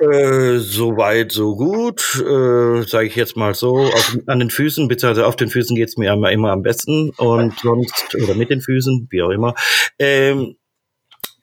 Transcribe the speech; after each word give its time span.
Äh, 0.00 0.58
so 0.58 0.96
weit, 0.96 1.30
so 1.30 1.56
gut, 1.56 2.00
äh, 2.16 2.82
sage 2.86 3.06
ich 3.06 3.16
jetzt 3.16 3.36
mal 3.36 3.54
so. 3.54 3.76
Auf, 3.80 4.16
an 4.26 4.38
den 4.38 4.50
Füßen, 4.50 4.88
beziehungsweise 4.88 5.26
auf 5.26 5.36
den 5.36 5.50
Füßen 5.50 5.76
geht's 5.76 5.98
mir 5.98 6.12
immer, 6.12 6.32
immer 6.32 6.52
am 6.52 6.62
besten 6.62 7.10
und 7.18 7.58
sonst, 7.58 8.14
oder 8.14 8.34
mit 8.34 8.48
den 8.48 8.62
Füßen, 8.62 9.08
wie 9.10 9.22
auch 9.22 9.28
immer. 9.28 9.54
Ähm, 9.98 10.56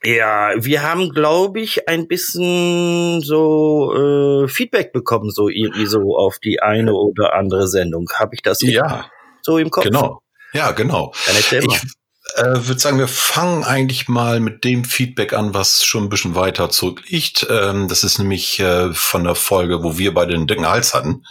ja, 0.04 0.52
wir 0.56 0.82
haben, 0.82 1.10
glaube 1.10 1.60
ich, 1.60 1.88
ein 1.88 2.08
bisschen 2.08 3.20
so 3.20 3.94
äh, 3.94 4.48
Feedback 4.48 4.92
bekommen, 4.92 5.30
so 5.30 5.48
irgendwie 5.48 5.86
so 5.86 6.16
auf 6.16 6.38
die 6.38 6.60
eine 6.60 6.94
oder 6.94 7.34
andere 7.34 7.68
Sendung. 7.68 8.08
Habe 8.14 8.34
ich 8.34 8.42
das 8.42 8.60
ja. 8.62 9.06
so 9.42 9.58
im 9.58 9.70
Kopf? 9.70 9.84
Genau. 9.84 10.20
Ja, 10.52 10.72
genau. 10.72 11.12
Dann 11.26 11.36
erzähl 11.36 11.62
mal. 11.64 11.76
Ich 11.76 11.97
äh, 12.38 12.66
würde 12.66 12.78
sagen, 12.78 12.98
wir 12.98 13.08
fangen 13.08 13.64
eigentlich 13.64 14.08
mal 14.08 14.40
mit 14.40 14.64
dem 14.64 14.84
Feedback 14.84 15.32
an, 15.32 15.54
was 15.54 15.84
schon 15.84 16.04
ein 16.04 16.08
bisschen 16.08 16.34
weiter 16.34 16.70
zurückliegt. 16.70 17.46
Ähm, 17.50 17.88
das 17.88 18.04
ist 18.04 18.18
nämlich 18.18 18.60
äh, 18.60 18.92
von 18.94 19.24
der 19.24 19.34
Folge, 19.34 19.82
wo 19.82 19.98
wir 19.98 20.14
beide 20.14 20.32
den 20.32 20.46
dicken 20.46 20.66
Hals 20.66 20.94
hatten. 20.94 21.24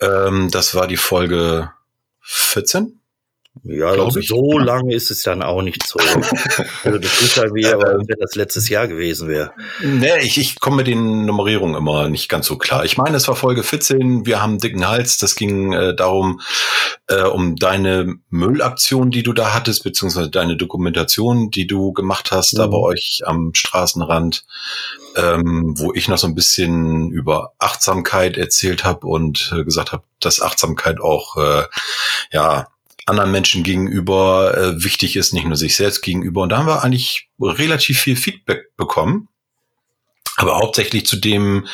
Ähm, 0.00 0.50
das 0.50 0.74
war 0.74 0.86
die 0.86 0.96
Folge 0.96 1.72
14. 2.22 2.97
Ja, 3.64 3.88
also 3.88 4.20
so 4.20 4.58
lange 4.58 4.94
ist 4.94 5.10
es 5.10 5.22
dann 5.22 5.42
auch 5.42 5.62
nicht 5.62 5.86
so. 5.86 5.98
also 6.84 6.98
das 6.98 7.20
ist 7.20 7.36
halt 7.36 7.54
wie, 7.54 7.66
aber 7.66 7.98
wenn 7.98 8.18
das 8.20 8.34
letztes 8.34 8.68
Jahr 8.68 8.88
gewesen 8.88 9.28
wäre. 9.28 9.52
Nee, 9.82 10.18
ich, 10.22 10.38
ich 10.38 10.60
komme 10.60 10.76
mit 10.78 10.86
den 10.86 11.24
Nummerierungen 11.26 11.76
immer 11.76 12.08
nicht 12.08 12.28
ganz 12.28 12.46
so 12.46 12.56
klar. 12.56 12.84
Ich 12.84 12.96
meine, 12.96 13.16
es 13.16 13.28
war 13.28 13.36
Folge 13.36 13.62
14, 13.62 14.26
wir 14.26 14.40
haben 14.42 14.52
einen 14.52 14.58
dicken 14.58 14.86
Hals. 14.88 15.18
Das 15.18 15.34
ging 15.34 15.72
äh, 15.72 15.94
darum, 15.94 16.40
äh, 17.08 17.22
um 17.22 17.56
deine 17.56 18.16
Müllaktion, 18.30 19.10
die 19.10 19.22
du 19.22 19.32
da 19.32 19.54
hattest, 19.54 19.84
beziehungsweise 19.84 20.30
deine 20.30 20.56
Dokumentation, 20.56 21.50
die 21.50 21.66
du 21.66 21.92
gemacht 21.92 22.30
hast, 22.30 22.56
da 22.58 22.66
Mhm. 22.66 22.70
bei 22.70 22.78
euch 22.78 23.22
am 23.24 23.50
Straßenrand, 23.54 24.44
ähm, 25.16 25.74
wo 25.76 25.92
ich 25.94 26.08
noch 26.08 26.18
so 26.18 26.26
ein 26.26 26.34
bisschen 26.34 27.10
über 27.10 27.52
Achtsamkeit 27.58 28.36
erzählt 28.36 28.84
habe 28.84 29.06
und 29.06 29.52
äh, 29.56 29.64
gesagt 29.64 29.92
habe, 29.92 30.02
dass 30.20 30.40
Achtsamkeit 30.42 31.00
auch 31.00 31.36
äh, 31.36 31.64
ja 32.32 32.68
anderen 33.08 33.30
Menschen 33.30 33.62
gegenüber 33.62 34.56
äh, 34.56 34.84
wichtig 34.84 35.16
ist, 35.16 35.32
nicht 35.32 35.46
nur 35.46 35.56
sich 35.56 35.76
selbst 35.76 36.02
gegenüber. 36.02 36.42
Und 36.42 36.50
da 36.50 36.58
haben 36.58 36.66
wir 36.66 36.82
eigentlich 36.82 37.28
relativ 37.40 38.00
viel 38.00 38.16
Feedback 38.16 38.76
bekommen. 38.76 39.28
Aber 40.36 40.56
hauptsächlich 40.56 41.04
zu 41.06 41.16
dem 41.16 41.66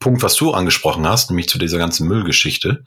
Punkt, 0.00 0.22
was 0.22 0.34
du 0.34 0.52
angesprochen 0.52 1.06
hast, 1.06 1.30
nämlich 1.30 1.48
zu 1.48 1.58
dieser 1.58 1.78
ganzen 1.78 2.08
Müllgeschichte. 2.08 2.84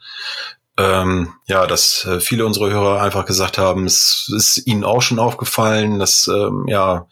Ähm, 0.76 1.32
ja, 1.46 1.66
dass 1.66 2.04
äh, 2.04 2.20
viele 2.20 2.46
unserer 2.46 2.70
Hörer 2.70 3.02
einfach 3.02 3.24
gesagt 3.24 3.58
haben, 3.58 3.86
es 3.86 4.30
ist 4.34 4.66
ihnen 4.66 4.84
auch 4.84 5.02
schon 5.02 5.18
aufgefallen, 5.18 5.98
dass 5.98 6.28
ähm, 6.28 6.66
ja 6.66 7.06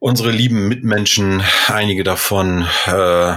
unsere 0.00 0.30
lieben 0.30 0.66
Mitmenschen, 0.68 1.42
einige 1.68 2.02
davon 2.02 2.66
äh, 2.86 3.34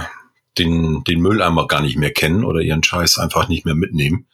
den, 0.58 1.04
den 1.04 1.20
Mülleimer 1.20 1.66
gar 1.66 1.80
nicht 1.80 1.96
mehr 1.96 2.12
kennen 2.12 2.44
oder 2.44 2.60
ihren 2.60 2.82
Scheiß 2.82 3.18
einfach 3.18 3.48
nicht 3.48 3.64
mehr 3.64 3.74
mitnehmen. 3.74 4.26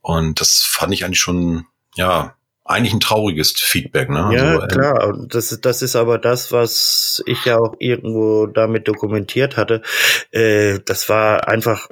Und 0.00 0.40
das 0.40 0.62
fand 0.62 0.92
ich 0.94 1.04
eigentlich 1.04 1.20
schon, 1.20 1.66
ja, 1.94 2.34
eigentlich 2.64 2.92
ein 2.94 3.00
trauriges 3.00 3.52
Feedback. 3.52 4.08
Ne? 4.10 4.30
Ja, 4.32 4.44
Also, 4.54 4.60
äh, 4.62 4.68
klar. 4.68 5.08
Und 5.08 5.34
das, 5.34 5.50
ist- 5.52 5.64
das 5.64 5.82
ist 5.82 5.96
aber 5.96 6.18
das, 6.18 6.52
was 6.52 7.22
ich 7.26 7.44
ja 7.44 7.58
auch 7.58 7.74
irgendwo 7.78 8.46
damit 8.46 8.86
dokumentiert 8.88 9.56
hatte. 9.56 9.82
Äh, 10.30 10.78
das 10.86 11.08
war 11.08 11.48
einfach, 11.48 11.88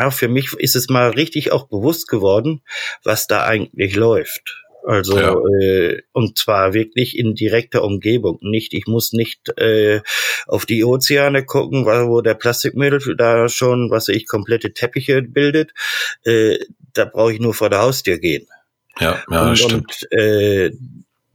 ja, 0.00 0.10
für 0.10 0.28
mich 0.28 0.52
ist 0.54 0.76
es 0.76 0.88
mal 0.88 1.10
richtig 1.10 1.52
auch 1.52 1.68
bewusst 1.68 2.08
geworden, 2.08 2.62
was 3.02 3.26
da 3.26 3.44
eigentlich 3.44 3.94
läuft. 3.96 4.63
Also, 4.86 5.18
Ja. 5.18 5.34
äh, 5.62 6.02
und 6.12 6.36
zwar 6.38 6.74
wirklich 6.74 7.16
in 7.18 7.34
direkter 7.34 7.82
Umgebung. 7.82 8.38
Nicht, 8.42 8.74
ich 8.74 8.86
muss 8.86 9.12
nicht 9.14 9.56
äh, 9.58 10.00
auf 10.46 10.66
die 10.66 10.84
Ozeane 10.84 11.44
gucken, 11.44 11.86
weil- 11.86 12.06
wo 12.08 12.20
der 12.20 12.34
Plastikmüll 12.34 12.98
da 13.16 13.48
schon, 13.48 13.90
was 13.90 14.08
ich, 14.08 14.26
komplette 14.26 14.72
Teppiche 14.74 15.22
bildet. 15.22 15.72
Äh, 16.24 16.58
da 16.92 17.06
brauche 17.06 17.32
ich 17.32 17.40
nur 17.40 17.54
vor 17.54 17.70
der 17.70 17.80
Haustür 17.80 18.18
gehen. 18.18 18.46
ja, 19.00 19.22
ja, 19.30 19.48
und, 19.48 19.56
stimmt. 19.58 20.06
und 20.10 20.12
äh, 20.18 20.70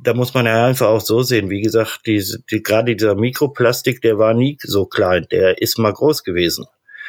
da 0.02 0.14
muss 0.14 0.34
man 0.34 0.46
ja 0.46 0.66
einfach 0.68 0.88
auch 0.88 1.02
so 1.02 1.24
sehen. 1.24 1.50
Wie 1.50 1.62
gesagt, 1.62 2.02
diese, 2.06 2.40
die, 2.50 2.64
gerade 2.64 2.96
dieser 2.96 3.16
Mikroplastik, 3.16 4.02
der 4.02 4.18
war 4.18 4.34
nie 4.34 4.58
so 4.62 4.86
klein, 4.86 5.28
der 5.32 5.62
ist 5.62 5.78
mal 5.78 5.92
groß 5.92 6.24
gewesen. 6.24 6.66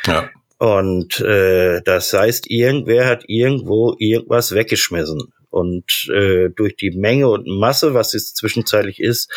Ja, 0.07 0.29
Und 0.59 1.21
äh, 1.21 1.83
das 1.83 2.13
heißt, 2.13 2.51
irgendwer 2.51 3.07
hat 3.07 3.25
irgendwo 3.29 3.95
irgendwas 3.99 4.55
weggeschmissen. 4.55 5.33
Und 5.51 6.09
äh, 6.15 6.49
durch 6.51 6.77
die 6.77 6.93
Menge 6.93 7.29
und 7.29 7.47
Masse, 7.47 7.93
was 7.95 8.15
es 8.15 8.35
zwischenzeitlich 8.35 9.01
ist, 9.01 9.31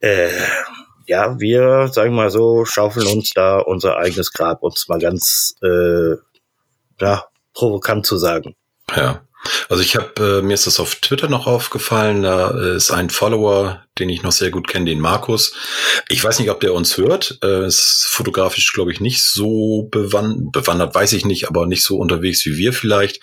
äh, 0.00 0.30
ja, 1.06 1.38
wir, 1.38 1.88
sagen 1.88 2.12
wir 2.12 2.22
mal 2.22 2.30
so, 2.30 2.64
schaufeln 2.64 3.06
uns 3.06 3.30
da 3.32 3.58
unser 3.58 3.96
eigenes 3.96 4.32
Grab, 4.32 4.62
uns 4.62 4.88
mal 4.88 4.98
ganz 4.98 5.56
äh, 5.62 6.16
ja, 7.00 7.24
provokant 7.54 8.06
zu 8.06 8.16
sagen. 8.16 8.54
ja. 8.94 9.25
Also 9.68 9.82
ich 9.82 9.96
habe, 9.96 10.40
äh, 10.40 10.42
mir 10.42 10.54
ist 10.54 10.66
das 10.66 10.80
auf 10.80 10.96
Twitter 10.96 11.28
noch 11.28 11.46
aufgefallen, 11.46 12.22
da 12.22 12.50
äh, 12.50 12.76
ist 12.76 12.90
ein 12.90 13.10
Follower, 13.10 13.82
den 13.98 14.08
ich 14.08 14.22
noch 14.22 14.32
sehr 14.32 14.50
gut 14.50 14.68
kenne, 14.68 14.86
den 14.86 15.00
Markus. 15.00 15.54
Ich 16.08 16.22
weiß 16.22 16.38
nicht, 16.38 16.50
ob 16.50 16.60
der 16.60 16.74
uns 16.74 16.96
hört. 16.96 17.38
Äh, 17.42 17.66
ist 17.66 18.06
fotografisch, 18.10 18.72
glaube 18.72 18.92
ich, 18.92 19.00
nicht 19.00 19.22
so 19.22 19.88
bewan 19.90 20.50
bewandert, 20.50 20.94
weiß 20.94 21.12
ich 21.14 21.24
nicht, 21.24 21.48
aber 21.48 21.66
nicht 21.66 21.82
so 21.82 21.96
unterwegs 21.96 22.44
wie 22.46 22.56
wir 22.56 22.72
vielleicht. 22.72 23.20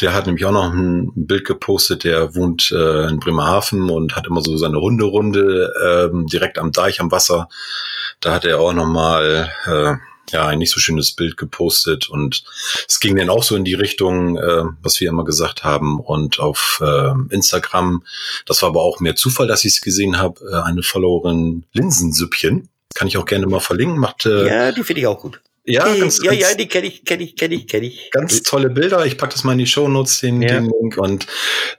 Der 0.00 0.12
hat 0.12 0.26
nämlich 0.26 0.44
auch 0.44 0.52
noch 0.52 0.72
ein 0.72 1.12
Bild 1.14 1.44
gepostet, 1.44 2.04
der 2.04 2.34
wohnt 2.34 2.70
äh, 2.72 3.08
in 3.08 3.20
Bremerhaven 3.20 3.90
und 3.90 4.16
hat 4.16 4.26
immer 4.26 4.42
so 4.42 4.56
seine 4.56 4.80
Hunderunde 4.80 5.72
ähm, 5.82 6.26
direkt 6.26 6.58
am 6.58 6.72
Deich 6.72 7.00
am 7.00 7.10
Wasser. 7.10 7.48
Da 8.20 8.34
hat 8.34 8.44
er 8.44 8.60
auch 8.60 8.72
nochmal 8.72 9.50
äh, 9.66 10.09
ja, 10.32 10.46
ein 10.46 10.58
nicht 10.58 10.72
so 10.72 10.80
schönes 10.80 11.12
Bild 11.12 11.36
gepostet 11.36 12.08
und 12.08 12.44
es 12.88 13.00
ging 13.00 13.16
dann 13.16 13.30
auch 13.30 13.42
so 13.42 13.56
in 13.56 13.64
die 13.64 13.74
Richtung, 13.74 14.36
äh, 14.36 14.64
was 14.82 15.00
wir 15.00 15.08
immer 15.08 15.24
gesagt 15.24 15.64
haben 15.64 16.00
und 16.00 16.40
auf 16.40 16.80
äh, 16.82 17.12
Instagram, 17.30 18.04
das 18.46 18.62
war 18.62 18.70
aber 18.70 18.82
auch 18.82 19.00
mehr 19.00 19.16
Zufall, 19.16 19.46
dass 19.46 19.64
ich 19.64 19.74
es 19.74 19.80
gesehen 19.80 20.18
habe, 20.18 20.40
äh, 20.50 20.62
eine 20.62 20.82
Followerin 20.82 21.64
Linsensüppchen, 21.72 22.68
kann 22.94 23.08
ich 23.08 23.16
auch 23.18 23.26
gerne 23.26 23.46
mal 23.46 23.60
verlinken, 23.60 23.98
macht 23.98 24.26
äh, 24.26 24.46
ja, 24.46 24.64
Ja, 24.66 24.72
die 24.72 24.82
finde 24.82 25.00
ich 25.00 25.06
auch 25.06 25.20
gut. 25.20 25.40
Ja, 25.72 25.92
Die- 25.92 26.00
ganz, 26.00 26.18
ja, 26.22 26.30
ganz, 26.32 26.40
ja, 26.42 26.54
die 26.54 26.68
kenne 26.68 26.86
ich, 26.86 27.04
kenne 27.04 27.22
ich, 27.24 27.36
kenne 27.36 27.54
ich, 27.54 27.66
kenne 27.66 27.86
ich. 27.86 28.10
ganz 28.10 28.42
tolle 28.42 28.70
Bilder. 28.70 29.04
Ich 29.06 29.16
pack 29.18 29.30
das 29.30 29.44
mal 29.44 29.52
in 29.52 29.58
die 29.58 29.66
Shownotes, 29.66 30.18
den, 30.20 30.42
Ja. 30.42 30.54
den 30.60 30.70
Link. 30.80 30.96
Und 30.98 31.26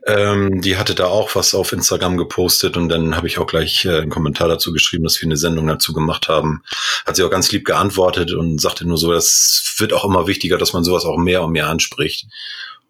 ähm, 0.08 0.62
die 0.62 0.78
hatte 0.78 0.96
da 0.96 1.06
auch 1.08 1.36
was 1.36 1.54
auf 1.54 1.72
Instagram 1.72 2.18
gepostet 2.18 2.78
und 2.78 2.90
dann 2.90 3.16
habe 3.16 3.28
ich 3.28 3.38
auch 3.38 3.48
gleich 3.48 3.86
äh, 3.86 3.98
einen 4.02 4.10
Kommentar 4.10 4.48
dazu 4.48 4.72
geschrieben, 4.74 5.04
dass 5.04 5.22
wir 5.22 5.28
eine 5.28 5.38
Sendung 5.38 5.68
dazu 5.68 5.94
gemacht 5.94 6.28
haben. 6.28 6.64
Hat 7.06 7.16
sie 7.16 7.24
auch 7.24 7.30
ganz 7.32 7.52
lieb 7.52 7.66
geantwortet 7.66 8.32
und 8.34 8.60
sagte 8.60 8.88
nur 8.88 8.98
so, 8.98 9.12
das 9.12 9.76
wird 9.78 9.94
auch 9.94 10.06
immer 10.06 10.28
wichtiger, 10.28 10.58
dass 10.58 10.74
man 10.74 10.84
sowas 10.84 11.06
auch 11.06 11.18
mehr 11.18 11.44
und 11.44 11.52
mehr 11.52 11.68
anspricht. 11.68 12.26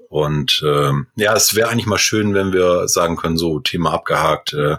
Und 0.09 0.61
ähm, 0.65 1.07
ja, 1.15 1.33
es 1.35 1.55
wäre 1.55 1.69
eigentlich 1.69 1.85
mal 1.85 1.97
schön, 1.97 2.33
wenn 2.33 2.51
wir 2.51 2.89
sagen 2.89 3.15
können, 3.15 3.37
so 3.37 3.59
Thema 3.61 3.93
abgehakt. 3.93 4.51
Äh, 4.51 4.75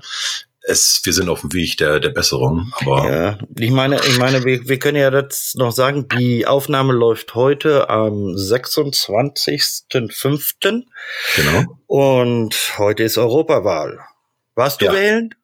es, 0.62 1.00
wir 1.04 1.12
sind 1.12 1.28
auf 1.28 1.40
dem 1.40 1.52
Weg 1.52 1.76
der, 1.78 1.98
der 2.00 2.10
Besserung. 2.10 2.72
Aber 2.80 3.10
Ja, 3.10 3.38
ich 3.58 3.70
meine, 3.70 3.96
ich 4.06 4.18
meine, 4.18 4.44
wir, 4.44 4.68
wir 4.68 4.78
können 4.78 4.96
ja 4.96 5.10
das 5.10 5.54
noch 5.56 5.72
sagen, 5.72 6.06
die 6.08 6.46
Aufnahme 6.46 6.92
läuft 6.92 7.34
heute 7.34 7.90
am 7.90 8.34
26.05. 8.36 10.84
genau. 11.36 11.78
und 11.86 12.54
heute 12.78 13.02
ist 13.02 13.18
Europawahl. 13.18 13.98
Warst 14.54 14.80
du 14.80 14.86
Ja. 14.86 14.92
wählen? 14.92 15.34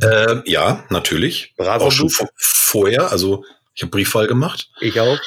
Äh, 0.00 0.40
ja, 0.50 0.84
natürlich. 0.90 1.54
Bravo, 1.56 1.86
auch 1.86 1.92
schon 1.92 2.10
vor, 2.10 2.28
vorher. 2.36 3.10
Also 3.10 3.44
ich 3.74 3.82
habe 3.82 3.90
Briefwahl 3.90 4.26
gemacht. 4.26 4.70
Ich 4.80 5.00
auch. 5.00 5.18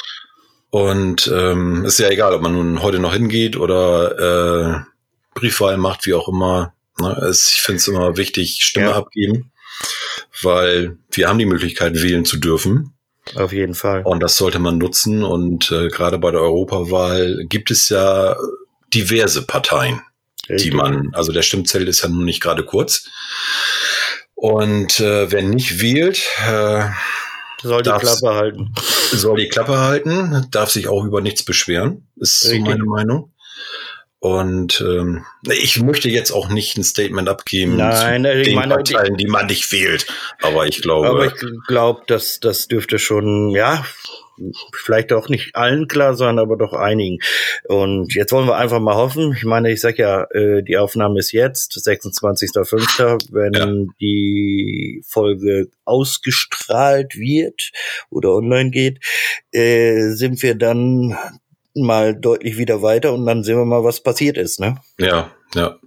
Und 0.70 1.28
ähm, 1.34 1.86
ist 1.86 2.00
ja 2.00 2.10
egal, 2.10 2.34
ob 2.34 2.42
man 2.42 2.54
nun 2.54 2.81
heute 2.81 3.00
noch 3.00 3.14
hingeht 3.14 3.56
oder 3.58 4.20
äh, 4.20 4.80
Briefwahl 5.34 5.78
macht, 5.78 6.06
wie 6.06 6.14
auch 6.14 6.28
immer. 6.28 6.74
Ne? 7.00 7.12
Es, 7.30 7.52
ich 7.52 7.62
finde 7.62 7.78
es 7.78 7.88
immer 7.88 8.18
wichtig, 8.18 8.60
Stimme 8.62 8.88
Ja. 8.88 8.96
abgeben, 8.96 9.52
weil 10.42 10.98
wir 11.12 11.28
haben 11.28 11.40
die 11.40 11.46
Möglichkeit, 11.46 12.02
wählen 12.02 12.26
zu 12.26 12.38
dürfen. 12.38 12.94
Auf 13.36 13.52
jeden 13.54 13.74
Fall. 13.74 14.04
Und 14.04 14.22
das 14.22 14.38
sollte 14.38 14.60
man 14.60 14.78
nutzen. 14.78 15.24
Und 15.24 15.72
äh, 15.72 15.88
gerade 15.88 16.20
bei 16.20 16.32
der 16.32 16.42
Europawahl 16.42 17.46
gibt 17.50 17.72
es 17.72 17.90
ja 17.90 18.36
diverse 18.94 19.46
Parteien, 19.46 20.02
die 20.48 20.54
Richtig. 20.54 20.74
man, 20.74 21.10
also 21.14 21.32
der 21.32 21.42
Stimmzettel 21.42 21.88
ist 21.88 22.04
ja 22.04 22.10
nun 22.10 22.24
nicht 22.26 22.42
gerade 22.42 22.64
kurz. 22.64 23.08
Und 24.36 25.00
äh, 25.00 25.32
wer 25.32 25.42
nicht 25.42 25.82
wählt, 25.82 26.22
äh, 26.48 26.88
Soll 27.64 27.82
die 27.82 27.90
Klappe 27.90 28.36
halten. 28.36 28.74
soll 29.12 29.38
die 29.38 29.48
Klappe 29.50 29.80
halten, 29.80 30.46
darf 30.52 30.70
sich 30.70 30.88
auch 30.88 31.04
über 31.04 31.22
nichts 31.22 31.44
beschweren, 31.44 32.08
ist 32.18 32.42
so 32.42 32.56
meine 32.60 32.84
Meinung. 32.84 33.34
Und 34.25 34.81
ähm, 34.81 35.24
ich 35.48 35.80
möchte 35.83 36.10
jetzt 36.10 36.31
auch 36.31 36.50
nicht 36.50 36.80
ein 36.80 36.83
Statement 36.83 37.30
abgeben 37.30 37.77
Nein, 37.77 38.24
zu 38.24 38.44
den 38.44 38.56
meine, 38.56 38.74
Parteien, 38.74 39.18
die 39.18 39.27
man 39.27 39.45
nicht 39.45 39.66
fehlt. 39.66 40.07
Aber 40.42 40.66
ich 40.66 40.81
glaube. 40.81 41.10
Aber 41.10 41.27
ich 41.27 41.33
glaube, 41.68 42.01
dass 42.07 42.39
das 42.39 42.68
dürfte 42.68 42.98
schon, 42.98 43.51
ja, 43.51 43.86
vielleicht 44.74 45.13
auch 45.13 45.30
nicht 45.30 45.56
allen 45.56 45.88
klar 45.88 46.16
sein, 46.16 46.39
aber 46.39 46.57
doch 46.57 46.74
einigen. 46.74 47.19
Und 47.66 48.16
jetzt 48.16 48.31
wollen 48.31 48.48
wir 48.48 48.57
einfach 48.57 48.80
mal 48.80 48.95
hoffen. 48.95 49.36
Ich 49.38 49.44
meine, 49.44 49.72
ich 49.72 49.80
sag 49.80 50.00
ja, 50.00 50.24
äh, 50.31 50.63
die 50.63 50.77
Aufnahme 50.77 51.19
ist 51.19 51.31
jetzt, 51.31 51.77
26.05., 51.77 53.27
wenn 53.31 53.54
Ja. 53.54 53.92
die 54.01 55.04
Folge 55.07 55.68
ausgestrahlt 55.83 57.16
wird 57.16 57.69
oder 58.10 58.31
online 58.33 58.72
geht, 58.72 59.06
äh, 59.51 60.10
sind 60.13 60.42
wir 60.42 60.56
dann 60.56 61.16
mal 61.75 62.16
deutlich 62.16 62.57
wieder 62.57 62.81
weiter 62.81 63.13
und 63.13 63.25
dann 63.25 63.44
sehen 63.44 63.57
wir 63.57 63.66
mal, 63.66 63.83
was 63.83 64.01
passiert 64.01 64.38
ist, 64.38 64.60
ne? 64.60 64.77
Ja, 64.98 65.31
ja. 65.54 65.77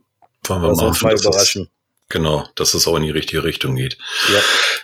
Wollen 0.45 0.63
wir 0.63 0.69
Lass 0.69 0.79
mal 0.79 0.89
uns 0.89 1.03
mal 1.03 1.19
überraschen. 1.19 1.69
Genau, 2.11 2.47
dass 2.55 2.73
es 2.73 2.89
auch 2.89 2.97
in 2.97 3.03
die 3.03 3.11
richtige 3.11 3.45
Richtung 3.45 3.77
geht. 3.77 3.99
Ja. 4.33 4.41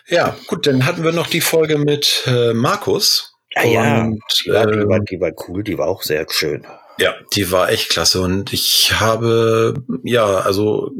Ja, 0.06 0.36
gut, 0.46 0.66
dann 0.66 0.84
hatten 0.84 1.04
wir 1.04 1.12
noch 1.12 1.26
die 1.26 1.40
Folge 1.40 1.78
mit 1.78 2.24
äh, 2.26 2.52
Markus. 2.52 3.34
Ah 3.54 3.64
ja, 3.64 4.02
Und, 4.02 4.20
die 4.44 4.50
war, 4.50 4.66
die, 4.66 4.78
ähm, 4.78 4.88
war, 4.88 5.00
die 5.00 5.20
war 5.20 5.30
cool, 5.48 5.64
die 5.64 5.78
war 5.78 5.86
auch 5.88 6.02
sehr 6.02 6.26
schön. 6.30 6.66
Ja, 6.98 7.14
die 7.34 7.50
war 7.50 7.70
echt 7.70 7.88
klasse 7.88 8.20
und 8.20 8.52
ich 8.52 8.92
habe 9.00 9.74
ja 10.02 10.26
also 10.26 10.92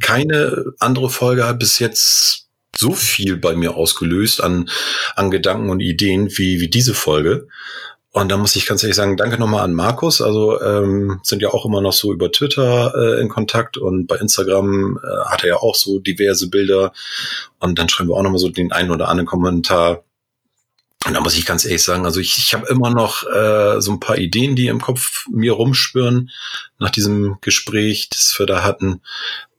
keine 0.00 0.72
andere 0.78 1.10
Folge 1.10 1.46
hat 1.46 1.58
bis 1.58 1.78
jetzt 1.78 2.48
so 2.76 2.92
viel 2.92 3.36
bei 3.36 3.54
mir 3.54 3.76
ausgelöst 3.76 4.42
an 4.42 4.70
an 5.14 5.30
Gedanken 5.30 5.70
und 5.70 5.80
Ideen 5.80 6.30
wie 6.38 6.60
wie 6.60 6.68
diese 6.68 6.94
Folge. 6.94 7.48
Und 8.14 8.28
da 8.28 8.36
muss 8.36 8.54
ich 8.54 8.64
ganz 8.64 8.84
ehrlich 8.84 8.94
sagen, 8.94 9.16
danke 9.16 9.38
nochmal 9.38 9.64
an 9.64 9.74
Markus. 9.74 10.22
Also 10.22 10.62
ähm, 10.62 11.18
sind 11.24 11.42
ja 11.42 11.48
auch 11.48 11.66
immer 11.66 11.80
noch 11.80 11.92
so 11.92 12.12
über 12.12 12.30
Twitter 12.30 12.94
äh, 12.94 13.20
in 13.20 13.28
Kontakt 13.28 13.76
und 13.76 14.06
bei 14.06 14.14
Instagram 14.14 15.00
äh, 15.02 15.24
hat 15.28 15.42
er 15.42 15.48
ja 15.48 15.56
auch 15.56 15.74
so 15.74 15.98
diverse 15.98 16.48
Bilder. 16.48 16.92
Und 17.58 17.76
dann 17.76 17.88
schreiben 17.88 18.10
wir 18.10 18.14
auch 18.14 18.22
nochmal 18.22 18.38
so 18.38 18.50
den 18.50 18.70
einen 18.70 18.92
oder 18.92 19.08
anderen 19.08 19.26
Kommentar. 19.26 20.04
Und 21.04 21.14
da 21.14 21.20
muss 21.20 21.36
ich 21.36 21.44
ganz 21.44 21.64
ehrlich 21.64 21.82
sagen, 21.82 22.04
also 22.04 22.20
ich, 22.20 22.38
ich 22.38 22.54
habe 22.54 22.68
immer 22.68 22.90
noch 22.90 23.24
äh, 23.24 23.80
so 23.80 23.90
ein 23.90 23.98
paar 23.98 24.16
Ideen, 24.16 24.54
die 24.54 24.68
im 24.68 24.80
Kopf 24.80 25.26
mir 25.28 25.54
rumspüren 25.54 26.30
nach 26.78 26.90
diesem 26.90 27.38
Gespräch, 27.40 28.10
das 28.10 28.36
wir 28.38 28.46
da 28.46 28.62
hatten. 28.62 29.00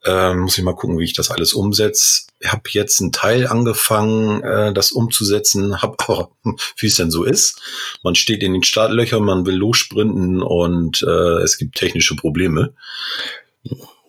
Ähm, 0.05 0.39
muss 0.41 0.57
ich 0.57 0.63
mal 0.63 0.75
gucken, 0.75 0.99
wie 0.99 1.03
ich 1.03 1.13
das 1.13 1.31
alles 1.31 1.53
umsetze. 1.53 2.27
Ich 2.39 2.51
habe 2.51 2.63
jetzt 2.69 3.01
einen 3.01 3.11
Teil 3.11 3.47
angefangen, 3.47 4.43
äh, 4.43 4.71
das 4.73 4.91
umzusetzen, 4.91 5.81
habe 5.81 5.95
aber, 6.07 6.29
wie 6.77 6.87
es 6.87 6.95
denn 6.95 7.09
so 7.11 7.23
ist, 7.23 7.59
man 8.03 8.15
steht 8.15 8.43
in 8.43 8.53
den 8.53 8.63
Startlöchern, 8.63 9.23
man 9.23 9.45
will 9.45 9.55
lossprinten 9.55 10.41
und 10.43 11.01
äh, 11.01 11.41
es 11.43 11.57
gibt 11.57 11.75
technische 11.75 12.15
Probleme. 12.15 12.73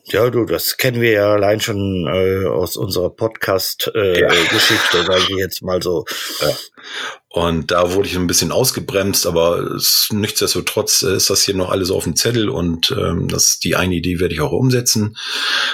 Ja, 0.08 0.30
du, 0.30 0.44
das 0.44 0.76
kennen 0.76 1.00
wir 1.00 1.10
ja 1.10 1.32
allein 1.32 1.60
schon 1.60 2.06
äh, 2.06 2.46
aus 2.46 2.76
unserer 2.76 3.10
Podcast-Geschichte, 3.10 4.20
Ja. 4.20 4.28
äh, 4.32 4.46
Geschichte, 4.48 5.04
sage 5.04 5.22
ich 5.30 5.36
jetzt 5.36 5.62
mal 5.62 5.82
so. 5.82 6.04
Und 7.36 7.70
da 7.70 7.92
wurde 7.92 8.08
ich 8.08 8.16
ein 8.16 8.26
bisschen 8.26 8.50
ausgebremst, 8.50 9.26
aber 9.26 9.58
es, 9.58 10.08
nichtsdestotrotz 10.10 11.02
äh, 11.02 11.16
ist 11.16 11.28
das 11.28 11.42
hier 11.42 11.54
noch 11.54 11.70
alles 11.70 11.90
auf 11.90 12.04
dem 12.04 12.16
Zettel 12.16 12.48
und 12.48 12.96
ähm, 12.98 13.28
das 13.28 13.58
die 13.58 13.76
eine 13.76 13.94
Idee 13.94 14.20
werde 14.20 14.32
ich 14.32 14.40
auch 14.40 14.52
umsetzen. 14.52 15.18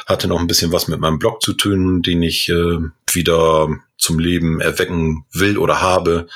Hatte 0.06 0.26
noch 0.26 0.40
ein 0.40 0.48
bisschen 0.48 0.72
was 0.72 0.88
mit 0.88 0.98
meinem 0.98 1.20
Blog 1.20 1.40
zu 1.40 1.52
tun, 1.52 2.02
den 2.02 2.20
ich 2.20 2.48
äh, 2.48 2.78
wieder 3.12 3.68
zum 3.96 4.18
Leben 4.18 4.60
erwecken 4.60 5.24
will 5.30 5.56
oder 5.56 5.80
habe. 5.80 6.26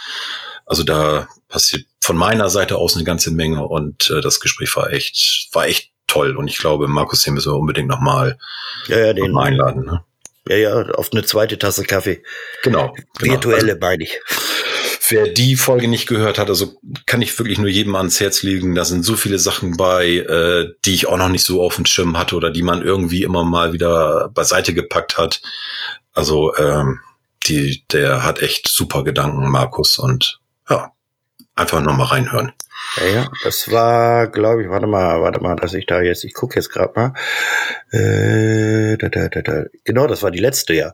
Also 0.65 0.85
da 0.85 1.27
passiert 1.49 1.87
von 2.01 2.17
meiner 2.17 2.49
Seite 2.49 2.77
aus 2.77 2.95
eine 2.95 3.03
ganze 3.03 3.33
Menge 3.33 3.67
und 3.67 4.09
äh, 4.11 4.21
das 4.21 4.39
Gespräch 4.39 4.77
war 4.77 4.93
echt, 4.93 5.49
war 5.51 5.67
echt 5.67 5.91
toll. 6.07 6.37
Und 6.37 6.47
ich 6.47 6.59
glaube, 6.59 6.87
Markus, 6.87 7.23
den 7.23 7.35
müssen 7.35 7.51
wir 7.51 7.59
unbedingt 7.59 7.89
nochmal 7.89 8.39
Ja, 8.87 8.99
ja, 8.99 9.13
noch 9.13 9.25
den, 9.25 9.33
mal 9.33 9.47
einladen. 9.47 9.87
Ne? 9.87 10.05
ja, 10.49 10.57
ja, 10.57 10.83
auf 10.93 11.11
eine 11.13 11.25
zweite 11.25 11.59
Tasse 11.59 11.83
Kaffee. 11.83 12.23
Genau. 12.63 12.95
genau. 13.19 13.33
Virtuelle, 13.33 13.77
meine 13.77 14.05
ich. 14.05 14.21
Wer 15.09 15.29
die 15.29 15.57
Folge 15.57 15.89
nicht 15.89 16.09
gehört 16.09 16.39
hat, 16.39 16.49
also 16.49 16.81
kann 17.07 17.23
ich 17.23 17.39
wirklich 17.39 17.59
nur 17.59 17.69
jedem 17.69 17.95
ans 17.95 18.19
Herz 18.21 18.43
legen. 18.43 18.75
Da 18.75 18.85
sind 18.85 19.05
so 19.05 19.17
viele 19.17 19.39
Sachen 19.39 19.77
bei, 19.77 20.07
äh, 20.07 20.73
die 20.85 20.95
ich 20.95 21.07
auch 21.07 21.17
noch 21.17 21.29
nicht 21.29 21.45
so 21.45 21.63
auf 21.63 21.77
dem 21.77 21.87
Schirm 21.87 22.19
hatte 22.19 22.37
oder 22.37 22.51
die 22.51 22.63
man 22.63 22.83
irgendwie 22.83 23.23
immer 23.23 23.45
mal 23.45 23.73
wieder 23.73 24.31
beiseite 24.35 24.75
gepackt 24.75 25.19
hat. 25.19 25.43
Also 26.13 26.57
ähm, 26.57 27.01
die, 27.47 27.85
der 27.93 28.25
hat 28.25 28.43
echt 28.43 28.69
super 28.69 29.05
Gedanken, 29.05 29.49
Markus. 29.51 29.99
Und 29.99 30.41
ja, 30.69 30.93
einfach 31.55 31.81
nochmal 31.83 32.09
reinhören. 32.09 32.53
Ja, 32.97 33.07
ja, 33.07 33.31
das 33.43 33.71
war, 33.71 34.29
glaube 34.29 34.63
ich, 34.63 34.69
warte 34.69 34.87
mal, 34.87 35.21
warte 35.21 35.41
mal, 35.41 35.57
dass 35.57 35.75
ich 35.75 35.87
da 35.87 36.01
jetzt, 36.01 36.25
ich 36.25 36.35
gucke 36.35 36.57
jetzt 36.57 36.71
gerade 36.71 36.93
mal. 36.95 37.15
Äh, 37.91 38.97
da, 38.97 39.09
da, 39.09 39.29
da, 39.29 39.43
da. 39.43 39.65
Genau, 39.85 40.07
das 40.07 40.23
war 40.23 40.31
die 40.31 40.39
letzte, 40.39 40.75
ja. 40.75 40.93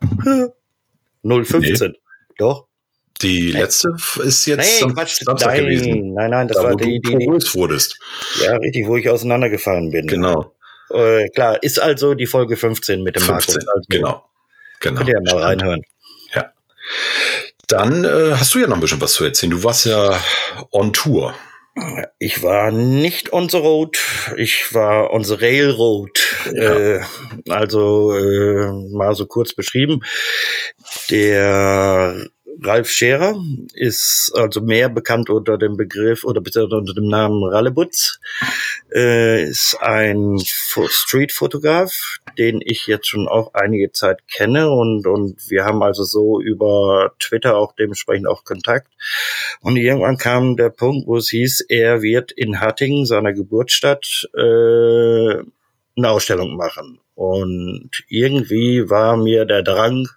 015. 1.23 1.95
Doch. 2.39 2.67
Die 3.23 3.53
letzte 3.53 3.95
ist 4.25 4.47
jetzt 4.47 4.83
Nein, 4.83 4.95
Quatsch, 4.95 5.21
Samstag 5.25 5.49
nein, 5.49 5.65
gewesen. 5.65 6.15
nein, 6.15 6.31
nein, 6.31 6.49
das 6.49 6.57
Da, 6.59 6.65
war 6.65 6.77
die, 6.77 7.01
du 7.01 7.11
die, 7.11 7.19
die, 7.19 7.27
wurdest. 7.55 7.99
ja, 8.43 8.57
richtig, 8.57 8.87
wo 8.87 8.97
ich 8.97 9.09
auseinandergefallen 9.09 9.91
bin. 9.91 10.07
Genau. 10.07 10.55
Äh, 10.91 11.29
klar, 11.31 11.63
ist 11.63 11.81
also 11.81 12.15
die 12.15 12.27
Folge 12.27 12.57
15 12.57 13.03
mit 13.03 13.17
dem 13.17 13.23
15. 13.23 13.55
Markus. 13.55 13.69
Also, 13.69 13.87
Genau. 13.89 14.25
Genau. 14.81 14.99
Könnt 14.99 15.09
ihr 15.09 15.15
ja 15.15 15.35
mal 15.35 15.43
reinhören. 15.43 15.83
Dann 17.69 18.05
äh, 18.05 18.35
hast 18.37 18.55
du 18.55 18.59
ja 18.59 18.67
noch 18.67 18.77
ein 18.77 18.81
bisschen 18.81 19.01
was 19.01 19.15
zu 19.15 19.25
erzählen. 19.25 19.53
Du 19.53 19.65
warst 19.65 19.87
ja 19.87 20.21
on 20.73 20.93
Tour. 20.93 21.35
Ich 22.19 22.43
war 22.43 22.71
nicht 22.71 23.33
on 23.33 23.49
the 23.49 23.57
road, 23.57 23.97
ich 24.37 24.75
war 24.75 25.11
on 25.11 25.25
the 25.25 25.35
railroad. 25.35 26.11
Ja. 26.53 26.75
Äh, 26.97 27.01
also 27.49 28.13
äh, 28.15 28.71
mal 28.95 29.15
so 29.15 29.25
kurz 29.25 29.55
beschrieben. 29.55 30.03
Der 31.09 32.27
Ralf 32.61 32.91
Scherer 32.91 33.37
ist 33.75 34.33
also 34.35 34.61
mehr 34.61 34.89
bekannt 34.89 35.31
unter 35.31 35.57
dem 35.59 35.77
Begriff 35.77 36.25
oder 36.25 36.41
beziehungsweise 36.41 36.81
unter 36.81 36.95
dem 36.95 37.09
Namen 37.09 37.43
Rallebutz. 37.45 38.21
Äh, 38.95 39.45
ist 39.45 39.79
ein 39.81 40.39
Fo- 40.45 40.89
Street-Fotograf, 40.89 42.19
den 42.37 42.61
ich 42.63 42.87
jetzt 42.87 43.09
schon 43.09 43.27
auch 43.27 43.55
einige 43.55 43.93
Zeit 43.93 44.29
kenne 44.29 44.71
und, 44.71 45.07
und 45.07 45.39
wir 45.49 45.65
haben 45.65 45.83
also 45.83 46.05
so 46.05 46.41
über 46.41 47.13
Twitter 47.19 47.57
auch 47.57 47.75
dementsprechend 47.75 48.27
auch 48.27 48.45
Kontakt. 48.45 48.89
Und 49.61 49.77
irgendwann 49.77 50.19
kam 50.19 50.57
der 50.57 50.71
Punkt, 50.71 51.07
wo 51.07 51.17
es 51.17 51.31
hieß, 51.31 51.67
er 51.69 52.03
wird 52.03 52.33
in 52.33 52.61
Hattingen, 52.61 53.07
seiner 53.07 53.33
Geburtsstadt, 53.33 54.29
äh, 54.35 55.43
eine 55.95 56.09
Ausstellung 56.11 56.57
machen. 56.57 57.01
Und 57.15 57.91
irgendwie 58.09 58.89
war 58.89 59.17
mir 59.17 59.45
der 59.45 59.63
Drang, 59.63 60.09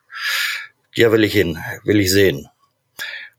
ja, 0.96 1.12
will 1.12 1.24
ich 1.24 1.34
hin, 1.34 1.58
will 1.84 2.00
ich 2.00 2.12
sehen. 2.12 2.48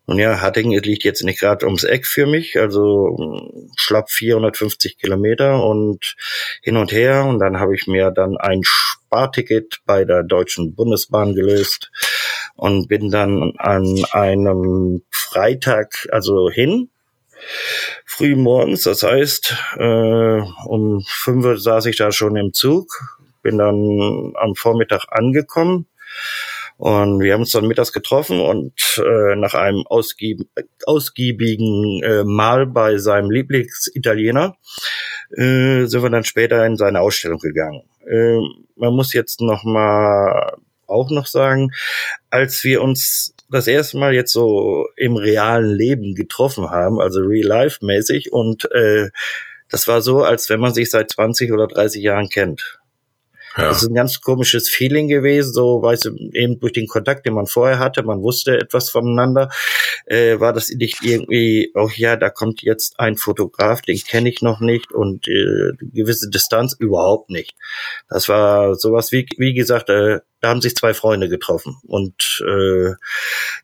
Und 0.07 0.21
ja, 0.21 0.41
Hattingen 0.41 0.81
liegt 0.83 1.03
jetzt 1.03 1.25
nicht 1.25 1.41
gerade 1.41 1.67
ums 1.67 1.83
Eck 1.83 2.07
für 2.07 2.27
mich, 2.27 2.57
also 2.59 3.17
mh, 3.19 3.73
schlapp 3.77 4.09
450 4.09 4.99
Kilometer 4.99 5.65
und 5.65 6.15
hin 6.63 6.77
und 6.77 6.93
her. 6.93 7.25
Und 7.25 7.41
dann 7.41 7.59
habe 7.59 7.75
ich 7.75 7.89
mir 7.89 8.13
dann 8.13 8.37
ein 8.37 8.61
Sparticket 8.63 9.81
bei 9.85 10.05
der 10.05 10.23
Deutschen 10.23 10.77
Bundesbahn 10.77 11.35
gelöst 11.35 11.91
und 12.55 12.87
bin 12.87 13.11
dann 13.11 13.55
an 13.59 14.05
einem 14.13 15.03
Freitag 15.11 16.07
also 16.13 16.51
hin, 16.51 16.89
früh 18.05 18.37
morgens. 18.37 18.85
Das 18.85 19.03
heißt, 19.03 19.57
äh, 19.79 20.41
um 20.67 21.03
fünf 21.09 21.45
Uhr 21.45 21.59
saß 21.59 21.87
ich 21.87 21.97
da 21.97 22.13
schon 22.13 22.37
im 22.37 22.53
Zug, 22.53 23.19
bin 23.43 23.59
dann 23.59 24.33
am 24.37 24.55
Vormittag 24.55 25.07
angekommen 25.09 25.89
und 26.79 27.21
wir 27.21 27.33
haben 27.33 27.41
uns 27.41 27.53
dann 27.53 27.67
mittags 27.67 27.93
getroffen 27.93 28.41
und 28.41 28.73
äh, 28.99 29.35
nach 29.37 29.55
einem 29.55 29.87
ausgieb 29.87 30.43
ausgiebigen 30.85 32.03
äh, 32.03 32.25
Mahl 32.25 32.67
bei 32.67 32.99
seinem 32.99 33.31
Lieblingsitaliener 33.31 34.57
äh, 35.37 35.87
sind 35.87 36.03
wir 36.03 36.11
dann 36.11 36.25
später 36.25 36.65
in 36.67 36.77
seine 36.77 37.01
Ausstellung 37.01 37.39
gegangen. 37.39 37.83
Äh, 38.07 38.39
man 38.77 38.95
muss 38.95 39.15
jetzt 39.15 39.41
noch 39.41 39.65
mal 39.65 40.57
auch 40.87 41.11
noch 41.11 41.27
sagen, 41.27 41.71
als 42.31 42.63
wir 42.63 42.83
uns 42.83 43.35
das 43.51 43.67
erste 43.67 43.97
Mal 43.97 44.15
jetzt 44.15 44.33
so 44.33 44.87
im 44.97 45.17
realen 45.17 45.75
Leben 45.75 46.15
getroffen 46.15 46.71
haben, 46.71 47.01
also 47.01 47.21
real-life-mäßig 47.21 48.33
und 48.33 48.71
äh, 48.73 49.11
das 49.69 49.89
war 49.89 50.01
so, 50.01 50.23
als 50.23 50.49
wenn 50.51 50.61
man 50.61 50.75
sich 50.75 50.91
seit 50.91 51.11
20 51.11 51.53
oder 51.53 51.67
30 51.67 52.03
Jahren 52.03 52.29
kennt. 52.29 52.79
Ja. 53.57 53.69
Das 53.69 53.83
ist 53.83 53.89
ein 53.89 53.95
ganz 53.95 54.21
komisches 54.21 54.69
Feeling 54.69 55.09
gewesen, 55.09 55.53
so 55.53 55.81
du, 55.81 56.11
eben 56.33 56.61
durch 56.61 56.73
den 56.73 56.87
Kontakt, 56.87 57.25
den 57.25 57.35
man 57.35 57.47
vorher 57.47 57.79
hatte, 57.79 58.03
man 58.03 58.21
wusste 58.21 58.59
etwas 58.59 58.91
voneinander, 58.91 59.49
äh, 60.05 60.39
war 60.39 60.53
das 60.53 60.69
nicht 60.69 60.99
irgendwie, 61.03 61.73
oh 61.75 61.89
ja, 61.95 62.17
da 62.17 62.29
kommt 62.29 62.63
jetzt 62.63 63.01
ein 63.01 63.17
Fotograf, 63.17 63.81
den 63.81 63.99
kenne 63.99 64.29
ich 64.29 64.43
noch 64.43 64.61
nicht 64.61 64.93
und 64.93 65.27
äh, 65.29 65.73
gewisse 65.81 66.29
Distanz 66.29 66.77
überhaupt 66.79 67.31
nicht. 67.31 67.55
Das 68.09 68.29
war 68.29 68.75
sowas 68.75 69.11
wie, 69.13 69.27
wie 69.39 69.55
gesagt, 69.55 69.89
äh, 69.89 70.21
da 70.47 70.51
haben 70.51 70.61
sich 70.61 70.77
zwei 70.77 70.95
Freunde 70.95 71.29
getroffen. 71.29 71.77
Und 71.89 72.41
äh, 72.47 72.93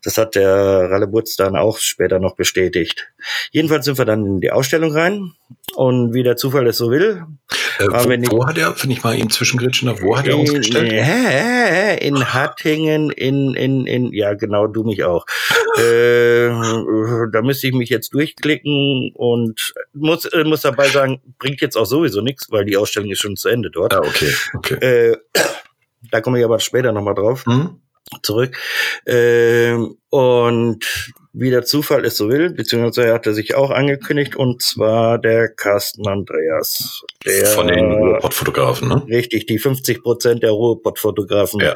das 0.03 0.17
hat 0.17 0.35
der 0.35 0.89
Rallebutz 0.91 1.37
dann 1.37 1.55
auch 1.55 1.77
später 1.77 2.19
noch 2.19 2.35
bestätigt. 2.35 3.07
Jedenfalls 3.51 3.85
sind 3.85 3.97
wir 3.97 4.03
dann 4.03 4.25
in 4.25 4.41
die 4.41 4.51
Ausstellung 4.51 4.91
rein 4.91 5.31
und 5.75 6.13
wie 6.13 6.23
der 6.23 6.35
Zufall 6.35 6.67
es 6.67 6.77
so 6.77 6.91
will. 6.91 7.23
Äh, 7.79 7.87
wo, 7.87 8.37
wo, 8.37 8.47
hat 8.47 8.57
er, 8.57 8.73
finde 8.73 8.97
ich 8.97 9.03
mal 9.03 9.17
ihm 9.17 9.29
zwischengritschen, 9.29 9.89
wo 10.01 10.17
hat 10.17 10.27
er 10.27 10.35
ausgestellt? 10.35 10.91
In, 10.91 12.15
in 12.15 12.33
Hattingen, 12.33 13.11
in, 13.11 13.55
in, 13.55 13.87
in, 13.87 14.11
ja 14.11 14.33
genau, 14.33 14.67
du 14.67 14.83
mich 14.83 15.05
auch. 15.05 15.25
äh, 15.77 16.49
da 17.31 17.41
müsste 17.41 17.67
ich 17.67 17.73
mich 17.73 17.89
jetzt 17.89 18.13
durchklicken 18.13 19.13
und 19.15 19.73
muss, 19.93 20.25
äh, 20.25 20.43
muss 20.43 20.61
dabei 20.61 20.89
sagen, 20.89 21.21
bringt 21.39 21.61
jetzt 21.61 21.77
auch 21.77 21.85
sowieso 21.85 22.19
nichts, 22.19 22.51
weil 22.51 22.65
die 22.65 22.75
Ausstellung 22.75 23.09
ist 23.09 23.21
schon 23.21 23.37
zu 23.37 23.47
Ende 23.47 23.71
dort. 23.71 23.93
Ah, 23.93 23.99
okay, 23.99 24.33
okay. 24.53 25.15
Da 26.11 26.21
komme 26.21 26.39
ich 26.39 26.45
aber 26.45 26.59
später 26.59 26.91
nochmal 26.91 27.15
drauf. 27.15 27.45
Hm? 27.45 27.79
Zurück. 28.21 28.57
Ähm, 29.05 29.97
und 30.09 30.85
wie 31.35 31.49
der 31.49 31.65
Zufall 31.65 32.05
es 32.05 32.17
so 32.17 32.29
will, 32.29 32.51
beziehungsweise 32.51 33.07
er 33.07 33.15
hatte 33.15 33.33
sich 33.33 33.55
auch 33.55 33.71
angekündigt, 33.71 34.35
und 34.35 34.61
zwar 34.61 35.17
der 35.17 35.49
Carsten 35.49 36.07
Andreas. 36.07 37.01
Der, 37.25 37.47
Von 37.47 37.67
den 37.67 37.91
Ruhrpott-Fotografen, 37.91 38.87
ne? 38.87 39.03
Richtig, 39.07 39.47
die 39.47 39.57
50 39.57 40.03
Prozent 40.03 40.43
der 40.43 40.51
Ruhrpott-Fotografen 40.51 41.59
ja. 41.59 41.73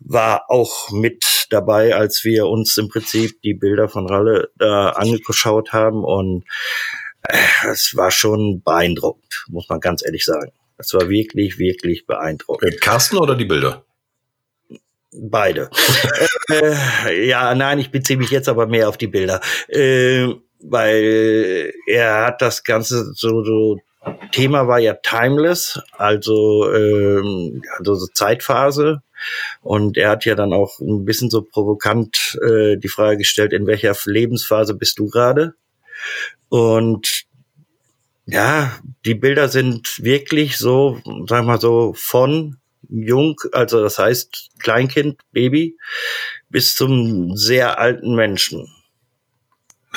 war 0.00 0.46
auch 0.48 0.90
mit 0.90 1.46
dabei, 1.50 1.94
als 1.94 2.24
wir 2.24 2.46
uns 2.46 2.76
im 2.78 2.88
Prinzip 2.88 3.40
die 3.42 3.54
Bilder 3.54 3.88
von 3.88 4.08
Ralle 4.08 4.50
da 4.58 4.90
angeschaut 4.90 5.72
haben 5.72 6.02
und 6.02 6.44
äh, 7.22 7.36
es 7.70 7.96
war 7.96 8.10
schon 8.10 8.60
beeindruckend, 8.64 9.44
muss 9.48 9.68
man 9.68 9.78
ganz 9.78 10.04
ehrlich 10.04 10.24
sagen. 10.24 10.52
Es 10.80 10.94
war 10.94 11.08
wirklich, 11.08 11.58
wirklich 11.58 12.06
beeindruckend. 12.06 12.80
Carsten 12.80 13.18
oder 13.18 13.36
die 13.36 13.44
Bilder? 13.44 13.84
Beide. 15.12 15.70
äh, 16.50 17.28
ja, 17.28 17.54
nein, 17.54 17.78
ich 17.78 17.90
beziehe 17.90 18.18
mich 18.18 18.30
jetzt 18.30 18.48
aber 18.48 18.66
mehr 18.66 18.88
auf 18.88 18.96
die 18.96 19.08
Bilder. 19.08 19.40
Äh, 19.68 20.28
weil 20.62 21.72
er 21.86 22.26
hat 22.26 22.42
das 22.42 22.64
Ganze 22.64 23.12
so, 23.14 23.44
so 23.44 23.78
Thema 24.32 24.66
war 24.66 24.78
ja 24.78 24.94
timeless, 24.94 25.78
also, 25.92 26.72
ähm, 26.72 27.62
also 27.78 27.94
so 27.94 28.06
Zeitphase. 28.06 29.02
Und 29.60 29.98
er 29.98 30.08
hat 30.08 30.24
ja 30.24 30.34
dann 30.34 30.54
auch 30.54 30.80
ein 30.80 31.04
bisschen 31.04 31.28
so 31.28 31.42
provokant 31.42 32.38
äh, 32.42 32.78
die 32.78 32.88
Frage 32.88 33.18
gestellt, 33.18 33.52
in 33.52 33.66
welcher 33.66 33.94
Lebensphase 34.06 34.74
bist 34.74 34.98
du 34.98 35.08
gerade? 35.08 35.54
Und 36.48 37.24
ja, 38.30 38.78
die 39.04 39.14
Bilder 39.14 39.48
sind 39.48 40.02
wirklich 40.02 40.56
so, 40.56 41.00
sag 41.26 41.44
mal 41.44 41.60
so, 41.60 41.94
von 41.96 42.56
jung, 42.88 43.36
also 43.52 43.82
das 43.82 43.98
heißt 43.98 44.50
Kleinkind, 44.58 45.20
Baby, 45.32 45.76
bis 46.48 46.74
zum 46.74 47.36
sehr 47.36 47.78
alten 47.78 48.14
Menschen. 48.14 48.66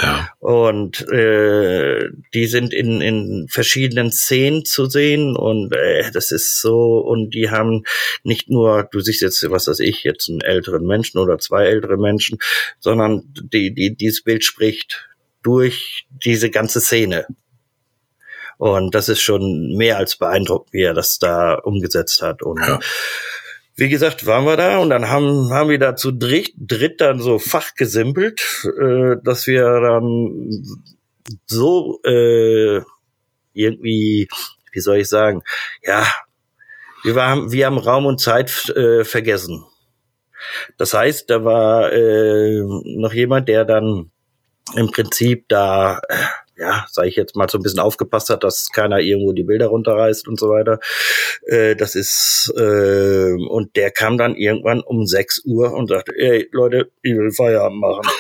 Ja. 0.02 0.30
Und 0.40 1.08
äh, 1.10 2.10
die 2.34 2.48
sind 2.48 2.74
in, 2.74 3.00
in 3.00 3.48
verschiedenen 3.48 4.12
Szenen 4.12 4.66
zu 4.66 4.88
sehen 4.88 5.36
und 5.36 5.72
äh, 5.76 6.10
das 6.12 6.32
ist 6.32 6.60
so, 6.62 6.98
und 6.98 7.36
die 7.36 7.52
haben 7.52 7.84
nicht 8.24 8.50
nur, 8.50 8.90
du 8.92 9.02
siehst 9.02 9.22
jetzt, 9.22 9.48
was 9.52 9.68
weiß 9.68 9.80
ich, 9.82 10.04
jetzt 10.04 10.30
einen 10.30 10.42
älteren 10.42 10.88
Menschen 10.88 11.20
oder 11.20 11.38
zwei 11.38 11.66
ältere 11.66 11.98
Menschen, 11.98 12.40
sondern 12.80 13.22
die, 13.36 13.72
die, 13.74 13.96
dieses 13.96 14.24
Bild 14.24 14.44
spricht 14.44 15.08
durch 15.44 16.08
diese 16.10 16.50
ganze 16.50 16.82
Szene. 16.82 17.28
Und 18.58 18.96
das 18.96 19.10
ist 19.10 19.22
schon 19.22 19.76
mehr 19.76 19.98
als 19.98 20.16
beeindruckend, 20.16 20.74
wie 20.74 20.84
er 20.84 20.94
das 20.94 21.20
da 21.20 21.56
umgesetzt 21.56 22.22
hat. 22.22 22.42
Und 22.42 22.60
ja. 22.60 22.80
wie 23.76 23.90
gesagt, 23.90 24.26
waren 24.26 24.46
wir 24.46 24.58
da 24.58 24.78
und 24.80 24.90
dann 24.90 25.10
haben, 25.10 25.52
haben 25.52 25.70
wir 25.70 25.80
da 25.80 25.96
zu 25.96 26.12
dritt, 26.12 26.54
dritt 26.58 27.02
dann 27.02 27.20
so 27.20 27.40
fachgesimpelt, 27.40 28.42
äh, 28.80 29.16
dass 29.24 29.48
wir 29.48 29.64
dann 29.82 30.64
so 31.46 32.00
äh, 32.06 32.82
irgendwie, 33.54 34.28
wie 34.72 34.80
soll 34.80 34.98
ich 34.98 35.10
sagen, 35.10 35.44
ja, 35.84 36.06
wir, 37.04 37.16
waren, 37.16 37.52
wir 37.52 37.66
haben 37.66 37.78
Raum 37.78 38.06
und 38.06 38.20
Zeit 38.20 38.70
äh, 38.70 39.04
vergessen. 39.04 39.64
Das 40.78 40.94
heißt, 40.94 41.30
da 41.30 41.44
war 41.46 41.92
äh, 41.92 42.62
noch 42.98 43.14
jemand, 43.14 43.48
der 43.48 43.66
dann 43.66 44.12
im 44.76 44.92
Prinzip 44.92 45.48
da 45.50 46.00
äh, 46.10 46.16
ja, 46.58 46.86
sage 46.90 47.08
ich 47.08 47.16
jetzt 47.16 47.36
mal, 47.36 47.50
so 47.50 47.58
ein 47.58 47.64
bisschen 47.64 47.80
aufgepasst 47.80 48.30
hat, 48.30 48.44
dass 48.44 48.70
keiner 48.72 49.00
irgendwo 49.00 49.34
die 49.34 49.44
Bilder 49.44 49.68
runterreißt 49.68 50.28
und 50.28 50.40
so 50.40 50.50
weiter. 50.50 50.80
Äh, 51.46 51.76
das 51.76 51.96
ist 51.96 52.54
äh, 52.58 53.34
und 53.34 53.76
der 53.76 53.92
kam 53.92 54.18
dann 54.18 54.36
irgendwann 54.36 54.82
um 54.82 55.06
6 55.06 55.44
Uhr 55.46 55.74
und 55.74 55.90
sagte, 55.90 56.14
ey 56.16 56.50
Leute, 56.52 56.92
ich 57.02 57.16
will 57.16 57.32
Feierabend 57.32 57.80
machen. 57.80 58.08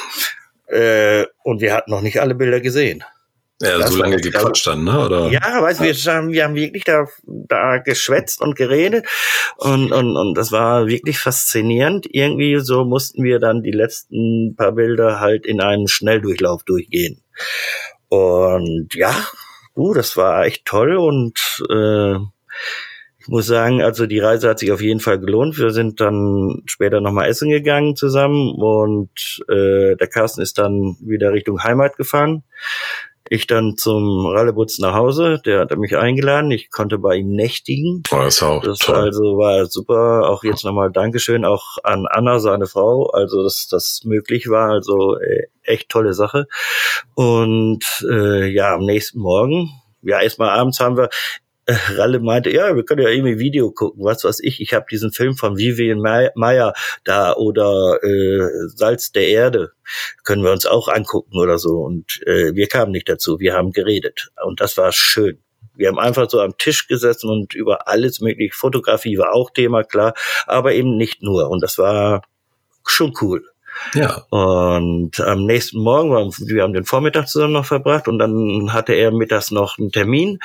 Äh, 0.65 1.27
und 1.43 1.61
wir 1.61 1.71
hatten 1.71 1.91
noch 1.91 2.01
nicht 2.01 2.19
alle 2.19 2.33
Bilder 2.33 2.59
gesehen. 2.59 3.03
Ja, 3.61 3.77
das 3.77 3.91
so 3.91 3.97
lange 3.97 4.17
gequatscht 4.17 4.65
dann, 4.65 4.83
ne? 4.83 5.05
Oder? 5.05 5.29
Ja, 5.29 5.61
weißt 5.61 5.79
du, 5.79 5.83
wir 5.83 5.93
haben, 6.13 6.31
wir 6.31 6.43
haben 6.43 6.55
wirklich 6.55 6.83
da, 6.83 7.05
da 7.23 7.77
geschwätzt 7.77 8.41
und 8.41 8.55
geredet 8.55 9.05
und, 9.57 9.91
und, 9.91 10.17
und 10.17 10.35
das 10.35 10.51
war 10.51 10.87
wirklich 10.87 11.19
faszinierend. 11.19 12.07
Irgendwie 12.09 12.59
so 12.59 12.83
mussten 12.83 13.23
wir 13.23 13.39
dann 13.39 13.61
die 13.61 13.71
letzten 13.71 14.55
paar 14.55 14.73
Bilder 14.73 15.19
halt 15.19 15.45
in 15.45 15.61
einem 15.61 15.87
Schnelldurchlauf 15.87 16.63
durchgehen. 16.63 17.21
Und 18.13 18.93
ja, 18.93 19.11
du, 19.73 19.91
das 19.95 20.15
war 20.17 20.45
echt 20.45 20.65
toll 20.65 20.97
und 20.97 21.63
äh, 21.67 22.13
ich 23.17 23.27
muss 23.27 23.47
sagen, 23.47 23.81
also 23.81 24.05
die 24.05 24.19
Reise 24.19 24.49
hat 24.49 24.59
sich 24.59 24.71
auf 24.71 24.81
jeden 24.81 24.99
Fall 24.99 25.17
gelohnt. 25.17 25.57
Wir 25.57 25.71
sind 25.71 25.99
dann 25.99 26.61
später 26.67 27.01
nochmal 27.01 27.27
essen 27.27 27.49
gegangen 27.49 27.95
zusammen 27.95 28.53
und 28.53 29.09
äh, 29.49 29.95
der 29.95 30.07
Carsten 30.07 30.43
ist 30.43 30.59
dann 30.59 30.95
wieder 30.99 31.33
Richtung 31.33 31.63
Heimat 31.63 31.97
gefahren. 31.97 32.43
Ich 33.29 33.47
dann 33.47 33.77
zum 33.77 34.25
Rallebutz 34.25 34.79
nach 34.79 34.93
Hause, 34.93 35.41
der 35.45 35.61
hat 35.61 35.77
mich 35.77 35.95
eingeladen, 35.95 36.51
ich 36.51 36.69
konnte 36.69 36.97
bei 36.97 37.15
ihm 37.15 37.29
nächtigen. 37.29 38.03
Oh, 38.11 38.17
das, 38.17 38.43
auch 38.43 38.61
das 38.61 38.79
toll. 38.79 38.95
also 38.95 39.37
war 39.37 39.65
super. 39.65 40.29
Auch 40.29 40.43
jetzt 40.43 40.65
nochmal 40.65 40.91
Dankeschön 40.91 41.45
auch 41.45 41.77
an 41.83 42.05
Anna, 42.09 42.39
seine 42.39 42.67
Frau, 42.67 43.07
also 43.07 43.43
dass 43.43 43.67
das 43.67 44.01
möglich 44.03 44.49
war. 44.49 44.71
Also 44.71 45.17
äh, 45.17 45.47
echt 45.63 45.89
tolle 45.89 46.13
Sache. 46.13 46.47
Und 47.15 48.05
äh, 48.09 48.47
ja, 48.47 48.75
am 48.75 48.85
nächsten 48.85 49.19
Morgen, 49.19 49.69
ja, 50.01 50.19
erstmal 50.19 50.49
abends 50.49 50.79
haben 50.79 50.97
wir, 50.97 51.09
Ralle 51.67 52.19
meinte, 52.19 52.49
ja, 52.49 52.75
wir 52.75 52.83
können 52.83 53.03
ja 53.03 53.09
irgendwie 53.09 53.39
Video 53.39 53.71
gucken, 53.71 54.03
was 54.03 54.23
weiß 54.23 54.39
ich. 54.41 54.59
Ich 54.59 54.73
habe 54.73 54.85
diesen 54.89 55.11
Film 55.11 55.35
von 55.35 55.57
Vivian 55.57 55.99
Meyer 55.99 56.73
da 57.03 57.33
oder 57.33 57.99
äh, 58.03 58.49
Salz 58.67 59.11
der 59.11 59.27
Erde, 59.27 59.71
können 60.23 60.43
wir 60.43 60.51
uns 60.51 60.65
auch 60.65 60.87
angucken 60.87 61.37
oder 61.37 61.57
so. 61.57 61.79
Und 61.79 62.21
äh, 62.25 62.53
wir 62.53 62.67
kamen 62.67 62.91
nicht 62.91 63.07
dazu, 63.07 63.39
wir 63.39 63.53
haben 63.53 63.71
geredet. 63.71 64.31
Und 64.45 64.59
das 64.59 64.77
war 64.77 64.91
schön. 64.91 65.39
Wir 65.75 65.87
haben 65.87 65.99
einfach 65.99 66.29
so 66.29 66.39
am 66.39 66.57
Tisch 66.57 66.87
gesessen 66.87 67.29
und 67.29 67.55
über 67.55 67.87
alles 67.87 68.19
mögliche. 68.19 68.53
Fotografie 68.53 69.17
war 69.17 69.33
auch 69.33 69.49
Thema, 69.49 69.83
klar, 69.83 70.13
aber 70.45 70.73
eben 70.73 70.97
nicht 70.97 71.23
nur. 71.23 71.49
Und 71.49 71.63
das 71.63 71.77
war 71.77 72.21
schon 72.85 73.13
cool. 73.21 73.52
Ja. 73.93 74.23
Und 74.29 75.19
am 75.19 75.45
nächsten 75.45 75.79
Morgen, 75.79 76.31
wir 76.47 76.63
haben 76.63 76.73
den 76.73 76.85
Vormittag 76.85 77.27
zusammen 77.27 77.53
noch 77.53 77.65
verbracht 77.65 78.07
und 78.07 78.19
dann 78.19 78.73
hatte 78.73 78.93
er 78.93 79.11
mittags 79.11 79.51
noch 79.51 79.77
einen 79.77 79.91
Termin. 79.91 80.39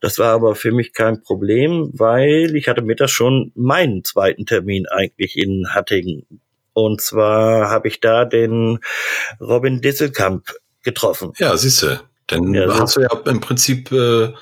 Das 0.00 0.18
war 0.18 0.32
aber 0.32 0.54
für 0.54 0.72
mich 0.72 0.92
kein 0.92 1.22
Problem, 1.22 1.90
weil 1.94 2.54
ich 2.56 2.68
hatte 2.68 2.82
mittags 2.82 3.12
schon 3.12 3.52
meinen 3.54 4.04
zweiten 4.04 4.46
Termin 4.46 4.86
eigentlich 4.88 5.36
in 5.36 5.68
Hattingen. 5.70 6.26
Und 6.72 7.00
zwar 7.00 7.70
habe 7.70 7.88
ich 7.88 8.00
da 8.00 8.24
den 8.24 8.78
Robin 9.40 9.80
Disselkamp 9.80 10.48
getroffen. 10.82 11.32
Ja, 11.38 11.56
siehst 11.56 11.82
du. 11.82 12.00
Denn 12.30 12.54
ja, 12.54 12.78
hast 12.78 12.96
du 12.96 13.00
ja 13.00 13.08
im 13.26 13.40
Prinzip 13.40 13.90
äh, 13.90 14.32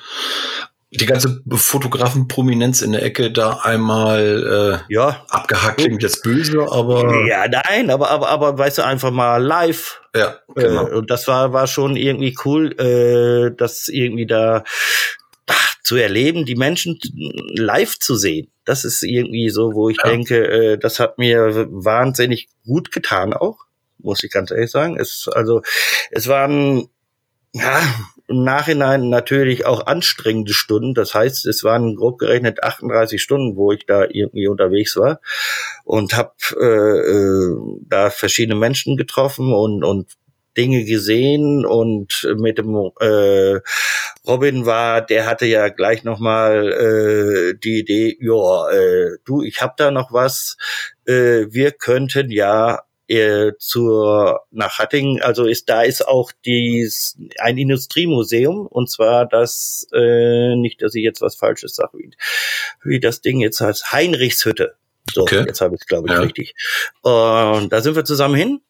die 0.90 1.06
ganze 1.06 1.42
Fotografenprominenz 1.50 2.80
in 2.80 2.92
der 2.92 3.02
Ecke 3.02 3.32
da 3.32 3.60
einmal 3.62 4.82
äh, 4.88 4.92
ja. 4.92 5.24
abgehackt 5.28 5.78
klingt 5.78 6.02
jetzt 6.02 6.22
böse, 6.22 6.66
aber 6.70 7.26
ja 7.26 7.46
nein, 7.48 7.90
aber 7.90 8.10
aber 8.10 8.28
aber 8.28 8.56
weißt 8.56 8.78
du 8.78 8.84
einfach 8.84 9.10
mal 9.10 9.42
live. 9.42 10.00
Ja, 10.14 10.36
genau. 10.54 10.86
Äh, 10.86 10.94
und 10.94 11.10
das 11.10 11.26
war 11.26 11.52
war 11.52 11.66
schon 11.66 11.96
irgendwie 11.96 12.36
cool, 12.44 12.72
äh, 12.80 13.54
das 13.56 13.88
irgendwie 13.88 14.26
da 14.26 14.62
ach, 15.46 15.74
zu 15.82 15.96
erleben, 15.96 16.44
die 16.44 16.56
Menschen 16.56 16.98
live 17.54 17.98
zu 17.98 18.14
sehen. 18.14 18.48
Das 18.64 18.84
ist 18.84 19.02
irgendwie 19.02 19.50
so, 19.50 19.74
wo 19.74 19.88
ich 19.88 19.98
ja. 20.02 20.10
denke, 20.10 20.46
äh, 20.46 20.78
das 20.78 21.00
hat 21.00 21.18
mir 21.18 21.66
wahnsinnig 21.68 22.48
gut 22.64 22.92
getan 22.92 23.32
auch, 23.32 23.58
muss 23.98 24.22
ich 24.22 24.30
ganz 24.30 24.52
ehrlich 24.52 24.70
sagen. 24.70 24.96
Es 24.96 25.28
also 25.32 25.62
es 26.12 26.28
waren 26.28 26.88
ja 27.52 27.82
im 28.28 28.42
Nachhinein 28.42 29.08
natürlich 29.08 29.66
auch 29.66 29.86
anstrengende 29.86 30.52
Stunden. 30.52 30.94
Das 30.94 31.14
heißt, 31.14 31.46
es 31.46 31.62
waren 31.64 31.94
grob 31.96 32.18
gerechnet 32.18 32.62
38 32.62 33.22
Stunden, 33.22 33.56
wo 33.56 33.72
ich 33.72 33.86
da 33.86 34.04
irgendwie 34.08 34.48
unterwegs 34.48 34.96
war 34.96 35.20
und 35.84 36.16
habe 36.16 36.32
äh, 36.60 36.64
äh, 36.64 37.56
da 37.88 38.10
verschiedene 38.10 38.58
Menschen 38.58 38.96
getroffen 38.96 39.52
und, 39.52 39.84
und 39.84 40.12
Dinge 40.56 40.84
gesehen 40.84 41.66
und 41.66 42.26
mit 42.38 42.58
dem 42.58 42.74
äh, 43.00 43.60
Robin 44.26 44.66
war, 44.66 45.02
der 45.02 45.26
hatte 45.26 45.46
ja 45.46 45.68
gleich 45.68 46.02
nochmal 46.02 46.72
äh, 46.72 47.58
die 47.58 47.80
Idee, 47.80 48.16
ja, 48.20 48.70
äh, 48.70 49.18
du, 49.24 49.42
ich 49.42 49.60
hab 49.60 49.76
da 49.76 49.90
noch 49.90 50.12
was, 50.12 50.56
äh, 51.04 51.46
wir 51.50 51.72
könnten 51.72 52.30
ja 52.30 52.80
äh, 53.08 53.52
zur 53.58 54.40
nach 54.50 54.78
Hattingen, 54.78 55.22
also 55.22 55.46
ist 55.46 55.68
da 55.68 55.82
ist 55.82 56.06
auch 56.06 56.32
dies 56.44 57.18
ein 57.38 57.58
Industriemuseum 57.58 58.66
und 58.66 58.90
zwar 58.90 59.26
das 59.26 59.86
äh, 59.92 60.56
nicht, 60.56 60.82
dass 60.82 60.94
ich 60.94 61.04
jetzt 61.04 61.20
was 61.20 61.36
Falsches 61.36 61.76
sage, 61.76 61.98
wie, 61.98 62.10
wie 62.82 63.00
das 63.00 63.20
Ding 63.20 63.40
jetzt 63.40 63.60
heißt, 63.60 63.92
Heinrichshütte. 63.92 64.76
So, 65.12 65.22
okay. 65.22 65.44
jetzt 65.46 65.60
habe 65.60 65.74
ich 65.76 65.82
es 65.82 65.86
glaube 65.86 66.08
ich 66.08 66.14
ja. 66.14 66.20
richtig. 66.20 66.54
Und 67.02 67.72
da 67.72 67.80
sind 67.80 67.94
wir 67.94 68.04
zusammen 68.04 68.34
hin 68.34 68.60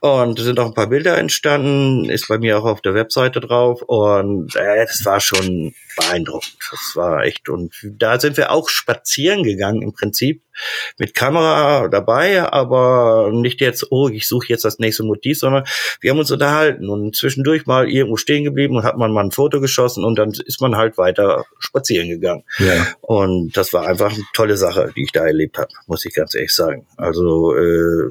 und 0.00 0.38
sind 0.38 0.60
auch 0.60 0.66
ein 0.66 0.74
paar 0.74 0.88
Bilder 0.88 1.18
entstanden, 1.18 2.08
ist 2.08 2.28
bei 2.28 2.38
mir 2.38 2.58
auch 2.58 2.64
auf 2.64 2.80
der 2.80 2.94
Webseite 2.94 3.40
drauf 3.40 3.82
und 3.82 4.54
äh, 4.56 4.84
das 4.84 5.04
war 5.04 5.20
schon 5.20 5.74
beeindruckend. 5.96 6.56
Das 6.70 6.92
war 6.94 7.24
echt 7.24 7.48
und 7.48 7.74
da 7.82 8.20
sind 8.20 8.36
wir 8.36 8.50
auch 8.50 8.68
spazieren 8.68 9.42
gegangen 9.42 9.82
im 9.82 9.92
Prinzip 9.92 10.43
mit 10.98 11.14
Kamera 11.14 11.88
dabei, 11.88 12.42
aber 12.52 13.30
nicht 13.32 13.60
jetzt, 13.60 13.90
oh, 13.90 14.08
ich 14.08 14.28
suche 14.28 14.46
jetzt 14.48 14.64
das 14.64 14.78
nächste 14.78 15.04
Motiv, 15.04 15.38
sondern 15.38 15.64
wir 16.00 16.10
haben 16.10 16.18
uns 16.18 16.30
unterhalten 16.30 16.88
und 16.88 17.16
zwischendurch 17.16 17.66
mal 17.66 17.88
irgendwo 17.88 18.16
stehen 18.16 18.44
geblieben 18.44 18.76
und 18.76 18.84
hat 18.84 18.96
man 18.96 19.12
mal 19.12 19.24
ein 19.24 19.32
Foto 19.32 19.60
geschossen 19.60 20.04
und 20.04 20.16
dann 20.16 20.30
ist 20.30 20.60
man 20.60 20.76
halt 20.76 20.98
weiter 20.98 21.44
spazieren 21.58 22.08
gegangen. 22.08 22.44
Ja. 22.58 22.86
Und 23.00 23.56
das 23.56 23.72
war 23.72 23.86
einfach 23.86 24.12
eine 24.12 24.24
tolle 24.32 24.56
Sache, 24.56 24.92
die 24.96 25.04
ich 25.04 25.12
da 25.12 25.24
erlebt 25.24 25.58
habe, 25.58 25.68
muss 25.86 26.04
ich 26.04 26.14
ganz 26.14 26.34
ehrlich 26.34 26.54
sagen. 26.54 26.86
Also 26.96 27.54
äh, 27.56 28.08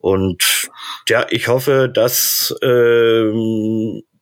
und 0.00 0.70
ja, 1.08 1.26
ich 1.30 1.48
hoffe, 1.48 1.90
dass 1.92 2.54
äh, 2.62 3.30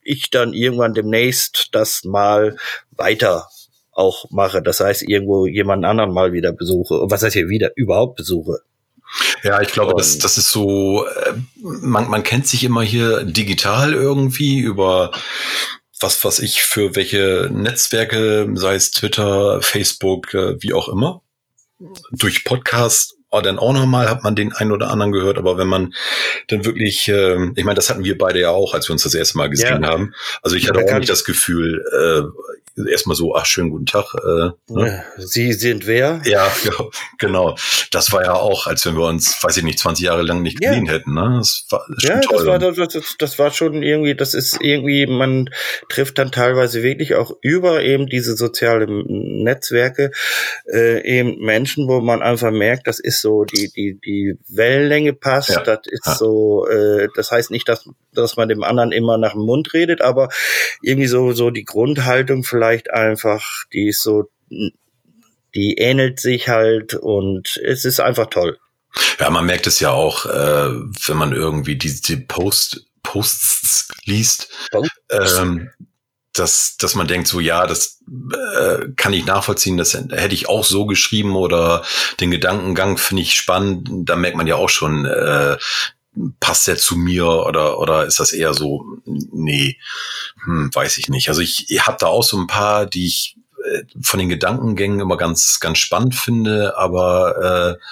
ich 0.03 0.31
dann 0.31 0.53
irgendwann 0.53 0.95
demnächst 0.95 1.69
das 1.73 2.05
mal 2.05 2.57
weiter 2.91 3.49
auch 3.93 4.31
mache. 4.31 4.63
Das 4.63 4.81
heißt, 4.81 5.03
irgendwo 5.03 5.47
jemanden 5.47 5.85
anderen 5.85 6.13
mal 6.13 6.33
wieder 6.33 6.53
besuche. 6.53 6.95
Und 6.95 7.11
was 7.11 7.23
heißt 7.23 7.35
hier 7.35 7.49
wieder 7.49 7.71
überhaupt 7.77 8.17
besuche? 8.17 8.61
Ja, 9.43 9.61
ich 9.61 9.69
glaube, 9.69 9.95
das, 9.97 10.19
das 10.19 10.39
ist 10.39 10.51
so, 10.51 11.05
äh, 11.07 11.35
man, 11.61 12.09
man 12.09 12.23
kennt 12.23 12.47
sich 12.47 12.65
immer 12.65 12.83
hier 12.83 13.25
digital 13.25 13.93
irgendwie 13.93 14.59
über 14.61 15.11
was, 16.01 16.25
was 16.25 16.39
ich 16.39 16.63
für 16.63 16.97
welche 16.97 17.49
Netzwerke, 17.53 18.49
sei 18.55 18.75
es 18.75 18.91
Twitter, 18.91 19.61
Facebook, 19.61 20.33
äh, 20.35 20.61
wie 20.63 20.73
auch 20.73 20.89
immer, 20.89 21.23
durch 22.11 22.45
Podcast 22.45 23.15
oh, 23.33 23.41
dann 23.41 23.59
auch 23.59 23.73
nochmal 23.73 24.09
hat 24.09 24.23
man 24.23 24.37
den 24.37 24.53
einen 24.53 24.73
oder 24.73 24.91
anderen 24.91 25.11
gehört, 25.11 25.39
aber 25.39 25.57
wenn 25.57 25.67
man 25.67 25.95
dann 26.49 26.65
wirklich, 26.65 27.09
äh, 27.09 27.51
ich 27.57 27.65
meine, 27.65 27.75
das 27.75 27.91
hatten 27.91 28.05
wir 28.05 28.17
beide 28.17 28.41
ja 28.41 28.51
auch, 28.51 28.75
als 28.75 28.89
wir 28.89 28.93
uns 28.93 29.03
das 29.03 29.15
erste 29.15 29.39
Mal 29.39 29.49
gesehen 29.49 29.83
ja. 29.83 29.89
haben. 29.89 30.15
Also 30.43 30.55
ich 30.55 30.69
hatte 30.69 30.85
auch 30.85 30.99
nicht 30.99 31.09
das 31.09 31.25
Gefühl, 31.25 31.83
äh, 31.93 32.23
erstmal 32.77 33.17
so, 33.17 33.35
ach, 33.35 33.47
schönen 33.47 33.71
guten 33.71 33.87
Tag. 33.87 34.15
Äh, 34.15 34.51
ne? 34.73 35.05
Sie 35.19 35.53
sind 35.53 35.87
wer? 35.87 36.21
Ja, 36.33 36.51
genau. 37.19 37.57
Das 37.91 38.13
war 38.13 38.25
ja 38.25 38.33
auch, 38.33 38.67
als 38.67 38.87
wenn 38.87 38.97
wir 38.97 39.07
uns, 39.07 39.37
weiß 39.43 39.59
ich 39.59 39.65
nicht, 39.65 39.79
20 39.79 40.07
Jahre 40.07 40.23
lang 40.23 40.41
nicht 40.41 40.61
gesehen 40.61 40.87
ja. 40.87 40.95
hätten. 40.95 41.13
Ne? 41.13 41.35
Das 41.39 41.67
war 41.69 41.85
ja. 42.01 42.21
Das 42.21 42.47
war, 42.47 42.59
das, 42.59 43.17
das 43.19 43.39
war 43.39 43.51
schon 43.51 43.83
irgendwie, 43.83 44.15
das 44.15 44.33
ist 44.33 44.59
irgendwie, 44.61 45.07
man 45.07 45.51
trifft 45.91 46.19
dann 46.19 46.33
teilweise 46.33 46.83
wirklich 46.83 47.17
auch 47.17 47.33
über 47.43 47.83
eben 47.83 48.07
diese 48.07 48.35
sozialen 48.37 49.43
Netzwerke 49.43 50.11
äh, 50.73 51.07
eben 51.07 51.39
Menschen, 51.39 51.87
wo 51.89 52.01
man 52.01 52.23
einfach 52.23 52.51
merkt, 52.51 52.87
das 52.87 52.99
ist 52.99 53.21
so, 53.21 53.45
die, 53.45 53.71
die, 53.71 54.01
die 54.01 54.39
Wellenlänge 54.49 55.13
passt, 55.13 55.51
ja. 55.51 55.63
das 55.63 55.81
ist 55.85 56.07
ja. 56.07 56.15
so, 56.15 56.67
äh, 56.67 57.09
das 57.15 57.31
heißt 57.31 57.51
nicht, 57.51 57.69
dass, 57.69 57.89
dass 58.15 58.37
man 58.37 58.49
dem 58.49 58.63
anderen 58.63 58.93
immer 58.93 59.19
nach 59.19 59.33
dem 59.33 59.43
Mund 59.43 59.75
redet, 59.75 60.01
aber 60.01 60.31
irgendwie 60.81 61.09
so, 61.09 61.33
so 61.33 61.51
die 61.51 61.65
Grundhaltung 61.65 62.45
vielleicht 62.45 62.62
vielleicht 62.63 62.93
einfach, 62.93 63.65
die 63.73 63.89
ist 63.89 64.03
so, 64.03 64.31
die 65.55 65.75
ähnelt 65.79 66.21
sich 66.21 66.49
halt 66.49 66.95
und 66.95 67.57
es 67.57 67.85
ist 67.85 67.99
einfach 67.99 68.27
toll. 68.27 68.57
Ja, 69.19 69.31
man 69.31 69.47
merkt 69.47 69.67
es 69.67 69.81
ja 69.81 69.91
auch, 69.91 70.27
äh, 70.27 70.71
wenn 71.07 71.17
man 71.17 71.33
irgendwie 71.33 71.77
die, 71.77 72.01
die 72.01 72.17
Post, 72.17 72.87
Posts 73.03 73.89
liest, 74.05 74.49
ähm, 75.11 75.71
dass, 76.35 76.77
dass 76.77 76.95
man 76.95 77.09
denkt, 77.09 77.27
so 77.27 77.41
ja, 77.41 77.67
das 77.67 78.01
äh, 78.57 78.87
kann 78.97 79.13
ich 79.13 79.27
nachvollziehen, 79.27 79.77
das 79.77 79.95
hätte 79.95 80.35
ich 80.35 80.49
auch 80.49 80.65
so 80.65 80.87
geschrieben 80.87 81.35
oder 81.35 81.85
den 82.21 82.31
Gedankengang 82.31 82.97
finde 82.97 83.23
ich 83.23 83.35
spannend. 83.35 84.09
Da 84.09 84.15
merkt 84.15 84.37
man 84.37 84.47
ja 84.47 84.55
auch 84.55 84.71
schon, 84.71 85.05
äh, 85.05 85.57
passt 86.41 86.67
der 86.69 86.77
zu 86.77 86.97
mir 86.97 87.27
oder 87.27 87.79
oder 87.79 88.07
ist 88.07 88.21
das 88.21 88.33
eher 88.33 88.55
so 88.55 88.85
nee 89.05 89.79
hm, 90.45 90.71
weiß 90.73 90.99
ich 90.99 91.09
nicht 91.09 91.29
also 91.29 91.41
ich, 91.41 91.71
ich 91.71 91.87
habe 91.87 91.97
da 91.99 92.07
auch 92.07 92.23
so 92.23 92.39
ein 92.39 92.47
paar 92.47 92.87
die 92.87 93.07
ich 93.07 93.37
äh, 93.65 93.85
von 94.03 94.19
den 94.19 94.29
Gedankengängen 94.29 95.01
immer 95.01 95.17
ganz 95.17 95.59
ganz 95.61 95.79
spannend 95.79 96.15
finde 96.15 96.77
aber 96.77 97.79
äh, 97.79 97.83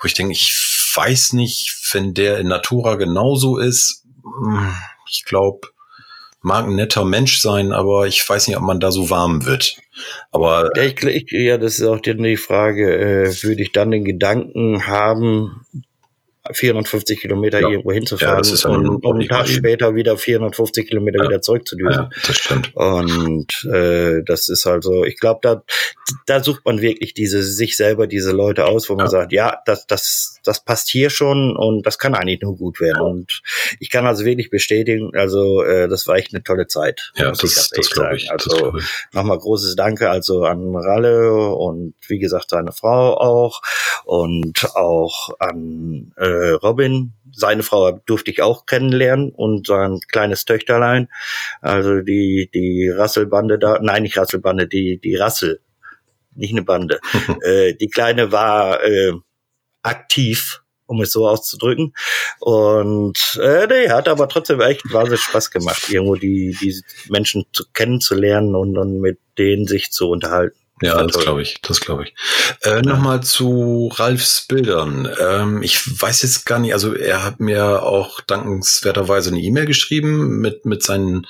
wo 0.00 0.06
ich 0.06 0.14
denke 0.14 0.32
ich 0.32 0.56
weiß 0.94 1.34
nicht 1.34 1.76
wenn 1.92 2.14
der 2.14 2.38
in 2.38 2.48
Natura 2.48 2.96
genauso 2.96 3.58
ist 3.58 4.04
hm, 4.22 4.74
ich 5.08 5.24
glaube 5.24 5.68
mag 6.40 6.66
ein 6.66 6.76
netter 6.76 7.04
Mensch 7.04 7.38
sein, 7.38 7.72
aber 7.72 8.06
ich 8.06 8.26
weiß 8.26 8.46
nicht, 8.46 8.56
ob 8.56 8.62
man 8.62 8.80
da 8.80 8.92
so 8.92 9.10
warm 9.10 9.44
wird. 9.44 9.76
Aber 10.30 10.70
ja, 10.76 10.84
ich, 10.84 11.02
ich, 11.02 11.30
ja 11.32 11.58
das 11.58 11.78
ist 11.78 11.84
auch 11.84 12.00
die 12.00 12.36
Frage, 12.36 12.96
äh, 12.96 13.42
würde 13.42 13.62
ich 13.62 13.72
dann 13.72 13.90
den 13.90 14.04
Gedanken 14.04 14.86
haben, 14.86 15.66
450 16.52 17.20
Kilometer 17.20 17.60
ja. 17.60 17.68
irgendwo 17.68 17.92
hinzufahren 17.92 18.44
ja, 18.44 18.70
und, 18.70 19.04
und 19.04 19.20
einen 19.20 19.28
Tag 19.28 19.48
später 19.48 19.94
wieder 19.94 20.16
450 20.16 20.88
Kilometer 20.88 21.22
wieder 21.24 21.40
zurückzudüsen. 21.40 22.10
Das 22.26 22.36
stimmt. 22.36 22.74
Und 22.74 23.68
äh, 23.72 24.22
das 24.24 24.48
ist 24.48 24.66
also, 24.66 25.04
ich 25.04 25.18
glaube, 25.18 25.40
da, 25.42 25.62
da 26.26 26.42
sucht 26.42 26.64
man 26.64 26.80
wirklich 26.80 27.14
diese 27.14 27.42
sich 27.42 27.76
selber 27.76 28.06
diese 28.06 28.32
Leute 28.32 28.66
aus, 28.66 28.88
wo 28.88 28.94
man 28.94 29.08
sagt, 29.08 29.32
ja, 29.32 29.58
das, 29.66 29.86
das, 29.86 30.37
das 30.44 30.64
passt 30.64 30.88
hier 30.88 31.10
schon 31.10 31.56
und 31.56 31.86
das 31.86 31.98
kann 31.98 32.14
eigentlich 32.14 32.40
nur 32.42 32.56
gut 32.56 32.80
werden. 32.80 33.02
Und 33.02 33.42
ich 33.80 33.90
kann 33.90 34.06
also 34.06 34.24
wirklich 34.24 34.50
bestätigen, 34.50 35.10
also 35.14 35.62
äh, 35.62 35.88
das 35.88 36.06
war 36.06 36.16
echt 36.16 36.34
eine 36.34 36.42
tolle 36.42 36.66
Zeit. 36.66 37.12
Ja, 37.16 37.30
das, 37.30 37.70
das 37.74 37.90
glaube 37.90 38.16
ich. 38.16 38.30
Also 38.30 38.78
nochmal 39.12 39.38
großes 39.38 39.76
Danke 39.76 40.10
also 40.10 40.44
an 40.44 40.74
Ralle 40.74 41.54
und 41.54 41.94
wie 42.06 42.18
gesagt 42.18 42.50
seine 42.50 42.72
Frau 42.72 43.16
auch 43.16 43.60
und 44.04 44.64
auch 44.74 45.30
an 45.38 46.12
äh, 46.16 46.50
Robin, 46.50 47.12
seine 47.32 47.62
Frau 47.62 47.92
durfte 48.06 48.30
ich 48.30 48.42
auch 48.42 48.66
kennenlernen 48.66 49.30
und 49.30 49.66
sein 49.66 50.00
kleines 50.08 50.44
Töchterlein, 50.44 51.08
also 51.60 52.00
die, 52.00 52.50
die 52.52 52.88
Rasselbande 52.88 53.58
da, 53.58 53.78
nein, 53.80 54.02
nicht 54.02 54.16
Rasselbande, 54.16 54.66
die, 54.66 54.98
die 54.98 55.16
Rassel, 55.16 55.60
nicht 56.34 56.52
eine 56.52 56.62
Bande. 56.62 57.00
äh, 57.42 57.74
die 57.74 57.88
Kleine 57.88 58.32
war 58.32 58.82
äh, 58.82 59.12
aktiv, 59.88 60.62
um 60.86 61.00
es 61.02 61.12
so 61.12 61.28
auszudrücken. 61.28 61.94
Und 62.40 63.38
äh, 63.42 63.66
nee, 63.66 63.90
hat 63.90 64.08
aber 64.08 64.28
trotzdem 64.28 64.60
echt 64.60 64.92
wahnsinnig 64.92 65.22
Spaß 65.22 65.50
gemacht, 65.50 65.88
irgendwo 65.88 66.14
die, 66.14 66.56
die 66.60 66.74
Menschen 67.10 67.44
zu, 67.52 67.64
kennenzulernen 67.72 68.54
und, 68.54 68.78
und 68.78 69.00
mit 69.00 69.18
denen 69.38 69.66
sich 69.66 69.90
zu 69.90 70.08
unterhalten. 70.08 70.56
Ja, 70.80 71.02
das 71.02 71.18
glaube 71.18 71.42
ich, 71.42 71.60
das 71.60 71.80
glaube 71.80 72.04
ich. 72.04 72.14
Äh, 72.62 72.82
Nochmal 72.82 73.22
zu 73.22 73.90
Ralfs 73.94 74.46
Bildern. 74.46 75.08
Ähm, 75.20 75.62
ich 75.62 76.00
weiß 76.00 76.22
jetzt 76.22 76.46
gar 76.46 76.60
nicht, 76.60 76.72
also 76.72 76.94
er 76.94 77.24
hat 77.24 77.40
mir 77.40 77.82
auch 77.82 78.20
dankenswerterweise 78.20 79.30
eine 79.30 79.40
E-Mail 79.40 79.66
geschrieben 79.66 80.38
mit, 80.38 80.66
mit 80.66 80.84
seinen 80.84 81.26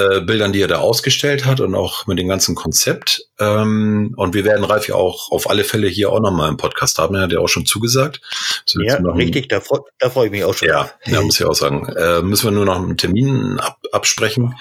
äh, 0.00 0.20
Bildern, 0.20 0.52
die 0.52 0.60
er 0.60 0.68
da 0.68 0.78
ausgestellt 0.78 1.44
hat 1.44 1.60
und 1.60 1.74
auch 1.74 2.06
mit 2.06 2.18
dem 2.18 2.28
ganzen 2.28 2.54
Konzept. 2.54 3.22
Ähm, 3.38 4.14
und 4.16 4.34
wir 4.34 4.44
werden 4.44 4.64
Ralf 4.64 4.88
ja 4.88 4.94
auch 4.94 5.30
auf 5.30 5.48
alle 5.50 5.64
Fälle 5.64 5.88
hier 5.88 6.10
auch 6.10 6.20
nochmal 6.20 6.48
im 6.48 6.56
Podcast 6.56 6.98
haben. 6.98 7.14
Er 7.14 7.22
hat 7.22 7.32
ja 7.32 7.40
auch 7.40 7.48
schon 7.48 7.66
zugesagt. 7.66 8.20
So 8.66 8.80
ja, 8.80 8.96
richtig, 8.96 9.48
da, 9.48 9.60
freu, 9.60 9.78
da 9.98 10.10
freue 10.10 10.26
ich 10.26 10.32
mich 10.32 10.44
auch 10.44 10.54
schon. 10.54 10.68
Ja, 10.68 10.90
ja 11.06 11.20
muss 11.20 11.38
ich 11.40 11.46
auch 11.46 11.54
sagen. 11.54 11.86
Äh, 11.96 12.22
müssen 12.22 12.46
wir 12.46 12.52
nur 12.52 12.66
noch 12.66 12.76
einen 12.76 12.96
Termin 12.96 13.58
ab, 13.60 13.78
absprechen. 13.92 14.56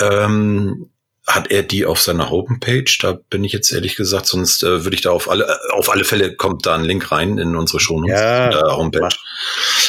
Ähm, 0.00 0.90
hat 1.28 1.50
er 1.50 1.62
die 1.62 1.84
auf 1.84 2.00
seiner 2.00 2.30
Homepage? 2.30 2.90
Da 3.00 3.18
bin 3.28 3.44
ich 3.44 3.52
jetzt 3.52 3.70
ehrlich 3.70 3.96
gesagt, 3.96 4.26
sonst 4.26 4.62
äh, 4.62 4.84
würde 4.84 4.94
ich 4.94 5.02
da 5.02 5.10
auf 5.10 5.30
alle, 5.30 5.44
äh, 5.44 5.72
auf 5.72 5.90
alle 5.90 6.04
Fälle 6.04 6.34
kommt 6.34 6.64
da 6.64 6.74
ein 6.74 6.84
Link 6.84 7.12
rein 7.12 7.36
in 7.36 7.54
unsere 7.54 7.80
Show 7.80 8.02
ja, 8.06 8.48
äh, 8.48 8.70
Homepage. 8.70 9.08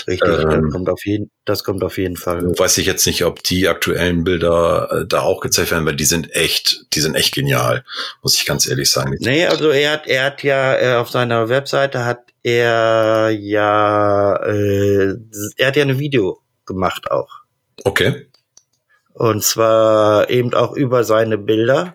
Richtig, 0.07 0.29
ähm, 0.29 0.49
das, 0.49 0.71
kommt 0.71 0.89
auf 0.89 1.05
jeden, 1.05 1.31
das 1.45 1.63
kommt 1.63 1.83
auf 1.83 1.97
jeden 1.97 2.17
Fall. 2.17 2.43
Weiß 2.57 2.77
ich 2.77 2.85
jetzt 2.85 3.05
nicht, 3.07 3.23
ob 3.23 3.41
die 3.41 3.69
aktuellen 3.69 4.25
Bilder 4.25 4.89
äh, 4.91 5.07
da 5.07 5.21
auch 5.21 5.39
gezeigt 5.39 5.71
werden, 5.71 5.85
weil 5.85 5.95
die 5.95 6.05
sind 6.05 6.35
echt, 6.35 6.85
die 6.93 6.99
sind 6.99 7.15
echt 7.15 7.33
genial, 7.33 7.85
muss 8.21 8.35
ich 8.35 8.45
ganz 8.45 8.67
ehrlich 8.67 8.91
sagen. 8.91 9.15
Nee, 9.19 9.45
also 9.45 9.69
er 9.69 9.93
hat, 9.93 10.07
er 10.07 10.25
hat 10.25 10.43
ja 10.43 10.75
äh, 10.75 10.95
auf 10.95 11.09
seiner 11.09 11.47
Webseite 11.47 12.03
hat 12.05 12.19
er 12.43 13.29
ja, 13.29 14.35
äh, 14.43 15.15
er 15.57 15.67
hat 15.67 15.75
ja 15.75 15.83
ein 15.83 15.99
Video 15.99 16.41
gemacht 16.65 17.09
auch. 17.09 17.29
Okay. 17.85 18.28
Und 19.19 19.43
zwar 19.43 20.29
eben 20.29 20.53
auch 20.53 20.73
über 20.77 21.03
seine 21.03 21.37
Bilder. 21.37 21.93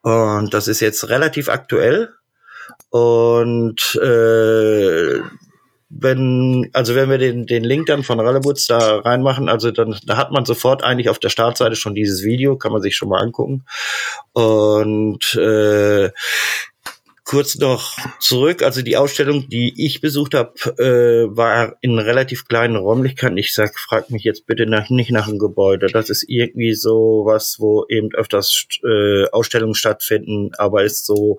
Und 0.00 0.54
das 0.54 0.66
ist 0.66 0.80
jetzt 0.80 1.10
relativ 1.10 1.50
aktuell. 1.50 2.14
Und 2.88 3.96
äh, 3.96 5.20
wenn, 5.90 6.70
also 6.72 6.94
wenn 6.94 7.10
wir 7.10 7.18
den, 7.18 7.44
den 7.44 7.64
Link 7.64 7.84
dann 7.84 8.02
von 8.02 8.18
Rallebutz 8.18 8.66
da 8.66 8.78
reinmachen, 9.00 9.50
also 9.50 9.72
dann, 9.72 9.98
da 10.06 10.16
hat 10.16 10.32
man 10.32 10.46
sofort 10.46 10.82
eigentlich 10.82 11.10
auf 11.10 11.18
der 11.18 11.28
Startseite 11.28 11.76
schon 11.76 11.94
dieses 11.94 12.24
Video, 12.24 12.56
kann 12.56 12.72
man 12.72 12.80
sich 12.80 12.96
schon 12.96 13.10
mal 13.10 13.20
angucken. 13.20 13.66
Und 14.32 15.34
äh, 15.34 16.12
kurz 17.24 17.56
noch 17.56 17.96
zurück. 18.20 18.62
Also 18.62 18.82
die 18.82 18.96
Ausstellung, 18.96 19.48
die 19.48 19.72
ich 19.84 20.00
besucht 20.00 20.34
habe, 20.34 20.52
äh, 20.78 21.36
war 21.36 21.76
in 21.80 21.98
relativ 21.98 22.46
kleinen 22.46 22.76
Räumlichkeiten. 22.76 23.38
Ich 23.38 23.54
sag, 23.54 23.78
frag 23.78 24.10
mich 24.10 24.24
jetzt 24.24 24.46
bitte 24.46 24.66
nach, 24.66 24.90
nicht 24.90 25.10
nach 25.10 25.26
einem 25.26 25.38
Gebäude. 25.38 25.86
Das 25.86 26.10
ist 26.10 26.24
irgendwie 26.28 26.74
so 26.74 27.22
was, 27.24 27.56
wo 27.58 27.86
eben 27.88 28.14
öfters 28.14 28.66
äh, 28.84 29.26
Ausstellungen 29.30 29.74
stattfinden, 29.74 30.50
aber 30.58 30.84
ist 30.84 31.06
so 31.06 31.38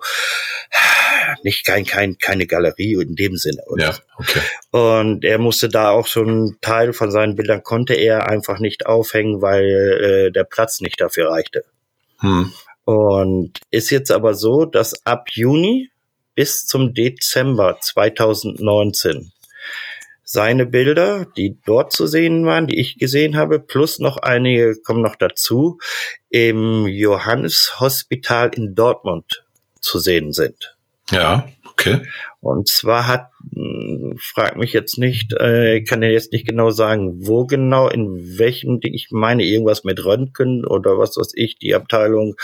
nicht 1.42 1.64
kein, 1.64 1.84
kein, 1.84 2.18
keine 2.18 2.46
Galerie 2.46 2.94
in 3.00 3.14
dem 3.14 3.36
Sinne. 3.36 3.62
Oder? 3.68 3.84
Ja, 3.84 3.94
okay. 4.18 4.40
Und 4.72 5.24
er 5.24 5.38
musste 5.38 5.68
da 5.68 5.90
auch 5.90 6.08
so 6.08 6.20
einen 6.20 6.58
Teil 6.60 6.92
von 6.92 7.10
seinen 7.12 7.36
Bildern 7.36 7.62
konnte 7.62 7.94
er 7.94 8.28
einfach 8.28 8.58
nicht 8.58 8.86
aufhängen, 8.86 9.40
weil 9.40 9.64
äh, 9.64 10.32
der 10.32 10.44
Platz 10.44 10.80
nicht 10.80 11.00
dafür 11.00 11.30
reichte. 11.30 11.64
Hm. 12.20 12.52
Und 12.86 13.58
ist 13.72 13.90
jetzt 13.90 14.12
aber 14.12 14.34
so, 14.34 14.64
dass 14.64 15.04
ab 15.04 15.26
Juni 15.32 15.90
bis 16.36 16.66
zum 16.66 16.94
Dezember 16.94 17.78
2019 17.80 19.32
seine 20.22 20.66
Bilder, 20.66 21.26
die 21.36 21.58
dort 21.66 21.92
zu 21.92 22.06
sehen 22.06 22.46
waren, 22.46 22.68
die 22.68 22.78
ich 22.78 22.96
gesehen 22.96 23.36
habe, 23.36 23.58
plus 23.58 23.98
noch 23.98 24.18
einige 24.18 24.76
kommen 24.76 25.02
noch 25.02 25.16
dazu, 25.16 25.78
im 26.30 26.86
Johannes 26.86 27.80
Hospital 27.80 28.50
in 28.54 28.76
Dortmund 28.76 29.44
zu 29.80 29.98
sehen 29.98 30.32
sind. 30.32 30.76
Ja, 31.10 31.48
okay. 31.64 32.02
Und 32.40 32.68
zwar 32.68 33.06
hat, 33.06 33.30
hm, 33.54 34.16
frag 34.20 34.56
mich 34.56 34.72
jetzt 34.72 34.98
nicht, 34.98 35.32
äh, 35.32 35.82
kann 35.82 36.02
ja 36.02 36.08
jetzt 36.08 36.32
nicht 36.32 36.46
genau 36.46 36.70
sagen, 36.70 37.26
wo 37.26 37.46
genau, 37.46 37.88
in 37.88 38.38
welchem, 38.38 38.78
ich 38.82 39.08
meine 39.10 39.44
irgendwas 39.44 39.84
mit 39.84 40.04
Röntgen 40.04 40.64
oder 40.64 40.98
was 40.98 41.16
weiß 41.16 41.32
ich, 41.34 41.58
die 41.58 41.74
Abteilung, 41.74 42.36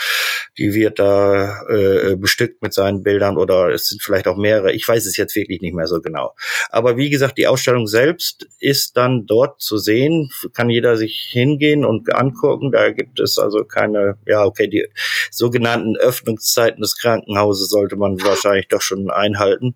die 0.57 0.73
wird 0.73 0.99
da 0.99 1.65
äh, 1.67 2.15
bestückt 2.15 2.61
mit 2.61 2.73
seinen 2.73 3.03
Bildern 3.03 3.37
oder 3.37 3.69
es 3.69 3.87
sind 3.87 4.03
vielleicht 4.03 4.27
auch 4.27 4.37
mehrere. 4.37 4.71
Ich 4.73 4.87
weiß 4.87 5.05
es 5.05 5.17
jetzt 5.17 5.35
wirklich 5.35 5.61
nicht 5.61 5.73
mehr 5.73 5.87
so 5.87 6.01
genau. 6.01 6.35
Aber 6.69 6.97
wie 6.97 7.09
gesagt, 7.09 7.37
die 7.37 7.47
Ausstellung 7.47 7.87
selbst 7.87 8.47
ist 8.59 8.97
dann 8.97 9.25
dort 9.25 9.61
zu 9.61 9.77
sehen, 9.77 10.29
kann 10.53 10.69
jeder 10.69 10.97
sich 10.97 11.29
hingehen 11.31 11.85
und 11.85 12.13
angucken. 12.13 12.71
Da 12.71 12.91
gibt 12.91 13.19
es 13.19 13.39
also 13.39 13.63
keine, 13.63 14.17
ja 14.27 14.43
okay, 14.43 14.67
die 14.67 14.87
sogenannten 15.31 15.95
Öffnungszeiten 15.97 16.81
des 16.81 16.97
Krankenhauses 16.97 17.69
sollte 17.69 17.95
man 17.95 18.21
wahrscheinlich 18.21 18.67
doch 18.67 18.81
schon 18.81 19.09
einhalten. 19.09 19.75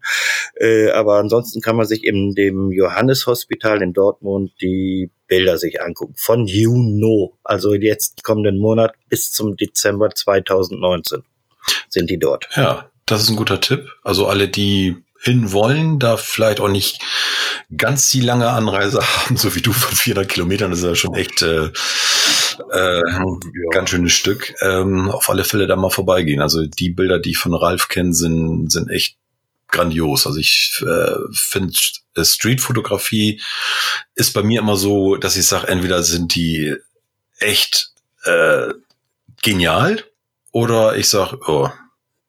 Äh, 0.55 0.89
aber 0.91 1.17
ansonsten 1.17 1.61
kann 1.61 1.75
man 1.75 1.85
sich 1.85 2.03
in 2.03 2.33
dem 2.33 2.71
Johannes 2.71 3.25
Hospital 3.27 3.81
in 3.81 3.93
Dortmund 3.93 4.51
die 4.61 5.11
Bilder 5.27 5.57
sich 5.57 5.81
angucken. 5.81 6.13
Von 6.17 6.47
Juno, 6.47 7.37
also 7.43 7.73
jetzt 7.73 8.23
kommenden 8.23 8.59
Monat 8.59 8.95
bis 9.09 9.31
zum 9.31 9.57
Dezember 9.57 10.09
2019 10.09 11.23
sind 11.89 12.09
die 12.09 12.19
dort. 12.19 12.47
Ja, 12.55 12.89
das 13.05 13.23
ist 13.23 13.29
ein 13.29 13.35
guter 13.35 13.59
Tipp. 13.59 13.89
Also 14.03 14.27
alle, 14.27 14.47
die 14.47 14.95
hin 15.19 15.51
wollen, 15.51 15.99
da 15.99 16.15
vielleicht 16.17 16.59
auch 16.59 16.69
nicht 16.69 17.01
ganz 17.75 18.09
die 18.09 18.21
lange 18.21 18.49
Anreise 18.49 19.01
haben, 19.25 19.37
so 19.37 19.55
wie 19.55 19.61
du 19.61 19.73
von 19.73 19.95
400 19.95 20.31
Kilometern, 20.31 20.71
das 20.71 20.79
ist 20.79 20.85
ja 20.85 20.95
schon 20.95 21.15
echt 21.15 21.41
äh, 21.41 21.69
äh, 22.71 23.01
ganz 23.71 23.89
schönes 23.89 24.13
Stück. 24.13 24.53
Ähm, 24.61 25.09
auf 25.09 25.29
alle 25.29 25.43
Fälle 25.43 25.67
da 25.67 25.75
mal 25.75 25.89
vorbeigehen. 25.89 26.41
Also 26.41 26.65
die 26.65 26.89
Bilder, 26.89 27.19
die 27.19 27.31
ich 27.31 27.37
von 27.37 27.53
Ralf 27.53 27.87
kenne, 27.87 28.13
sind, 28.13 28.71
sind 28.71 28.89
echt 28.89 29.17
grandios. 29.67 30.25
Also 30.25 30.39
ich 30.39 30.81
äh, 30.81 31.15
finde 31.33 31.73
äh, 32.15 32.23
Streetfotografie 32.23 33.41
ist 34.15 34.33
bei 34.33 34.43
mir 34.43 34.61
immer 34.61 34.75
so, 34.75 35.15
dass 35.15 35.37
ich 35.37 35.45
sage, 35.45 35.67
entweder 35.67 36.03
sind 36.03 36.35
die 36.35 36.75
echt 37.39 37.91
äh, 38.23 38.73
genial 39.41 40.03
oder 40.51 40.95
ich 40.95 41.09
sage, 41.09 41.39
oh, 41.47 41.69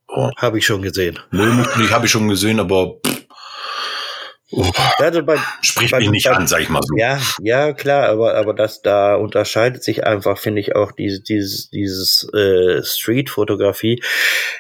oh. 0.09 0.31
habe 0.37 0.59
ich 0.59 0.67
schon 0.67 0.83
gesehen. 0.83 1.19
Nö, 1.31 1.53
nicht, 1.55 1.77
nicht 1.77 1.93
habe 1.93 2.07
ich 2.07 2.13
schon 2.13 2.29
gesehen, 2.29 2.61
aber 2.61 2.97
pff, 3.05 3.27
oh, 4.51 4.71
also 4.99 5.23
bei, 5.23 5.39
spricht 5.63 5.93
bei, 5.93 6.01
mich 6.01 6.11
nicht 6.11 6.27
bei, 6.27 6.37
an, 6.37 6.47
sag 6.47 6.61
ich 6.61 6.69
mal 6.69 6.83
so. 6.83 6.97
Ja, 6.97 7.21
ja, 7.41 7.73
klar, 7.73 8.09
aber 8.09 8.35
aber 8.35 8.55
das 8.55 8.83
da 8.83 9.15
unterscheidet 9.15 9.83
sich 9.83 10.05
einfach, 10.07 10.39
finde 10.39 10.61
ich 10.61 10.77
auch 10.77 10.93
diese 10.93 11.23
dieses 11.23 11.71
dieses 11.71 12.29
äh, 12.35 12.83
Street-Fotografie. 12.83 14.03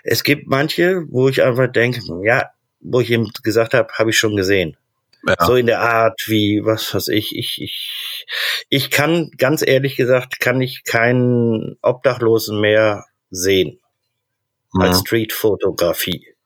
Es 0.03 0.25
gibt 0.25 0.47
manche, 0.47 1.03
wo 1.11 1.29
ich 1.29 1.43
einfach 1.43 1.71
denke, 1.71 2.01
ja, 2.25 2.51
wo 2.81 3.01
ich 3.01 3.11
ihm 3.11 3.31
gesagt 3.43 3.75
habe, 3.75 3.93
habe 3.95 4.11
ich 4.11 4.19
schon 4.19 4.37
gesehen. 4.37 4.77
Ja. 5.27 5.35
So 5.45 5.57
in 5.57 5.67
der 5.67 5.81
Art 5.81 6.21
wie, 6.27 6.65
was 6.65 6.95
weiß 6.95 7.09
ich, 7.09 7.37
ich, 7.37 7.61
ich, 7.61 8.27
ich 8.69 8.91
kann, 8.91 9.31
ganz 9.37 9.67
ehrlich 9.67 9.97
gesagt, 9.97 10.39
kann 10.41 10.61
ich 10.61 10.85
keinen 10.85 11.77
Obdachlosen 11.83 12.61
mehr 12.61 13.05
sehen. 13.31 13.81
Ja. 14.75 14.87
Als 14.87 15.01
Street-Fotografie 15.01 16.38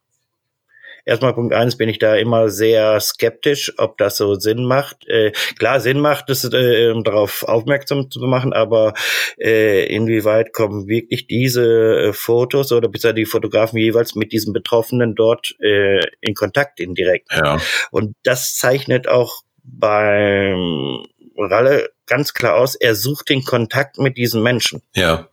erstmal 1.05 1.35
Punkt 1.35 1.55
eins 1.55 1.77
bin 1.77 1.89
ich 1.89 1.99
da 1.99 2.17
immer 2.17 2.49
sehr 2.49 3.01
skeptisch, 3.01 3.73
ob 3.79 3.99
das 3.99 4.17
so 4.17 4.35
Sinn 4.35 4.65
macht. 4.65 5.07
Äh, 5.09 5.33
klar, 5.59 5.81
Sinn 5.81 6.01
macht 6.01 6.31
es, 6.31 6.45
äh, 6.53 6.91
um 6.91 7.05
darauf 7.05 7.43
aufmerksam 7.43 8.11
zu 8.11 8.21
machen, 8.21 8.53
aber 8.53 8.95
äh, 9.39 9.87
inwieweit 9.87 10.53
kommen 10.53 10.89
wirklich 10.89 11.27
diese 11.27 12.09
äh, 12.09 12.13
Fotos 12.13 12.73
oder 12.73 12.89
bisher 12.89 13.13
die 13.13 13.27
Fotografen 13.27 13.79
jeweils 13.79 14.15
mit 14.15 14.33
diesen 14.33 14.53
Betroffenen 14.53 15.15
dort 15.15 15.55
äh, 15.61 16.01
in 16.21 16.35
Kontakt 16.35 16.81
indirekt? 16.81 17.29
Ja. 17.33 17.59
Und 17.91 18.15
das 18.23 18.57
zeichnet 18.57 19.09
auch 19.09 19.43
beim 19.65 21.05
Ralle 21.37 21.91
ganz 22.07 22.35
klar 22.35 22.57
aus, 22.57 22.75
er 22.75 22.95
sucht 22.95 23.31
den 23.31 23.45
Kontakt 23.45 23.99
mit 23.99 24.17
diesen 24.17 24.43
Menschen. 24.43 24.83
Ja. 24.95 25.29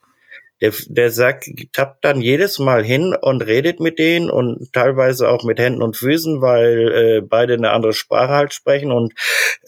Der, 0.62 0.74
der 0.88 1.12
sagt, 1.12 1.50
tappt 1.72 2.04
dann 2.04 2.22
jedes 2.22 2.60
Mal 2.60 2.84
hin 2.84 3.16
und 3.20 3.42
redet 3.42 3.80
mit 3.80 4.00
denen 4.00 4.30
und 4.30 4.72
teilweise 4.74 5.30
auch 5.30 5.44
mit 5.44 5.60
Händen 5.60 5.82
und 5.82 5.96
Füßen, 5.96 6.42
weil 6.42 6.92
äh, 6.92 7.22
beide 7.22 7.54
eine 7.54 7.72
andere 7.72 7.94
Sprache 7.94 8.34
halt 8.34 8.54
sprechen 8.54 8.92
und 8.92 9.14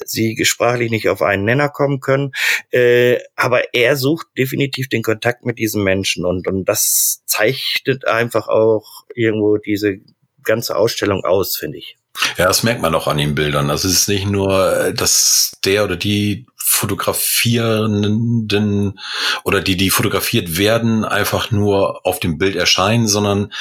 sie 0.06 0.38
sprachlich 0.44 0.92
nicht 0.92 1.10
auf 1.10 1.22
einen 1.22 1.46
Nenner 1.46 1.70
kommen 1.70 2.00
können. 2.00 2.32
Äh, 2.72 3.20
aber 3.36 3.74
er 3.74 3.96
sucht 3.96 4.28
definitiv 4.38 4.90
den 4.90 5.04
Kontakt 5.04 5.46
mit 5.46 5.60
diesen 5.60 5.84
Menschen 5.84 6.26
und, 6.26 6.48
und 6.48 6.66
das 6.66 7.24
zeichnet 7.26 8.08
einfach 8.08 8.48
auch 8.48 9.06
irgendwo 9.16 9.58
diese 9.58 9.98
ganze 10.44 10.76
Ausstellung 10.76 11.24
aus, 11.24 11.56
finde 11.58 11.78
ich. 11.78 11.98
Ja, 12.38 12.48
das 12.48 12.64
merkt 12.64 12.82
man 12.82 12.96
auch 12.96 13.08
an 13.08 13.18
den 13.18 13.36
Bildern. 13.36 13.70
Also 13.70 13.88
es 13.88 13.94
ist 13.94 14.10
nicht 14.10 14.28
nur, 14.28 14.78
äh, 14.78 14.94
dass 14.94 15.54
der 15.64 15.84
oder 15.84 15.96
die 15.96 16.46
Fotografierenden 16.56 19.00
oder 19.44 19.62
die, 19.62 19.78
die 19.78 19.90
fotografiert 19.90 20.58
werden, 20.58 21.06
einfach 21.06 21.52
nur 21.52 22.06
auf 22.06 22.20
dem 22.20 22.38
Bild 22.38 22.56
erscheinen, 22.56 23.08
sondern 23.08 23.52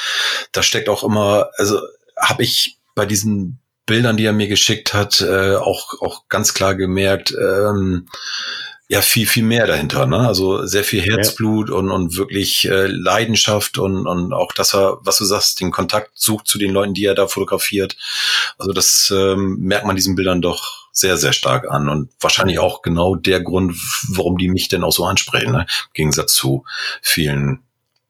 da 0.51 0.63
steckt 0.63 0.89
auch 0.89 1.03
immer, 1.03 1.49
also 1.57 1.79
habe 2.17 2.43
ich 2.43 2.77
bei 2.95 3.05
diesen 3.05 3.59
Bildern, 3.85 4.17
die 4.17 4.25
er 4.25 4.33
mir 4.33 4.47
geschickt 4.47 4.93
hat, 4.93 5.21
äh, 5.21 5.55
auch, 5.55 6.01
auch 6.01 6.27
ganz 6.29 6.53
klar 6.53 6.75
gemerkt, 6.75 7.31
ähm, 7.31 8.07
ja 8.91 9.01
viel, 9.01 9.25
viel 9.25 9.43
mehr 9.43 9.67
dahinter. 9.67 10.05
Ne? 10.05 10.17
Also 10.17 10.65
sehr 10.65 10.83
viel 10.83 11.01
Herzblut 11.01 11.69
ja. 11.69 11.75
und, 11.75 11.91
und 11.91 12.17
wirklich 12.17 12.67
äh, 12.67 12.87
Leidenschaft 12.87 13.77
und, 13.77 14.05
und 14.05 14.33
auch, 14.33 14.51
dass 14.51 14.75
er, 14.75 14.97
was 15.03 15.17
du 15.17 15.23
sagst, 15.23 15.61
den 15.61 15.71
Kontakt 15.71 16.11
sucht 16.13 16.45
zu 16.45 16.57
den 16.57 16.71
Leuten, 16.71 16.93
die 16.93 17.05
er 17.05 17.15
da 17.15 17.27
fotografiert. 17.27 17.95
Also 18.57 18.73
das 18.73 19.09
ähm, 19.15 19.59
merkt 19.61 19.85
man 19.85 19.95
diesen 19.95 20.15
Bildern 20.15 20.41
doch 20.41 20.89
sehr, 20.91 21.15
sehr 21.15 21.31
stark 21.31 21.71
an 21.71 21.87
und 21.87 22.11
wahrscheinlich 22.19 22.59
auch 22.59 22.81
genau 22.81 23.15
der 23.15 23.39
Grund, 23.39 23.77
warum 24.09 24.37
die 24.37 24.49
mich 24.49 24.67
denn 24.67 24.83
auch 24.83 24.91
so 24.91 25.05
ansprechen, 25.05 25.53
ne? 25.53 25.61
im 25.61 25.93
Gegensatz 25.93 26.33
zu 26.33 26.65
vielen 27.01 27.63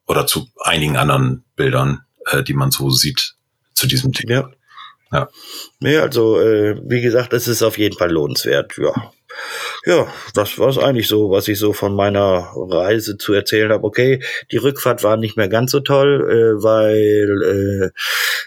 oder 0.08 0.26
zu 0.26 0.48
einigen 0.62 0.98
anderen 0.98 1.44
Bildern, 1.56 2.06
äh, 2.32 2.42
die 2.42 2.56
man 2.56 2.72
so 2.72 2.90
sieht 2.90 3.36
zu 3.76 3.86
diesem 3.86 4.14
Thema. 4.14 4.32
Ja. 4.32 4.50
Ja. 5.12 5.30
Nee, 5.80 5.98
also 5.98 6.40
äh, 6.40 6.82
wie 6.86 7.02
gesagt, 7.02 7.34
es 7.34 7.48
ist 7.48 7.62
auf 7.62 7.78
jeden 7.78 7.98
Fall 7.98 8.10
lohnenswert, 8.10 8.78
ja 8.78 9.12
ja, 9.86 10.08
das 10.34 10.60
war 10.60 10.70
es 10.70 10.78
eigentlich 10.78 11.08
so, 11.08 11.32
was 11.32 11.48
ich 11.48 11.58
so 11.58 11.74
von 11.74 11.96
meiner 11.96 12.52
Reise 12.56 13.18
zu 13.18 13.34
erzählen 13.34 13.72
habe. 13.72 13.84
Okay, 13.84 14.24
die 14.52 14.58
Rückfahrt 14.58 15.04
war 15.04 15.18
nicht 15.18 15.38
mehr 15.38 15.50
ganz 15.50 15.72
so 15.72 15.80
toll, 15.80 16.28
äh, 16.30 16.64
weil 16.64 17.42
äh, 17.44 17.90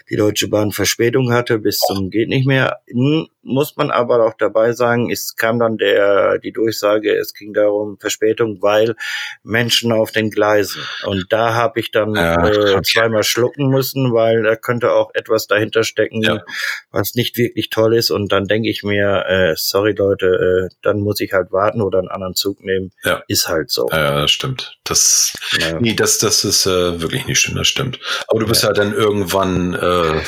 die 0.09 0.15
Deutsche 0.15 0.47
Bahn 0.47 0.71
Verspätung 0.71 1.33
hatte 1.33 1.59
bis 1.59 1.79
zum 1.79 2.09
geht 2.09 2.29
nicht 2.29 2.47
mehr. 2.47 2.79
Hm, 2.87 3.27
muss 3.45 3.75
man 3.77 3.91
aber 3.91 4.25
auch 4.25 4.33
dabei 4.37 4.73
sagen, 4.73 5.11
es 5.11 5.35
kam 5.35 5.59
dann 5.59 5.77
der 5.77 6.39
die 6.39 6.51
Durchsage, 6.51 7.15
es 7.15 7.33
ging 7.33 7.53
darum 7.53 7.97
Verspätung, 7.99 8.61
weil 8.61 8.95
Menschen 9.43 9.91
auf 9.91 10.11
den 10.11 10.31
Gleisen. 10.31 10.81
Und 11.05 11.27
da 11.29 11.53
habe 11.53 11.79
ich 11.79 11.91
dann 11.91 12.15
ja, 12.15 12.47
äh, 12.47 12.81
zweimal 12.81 13.23
schlucken 13.23 13.69
müssen, 13.69 14.13
weil 14.13 14.43
da 14.43 14.55
könnte 14.55 14.91
auch 14.91 15.11
etwas 15.13 15.45
dahinter 15.45 15.83
stecken, 15.83 16.23
ja. 16.23 16.41
was 16.91 17.13
nicht 17.13 17.37
wirklich 17.37 17.69
toll 17.69 17.95
ist. 17.95 18.09
Und 18.09 18.31
dann 18.31 18.45
denke 18.45 18.69
ich 18.69 18.83
mir, 18.83 19.25
äh, 19.27 19.53
sorry 19.55 19.93
Leute, 19.93 20.25
äh, 20.71 20.75
dann 20.81 20.99
muss 20.99 21.19
ich 21.19 21.31
halt 21.31 21.51
warten 21.51 21.81
oder 21.81 21.99
einen 21.99 22.09
anderen 22.09 22.33
Zug 22.33 22.63
nehmen. 22.63 22.91
Ja. 23.03 23.23
Ist 23.27 23.47
halt 23.47 23.69
so. 23.69 23.87
Ja, 23.91 24.21
das 24.21 24.31
stimmt. 24.31 24.79
Das, 24.83 25.33
ja. 25.59 25.79
nee, 25.79 25.93
das, 25.93 26.17
das 26.17 26.43
ist 26.43 26.65
äh, 26.65 26.99
wirklich 26.99 27.27
nicht 27.27 27.39
schön, 27.39 27.55
das 27.55 27.67
stimmt. 27.67 27.99
Aber 28.27 28.39
du 28.39 28.47
bist 28.47 28.63
ja, 28.63 28.69
ja 28.69 28.73
dann 28.73 28.93
irgendwann 28.93 29.75
äh, 29.75 30.21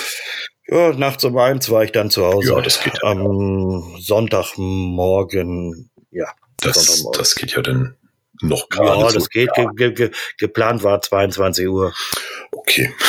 Ja, 0.69 0.93
nachts 0.93 1.23
um 1.23 1.37
eins 1.37 1.69
war 1.69 1.83
ich 1.83 1.91
dann 1.91 2.09
zu 2.09 2.25
Hause. 2.25 2.51
Ja, 2.51 2.61
das 2.61 2.81
geht. 2.81 3.03
Am 3.03 3.95
Sonntagmorgen, 3.99 5.89
ja. 6.11 6.27
Das, 6.59 6.75
Sonntagmorgen. 6.75 7.19
das 7.19 7.35
geht 7.35 7.51
ja 7.53 7.61
dann 7.61 7.95
noch 8.41 8.69
gerade. 8.69 9.01
Ja, 9.01 9.09
so. 9.09 9.15
das 9.19 9.29
geht. 9.29 9.49
Ge 9.53 9.67
ge 9.75 9.91
ge 9.93 10.11
geplant 10.37 10.83
war 10.83 11.01
22 11.01 11.67
Uhr. 11.67 11.93
Okay. 12.51 12.93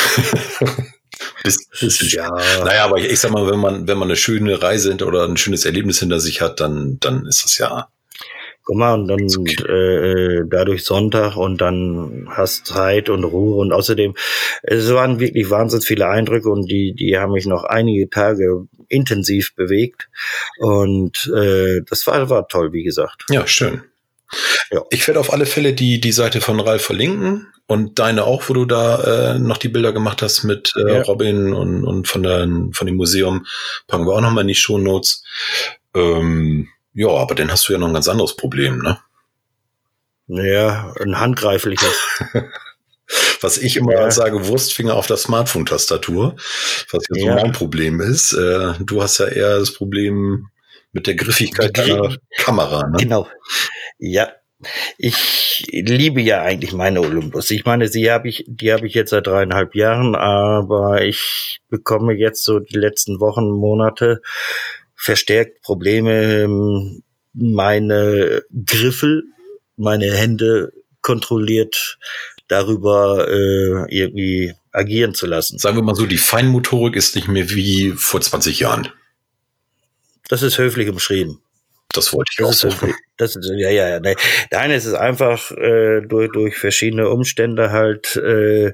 Bis, 1.43 1.67
bisschen 1.67 2.09
Ja, 2.09 2.29
Naja, 2.63 2.85
aber 2.85 2.97
ich, 2.97 3.05
ich 3.05 3.19
sag 3.19 3.31
mal, 3.31 3.49
wenn 3.49 3.59
man, 3.59 3.87
wenn 3.87 3.97
man 3.97 4.07
eine 4.07 4.15
schöne 4.15 4.61
Reise 4.61 4.89
hinter 4.89 5.07
oder 5.07 5.25
ein 5.25 5.37
schönes 5.37 5.65
Erlebnis 5.65 5.99
hinter 5.99 6.19
sich 6.19 6.41
hat, 6.41 6.59
dann, 6.59 6.97
dann 6.99 7.25
ist 7.25 7.43
das 7.43 7.57
ja. 7.57 7.89
Guck 8.69 8.77
mal, 8.77 8.93
und 8.93 9.07
dann 9.07 9.23
okay. 9.23 9.63
äh, 9.63 10.43
dadurch 10.47 10.83
Sonntag 10.83 11.35
und 11.37 11.59
dann 11.59 12.27
hast 12.29 12.67
Zeit 12.67 13.09
und 13.09 13.23
Ruhe 13.23 13.55
und 13.55 13.73
außerdem, 13.73 14.13
es 14.61 14.93
waren 14.93 15.19
wirklich 15.19 15.49
wahnsinnig 15.49 15.87
viele 15.87 16.07
Eindrücke 16.07 16.49
und 16.51 16.69
die, 16.69 16.93
die 16.93 17.17
haben 17.17 17.31
mich 17.31 17.47
noch 17.47 17.63
einige 17.63 18.11
Tage 18.11 18.67
intensiv 18.87 19.55
bewegt 19.55 20.07
und 20.59 21.31
äh, 21.35 21.81
das 21.89 22.05
war, 22.05 22.29
war 22.29 22.47
toll, 22.47 22.71
wie 22.71 22.83
gesagt. 22.83 23.25
Ja, 23.29 23.47
schön. 23.47 23.81
Ja. 24.69 24.83
Ich 24.91 25.07
werde 25.07 25.19
auf 25.19 25.33
alle 25.33 25.47
Fälle 25.47 25.73
die, 25.73 25.99
die 25.99 26.11
Seite 26.11 26.39
von 26.39 26.59
Ralf 26.59 26.83
verlinken 26.83 27.47
und 27.65 27.97
deine 27.97 28.25
auch, 28.25 28.49
wo 28.49 28.53
du 28.53 28.65
da 28.65 29.33
äh, 29.33 29.39
noch 29.39 29.57
die 29.57 29.69
Bilder 29.69 29.93
gemacht 29.93 30.21
hast 30.21 30.43
mit 30.43 30.73
äh, 30.75 30.97
Ja. 30.97 31.01
Robin 31.01 31.53
und, 31.53 31.85
und 31.85 32.07
von, 32.07 32.21
der, 32.21 32.47
von 32.73 32.85
dem 32.85 32.97
Museum. 32.97 33.47
Packen 33.87 34.05
wir 34.05 34.13
auch 34.13 34.21
nochmal 34.21 34.43
in 34.43 34.49
die 34.49 34.53
Shownotes. 34.53 35.23
Ähm, 35.95 36.67
ja, 36.93 37.07
aber 37.09 37.35
dann 37.35 37.51
hast 37.51 37.67
du 37.67 37.73
ja 37.73 37.79
noch 37.79 37.87
ein 37.87 37.93
ganz 37.93 38.07
anderes 38.07 38.35
Problem, 38.35 38.79
ne? 38.79 38.99
Ja, 40.27 40.93
ein 40.99 41.19
handgreifliches. 41.19 42.19
Was 43.41 43.57
ich 43.57 43.77
immer 43.77 43.93
Ja. 43.93 44.11
sage, 44.11 44.45
Wurstfinger 44.47 44.93
auf 44.93 45.07
der 45.07 45.17
Smartphone-Tastatur, 45.17 46.35
was 46.91 47.03
jetzt 47.09 47.23
Ja. 47.23 47.37
so 47.39 47.43
mein 47.45 47.53
Problem 47.53 47.99
ist. 48.01 48.33
Äh, 48.33 48.73
du 48.81 49.01
hast 49.01 49.17
ja 49.17 49.25
eher 49.27 49.57
das 49.57 49.73
Problem 49.73 50.49
mit 50.91 51.07
der 51.07 51.15
Griffigkeit 51.15 51.73
Gri- 51.75 51.87
deiner 51.95 52.17
Kamera, 52.37 52.87
ne? 52.87 52.97
Genau. 52.99 53.27
Ja. 53.97 54.31
Ich 54.99 55.65
liebe 55.71 56.21
ja 56.21 56.41
eigentlich 56.43 56.73
meine 56.73 56.99
Olympus. 57.01 57.49
Ich 57.49 57.65
meine, 57.65 57.87
sie 57.87 58.11
habe 58.11 58.27
ich, 58.27 58.43
die 58.47 58.71
habe 58.73 58.85
ich 58.85 58.93
jetzt 58.93 59.09
seit 59.11 59.25
dreieinhalb 59.25 59.73
Jahren, 59.73 60.13
aber 60.15 61.01
ich 61.01 61.61
bekomme 61.69 62.13
jetzt 62.13 62.43
so 62.43 62.59
die 62.59 62.77
letzten 62.77 63.19
Wochen, 63.19 63.49
Monate 63.49 64.21
verstärkt 64.99 65.61
Probleme, 65.61 66.43
ähm, 66.43 67.03
meine 67.33 68.43
Griffel, 68.65 69.23
meine 69.77 70.11
Hände 70.11 70.73
kontrolliert 71.01 71.97
darüber 72.49 73.27
äh, 73.29 73.95
irgendwie 73.95 74.53
agieren 74.71 75.13
zu 75.13 75.25
lassen. 75.25 75.57
Sagen 75.57 75.77
wir 75.77 75.83
mal 75.83 75.95
so, 75.95 76.05
die 76.05 76.17
Feinmotorik 76.17 76.95
ist 76.95 77.15
nicht 77.15 77.29
mehr 77.29 77.49
wie 77.49 77.91
vor 77.91 78.19
20 78.19 78.59
Jahren. 78.59 78.89
Das 80.27 80.43
ist 80.43 80.57
höflich 80.57 80.89
umschrieben. 80.89 81.39
Das 81.93 82.13
wollte 82.13 82.31
ich 82.37 82.43
auch 82.43 82.49
Das 82.49 82.59
so. 82.59 82.69
das 83.17 83.35
ist 83.35 83.49
ja, 83.57 83.69
ja, 83.69 83.89
ja. 83.89 83.99
Nein, 83.99 84.15
Nein, 84.51 84.71
es 84.71 84.85
ist 84.85 84.93
einfach 84.93 85.51
äh, 85.51 86.01
durch, 86.01 86.31
durch 86.31 86.57
verschiedene 86.57 87.09
Umstände 87.09 87.71
halt, 87.71 88.15
äh, 88.15 88.73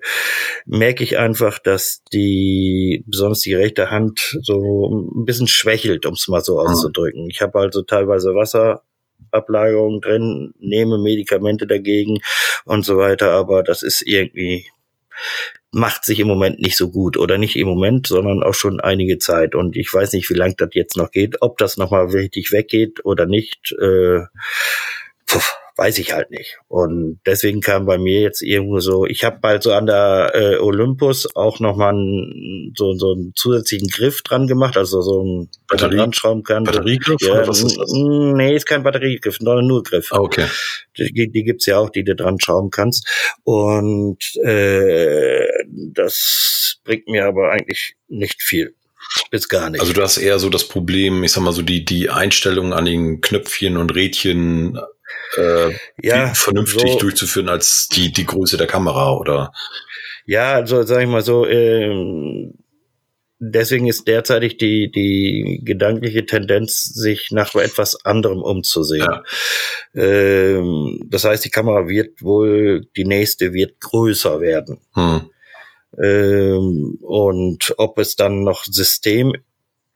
merke 0.65 1.03
ich 1.03 1.17
einfach, 1.17 1.59
dass 1.59 2.03
die, 2.11 3.03
besonders 3.07 3.39
die 3.39 3.53
rechte 3.53 3.89
Hand 3.89 4.37
so 4.41 4.89
ein 5.15 5.25
bisschen 5.25 5.47
schwächelt, 5.47 6.05
um 6.05 6.13
es 6.13 6.27
mal 6.27 6.43
so 6.43 6.59
auszudrücken. 6.59 7.29
Ich 7.29 7.41
habe 7.41 7.57
also 7.59 7.83
teilweise 7.83 8.35
Wasserablagerungen 8.35 10.01
drin, 10.01 10.53
nehme 10.59 10.97
Medikamente 10.97 11.67
dagegen 11.67 12.19
und 12.65 12.83
so 12.83 12.97
weiter, 12.97 13.31
aber 13.31 13.63
das 13.63 13.81
ist 13.81 14.01
irgendwie 14.05 14.67
macht 15.75 16.05
sich 16.05 16.21
im 16.21 16.27
Moment 16.29 16.61
nicht 16.61 16.77
so 16.77 16.89
gut 16.89 17.17
oder 17.17 17.37
nicht 17.37 17.57
im 17.57 17.67
Moment, 17.67 18.07
sondern 18.07 18.43
auch 18.43 18.53
schon 18.53 18.79
einige 18.79 19.17
Zeit. 19.17 19.55
Und 19.55 19.75
ich 19.75 19.93
weiß 19.93 20.13
nicht, 20.13 20.29
wie 20.29 20.33
lang 20.33 20.55
das 20.57 20.69
jetzt 20.71 20.95
noch 20.95 21.11
geht, 21.11 21.41
ob 21.41 21.57
das 21.57 21.75
noch 21.75 21.91
mal 21.91 22.05
richtig 22.05 22.53
weggeht 22.53 23.03
oder 23.03 23.25
nicht, 23.25 23.73
äh, 23.73 24.21
pf, 25.27 25.57
weiß 25.77 25.97
ich 25.99 26.13
halt 26.13 26.31
nicht. 26.31 26.57
Und 26.67 27.19
deswegen 27.25 27.59
kam 27.59 27.85
bei 27.85 27.97
mir 27.97 28.21
jetzt 28.21 28.41
irgendwo 28.41 28.79
so, 28.79 29.05
ich 29.05 29.23
habe 29.23 29.39
bald 29.41 29.61
so 29.63 29.73
an 29.73 29.85
der 29.85 30.31
äh, 30.33 30.57
Olympus 30.57 31.35
auch 31.35 31.59
noch 31.59 31.75
mal 31.75 31.89
einen, 31.89 32.73
so, 32.77 32.93
so 32.93 33.13
einen 33.13 33.33
zusätzlichen 33.35 33.89
Griff 33.89 34.21
dran 34.21 34.47
gemacht, 34.47 34.77
also 34.77 35.01
so 35.01 35.21
ein 35.23 35.49
Batterie- 35.67 35.97
dran 35.97 36.13
schrauben 36.13 36.43
kann. 36.43 36.63
Batteriegriff 36.63 37.21
Ja, 37.21 37.33
oder 37.33 37.47
was 37.47 37.61
ist 37.61 37.77
das? 37.77 37.91
Nee, 37.93 38.55
ist 38.55 38.65
kein 38.65 38.83
Batteriegriff, 38.83 39.37
sondern 39.37 39.67
nur 39.67 39.83
Griff 39.83 40.11
Ah, 40.11 40.19
okay. 40.19 40.47
die, 40.97 41.29
die 41.31 41.43
gibt's 41.43 41.65
ja 41.65 41.77
auch, 41.77 41.89
die 41.89 42.03
du 42.03 42.15
dran 42.15 42.39
schrauben 42.39 42.69
kannst. 42.69 43.07
Und 43.43 44.35
äh, 44.43 45.45
das 45.93 46.77
bringt 46.85 47.07
mir 47.07 47.25
aber 47.25 47.51
eigentlich 47.51 47.95
nicht 48.07 48.41
viel. 48.41 48.75
Bis 49.29 49.49
gar 49.49 49.69
nicht. 49.69 49.81
Also 49.81 49.93
du 49.93 50.01
hast 50.01 50.17
eher 50.17 50.39
so 50.39 50.49
das 50.49 50.67
Problem, 50.67 51.23
ich 51.23 51.31
sag 51.31 51.43
mal 51.43 51.53
so, 51.53 51.61
die, 51.61 51.85
die 51.85 52.09
Einstellungen 52.09 52.73
an 52.73 52.85
den 52.85 53.21
Knöpfchen 53.21 53.77
und 53.77 53.93
Rädchen 53.93 54.79
äh, 55.37 55.71
ja, 56.01 56.33
vernünftig 56.33 56.93
so, 56.93 56.99
durchzuführen 56.99 57.49
als 57.49 57.87
die, 57.91 58.11
die 58.11 58.25
Größe 58.25 58.57
der 58.57 58.67
Kamera 58.67 59.13
oder 59.13 59.51
Ja, 60.25 60.53
also 60.53 60.83
sag 60.83 61.01
ich 61.01 61.07
mal 61.07 61.21
so, 61.21 61.45
ähm, 61.45 62.53
deswegen 63.39 63.87
ist 63.87 64.07
derzeitig 64.07 64.57
die, 64.57 64.91
die 64.91 65.61
gedankliche 65.63 66.25
Tendenz, 66.25 66.83
sich 66.83 67.31
nach 67.31 67.53
etwas 67.55 68.05
anderem 68.05 68.41
umzusehen. 68.41 69.07
Ja. 69.07 69.23
Ähm, 69.93 70.99
das 71.09 71.25
heißt, 71.25 71.45
die 71.45 71.49
Kamera 71.49 71.87
wird 71.87 72.21
wohl, 72.21 72.87
die 72.95 73.05
nächste 73.05 73.53
wird 73.53 73.79
größer 73.79 74.41
werden. 74.41 74.79
hm. 74.93 75.29
Ähm, 76.03 76.97
und 77.01 77.73
ob 77.77 77.99
es 77.99 78.17
dann 78.17 78.43
noch 78.43 78.65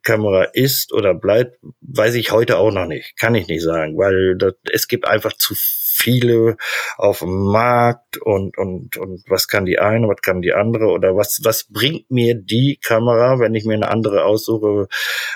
Systemkamera 0.09 0.43
ist 0.53 0.93
oder 0.93 1.13
bleibt, 1.13 1.59
weiß 1.81 2.15
ich 2.15 2.31
heute 2.31 2.57
auch 2.57 2.71
noch 2.71 2.85
nicht. 2.85 3.17
Kann 3.17 3.35
ich 3.35 3.47
nicht 3.47 3.63
sagen, 3.63 3.97
weil 3.97 4.35
das, 4.37 4.53
es 4.71 4.87
gibt 4.87 5.07
einfach 5.07 5.33
zu 5.33 5.53
viele 5.55 6.57
auf 6.97 7.19
dem 7.19 7.43
Markt 7.43 8.17
und, 8.17 8.57
und, 8.57 8.97
und 8.97 9.23
was 9.27 9.47
kann 9.47 9.65
die 9.65 9.79
eine, 9.79 10.07
was 10.07 10.21
kann 10.21 10.41
die 10.41 10.53
andere 10.53 10.87
oder 10.87 11.15
was, 11.15 11.41
was 11.43 11.65
bringt 11.65 12.09
mir 12.09 12.35
die 12.35 12.79
Kamera, 12.81 13.39
wenn 13.39 13.55
ich 13.55 13.65
mir 13.65 13.73
eine 13.73 13.89
andere 13.89 14.23
aussuche, 14.23 14.87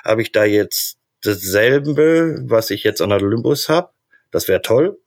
habe 0.03 0.21
ich 0.21 0.31
da 0.31 0.45
jetzt 0.45 0.97
dasselbe, 1.21 2.43
was 2.47 2.69
ich 2.69 2.83
jetzt 2.83 3.01
an 3.01 3.09
der 3.09 3.21
Olympus 3.21 3.69
habe? 3.69 3.89
Das 4.31 4.47
wäre 4.47 4.61
toll 4.61 4.97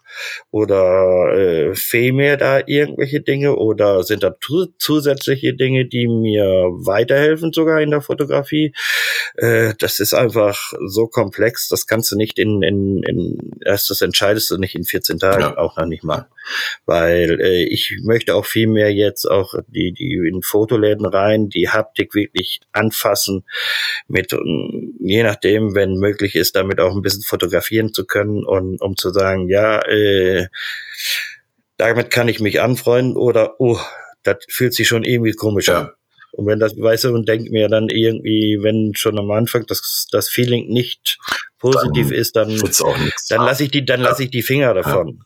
oder 0.51 1.33
äh, 1.35 1.75
fehlen 1.75 2.17
mir 2.17 2.37
da 2.37 2.61
irgendwelche 2.67 3.21
Dinge 3.21 3.57
oder 3.57 4.03
sind 4.03 4.23
da 4.23 4.35
zu, 4.41 4.67
zusätzliche 4.79 5.55
Dinge, 5.55 5.87
die 5.87 6.07
mir 6.09 6.45
weiterhelfen 6.45 7.53
sogar 7.53 7.81
in 7.81 7.91
der 7.91 8.01
Fotografie? 8.01 8.73
Äh, 9.37 9.75
das 9.79 10.01
ist 10.01 10.15
einfach 10.15 10.73
so 10.87 11.07
komplex, 11.07 11.69
das 11.69 11.87
kannst 11.87 12.13
du 12.13 12.17
nicht 12.17 12.39
in, 12.39 12.63
in, 12.63 13.03
in 13.03 13.51
erst 13.65 13.91
das 13.91 14.01
entscheidest 14.01 14.51
du 14.51 14.59
nicht 14.59 14.75
in 14.75 14.85
14 14.85 15.19
Tagen, 15.19 15.41
Ja. 15.43 15.59
auch 15.59 15.77
noch 15.77 15.87
nicht 15.87 16.05
mal. 16.05 16.29
Weil 16.85 17.41
äh, 17.41 17.65
ich 17.65 17.99
möchte 18.03 18.35
auch 18.35 18.47
viel 18.47 18.69
mehr 18.69 18.93
jetzt 18.93 19.27
auch 19.27 19.55
die, 19.67 19.93
die 19.93 20.15
in 20.15 20.43
Fotoläden 20.43 21.05
rein, 21.07 21.49
die 21.49 21.69
Haptik 21.69 22.15
wirklich 22.15 22.61
anfassen, 22.73 23.45
mit 24.09 24.33
ähm, 24.33 24.95
je 25.01 25.23
nachdem, 25.23 25.75
wenn 25.75 25.95
möglich 25.95 26.35
ist, 26.37 26.57
damit 26.57 26.81
auch 26.81 26.95
ein 26.95 27.03
bisschen 27.03 27.23
fotografieren 27.23 27.93
zu 27.93 28.07
können 28.07 28.45
und 28.45 28.81
um 28.81 28.97
zu 28.97 29.11
sagen, 29.11 29.49
ja, 29.49 29.81
äh, 29.97 30.47
damit 31.77 32.11
kann 32.11 32.29
ich 32.29 32.41
mich 32.41 32.61
anfreunden 32.61 33.17
oder 33.17 33.61
oh, 33.61 33.79
das 34.23 34.37
fühlt 34.49 34.75
sich 34.75 34.89
schon 34.89 35.05
irgendwie 35.05 35.33
komisch 35.33 35.69
Ja. 35.69 35.81
an. 35.81 35.91
Und 36.33 36.47
wenn 36.47 36.59
das, 36.59 36.73
weißt 36.77 37.05
du, 37.05 37.15
und 37.15 37.27
denk 37.27 37.51
mir 37.51 37.69
dann 37.69 37.89
irgendwie, 37.89 38.59
wenn 38.61 38.93
schon 38.95 39.19
am 39.19 39.31
Anfang 39.31 39.65
das, 39.67 40.07
das 40.11 40.29
Feeling 40.29 40.69
nicht 40.69 41.19
positiv 41.59 42.09
Dann 42.09 42.19
ist, 42.19 42.37
dann, 42.37 42.73
dann 43.31 43.47
lasse 43.47 43.65
ich 43.65 43.71
die, 43.71 43.85
dann 43.85 44.01
lasse 44.01 44.25
ich 44.25 44.31
die 44.31 44.43
Finger 44.43 44.75
davon. 44.75 45.23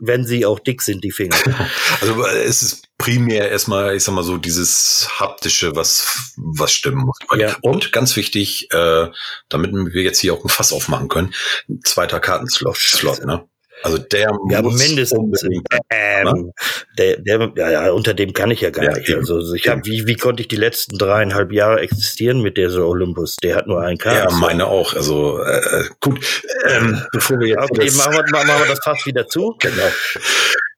Wenn 0.00 0.24
sie 0.24 0.46
auch 0.46 0.60
dick 0.60 0.82
sind, 0.82 1.02
die 1.02 1.10
Finger. 1.10 1.36
Also 2.00 2.24
äh, 2.24 2.44
es 2.44 2.62
ist 2.62 2.84
primär 2.98 3.50
erstmal, 3.50 3.96
ich 3.96 4.04
sag 4.04 4.14
mal 4.14 4.22
so, 4.22 4.36
dieses 4.38 5.08
haptische, 5.18 5.74
was 5.74 6.32
was 6.36 6.72
stimmen 6.72 7.04
muss. 7.06 7.18
Ja. 7.36 7.56
Und 7.62 7.92
ganz 7.92 8.14
wichtig, 8.16 8.68
äh, 8.72 9.08
damit 9.48 9.72
wir 9.72 10.02
jetzt 10.02 10.20
hier 10.20 10.34
auch 10.34 10.44
ein 10.44 10.48
Fass 10.48 10.72
aufmachen 10.72 11.08
können, 11.08 11.34
ein 11.68 11.80
zweiter 11.84 12.20
Kartenslot, 12.20 12.76
Slot, 12.76 13.24
ne? 13.24 13.44
Also 13.82 13.98
der 13.98 14.36
Ja, 14.50 14.62
muss 14.62 14.78
mindestens. 14.78 15.42
Ähm, 15.90 16.52
der, 16.98 17.16
der, 17.20 17.52
ja, 17.56 17.70
ja, 17.70 17.90
unter 17.92 18.14
dem 18.14 18.32
kann 18.32 18.50
ich 18.50 18.60
ja 18.60 18.70
gar 18.70 18.84
Ja, 18.84 18.92
nicht. 18.96 19.08
eben. 19.08 19.20
Also 19.20 19.54
ich 19.54 19.68
hab, 19.68 19.84
wie, 19.86 20.06
wie 20.06 20.16
konnte 20.16 20.42
ich 20.42 20.48
die 20.48 20.56
letzten 20.56 20.98
dreieinhalb 20.98 21.52
Jahre 21.52 21.80
existieren 21.80 22.40
mit 22.42 22.56
der 22.56 22.70
so 22.70 22.86
Olympus? 22.86 23.36
Der 23.42 23.56
hat 23.56 23.66
nur 23.66 23.80
einen 23.80 23.98
Ja, 23.98 24.20
Karten. 24.22 24.38
meine 24.40 24.66
auch. 24.66 24.94
Also 24.94 25.40
äh, 25.42 25.84
gut, 26.00 26.42
ähm, 26.68 27.02
bevor 27.12 27.38
wir 27.40 27.48
jetzt 27.48 27.70
Okay, 27.70 27.90
machen 27.92 28.14
wir, 28.14 28.30
machen 28.30 28.60
wir 28.60 28.66
das 28.68 28.80
fast 28.84 29.06
wieder 29.06 29.26
zu. 29.26 29.56
Genau. 29.58 29.88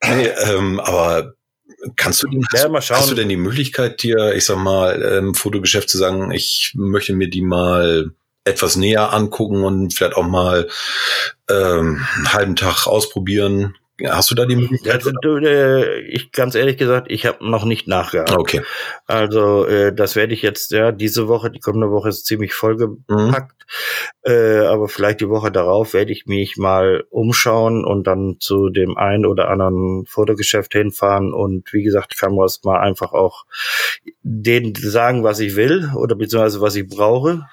Nee, 0.07 0.29
ähm, 0.51 0.81
aber 0.81 1.35
kannst 1.97 2.23
du, 2.23 2.29
denn, 2.29 2.43
Ja, 2.55 2.71
hast, 2.73 2.91
hast 2.91 3.11
du 3.11 3.15
denn 3.15 3.29
die 3.29 3.37
Möglichkeit, 3.37 4.03
dir, 4.03 4.35
ich 4.35 4.45
sag 4.45 4.59
mal, 4.59 5.01
im 5.01 5.35
Fotogeschäft 5.35 5.89
zu 5.89 5.99
sagen, 5.99 6.31
ich 6.31 6.73
möchte 6.77 7.13
mir 7.15 7.29
die 7.29 7.43
mal 7.43 8.11
etwas 8.45 8.77
näher 8.77 9.13
angucken 9.13 9.65
und 9.65 9.95
vielleicht 9.95 10.17
auch 10.17 10.27
mal 10.27 10.69
ähm, 11.51 12.05
einen 12.17 12.33
halben 12.33 12.57
Tag 12.57 12.87
ausprobieren, 12.87 13.75
Hast 14.03 14.29
du 14.29 14.35
da 14.35 14.45
die 14.45 14.57
Möglichkeit? 14.57 14.95
Also, 14.95 15.13
du, 15.23 15.37
äh, 15.37 16.01
ich 16.01 16.33
ganz 16.33 16.57
ehrlich 16.57 16.77
gesagt, 16.77 17.07
ich 17.11 17.27
habe 17.27 17.49
noch 17.49 17.65
nicht 17.65 17.87
nachgehabt. 17.87 18.33
Okay. 18.33 18.63
Also 19.07 19.67
äh, 19.67 19.95
das 19.95 20.17
werde 20.17 20.35
ich 20.35 20.43
jetzt 20.43 20.73
ja 20.73 20.91
diese 20.91 21.29
Woche, 21.29 21.49
die 21.49 21.61
kommende 21.61 21.93
Woche 21.93 22.09
ist 22.09 22.27
ziemlich 22.27 22.55
vollgepackt, 22.55 23.09
mhm. 23.09 24.33
äh, 24.33 24.67
aber 24.67 24.89
vielleicht 24.89 25.21
die 25.21 25.29
Woche 25.29 25.53
darauf 25.53 25.95
werde 25.95 26.11
ich 26.11 26.27
mich 26.27 26.57
mal 26.57 27.05
umschauen 27.11 27.85
und 27.85 28.05
dann 28.09 28.39
zu 28.41 28.69
dem 28.69 28.97
einen 28.97 29.27
oder 29.27 29.49
anderen 29.49 30.07
Fotogeschäft 30.07 30.73
hinfahren 30.73 31.33
und 31.33 31.73
wie 31.73 31.85
gesagt, 31.85 32.15
es 32.21 32.65
mal 32.65 32.81
einfach 32.81 33.13
auch 33.13 33.45
denen 34.23 34.75
sagen, 34.75 35.23
was 35.23 35.39
ich 35.39 35.55
will 35.55 35.93
oder 35.95 36.17
beziehungsweise 36.17 36.61
was 36.61 36.75
ich 36.75 36.89
brauche. 36.89 37.47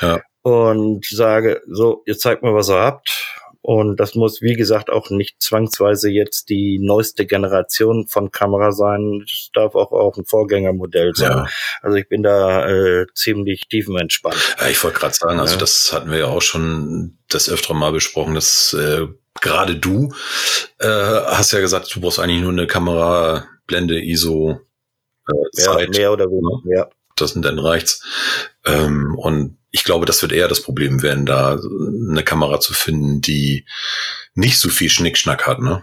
Ja. 0.00 0.20
Und 0.42 1.06
sage, 1.06 1.60
so, 1.68 2.02
ihr 2.06 2.18
zeigt 2.18 2.44
mir, 2.44 2.54
was 2.54 2.68
ihr 2.68 2.78
habt 2.78 3.21
und 3.62 4.00
das 4.00 4.16
muss, 4.16 4.42
wie 4.42 4.54
gesagt, 4.54 4.90
auch 4.90 5.10
nicht 5.10 5.40
zwangsweise 5.40 6.10
jetzt 6.10 6.48
die 6.48 6.80
neueste 6.80 7.26
Generation 7.26 8.08
von 8.08 8.32
Kamera 8.32 8.72
sein. 8.72 9.22
Es 9.24 9.50
darf 9.52 9.76
auch, 9.76 9.92
auch 9.92 10.16
ein 10.16 10.24
Vorgängermodell 10.24 11.12
sein. 11.14 11.30
Ja. 11.30 11.46
Also 11.80 11.96
ich 11.96 12.08
bin 12.08 12.24
da 12.24 12.68
äh, 12.68 13.06
ziemlich 13.14 13.68
tiefenentspannt. 13.68 14.56
Ja, 14.60 14.66
ich 14.66 14.82
wollte 14.82 14.98
gerade 14.98 15.14
sagen, 15.14 15.38
also 15.38 15.54
ja. 15.54 15.60
das 15.60 15.92
hatten 15.92 16.10
wir 16.10 16.18
ja 16.18 16.26
auch 16.26 16.42
schon 16.42 17.18
das 17.28 17.48
öfter 17.48 17.72
mal 17.72 17.92
besprochen, 17.92 18.34
dass 18.34 18.72
äh, 18.72 19.06
gerade 19.40 19.76
du 19.76 20.12
äh, 20.80 20.88
hast 20.88 21.52
ja 21.52 21.60
gesagt, 21.60 21.94
du 21.94 22.00
brauchst 22.00 22.18
eigentlich 22.18 22.42
nur 22.42 22.50
eine 22.50 22.66
Kamera, 22.66 23.46
Blende, 23.68 24.02
ISO, 24.02 24.60
äh, 25.28 25.50
Zeit. 25.52 25.94
Ja, 25.94 26.00
mehr 26.00 26.12
oder 26.12 26.26
weniger, 26.26 26.78
ja. 26.78 26.90
Das 27.14 27.34
dann 27.34 27.58
reicht's. 27.60 28.02
Ähm, 28.66 29.14
und 29.16 29.58
ich 29.72 29.84
glaube, 29.84 30.06
das 30.06 30.22
wird 30.22 30.32
eher 30.32 30.48
das 30.48 30.62
Problem 30.62 31.02
werden, 31.02 31.26
da 31.26 31.58
eine 32.08 32.22
Kamera 32.22 32.60
zu 32.60 32.74
finden, 32.74 33.20
die 33.20 33.64
nicht 34.34 34.58
so 34.58 34.68
viel 34.68 34.90
Schnickschnack 34.90 35.46
hat, 35.46 35.60
ne? 35.60 35.82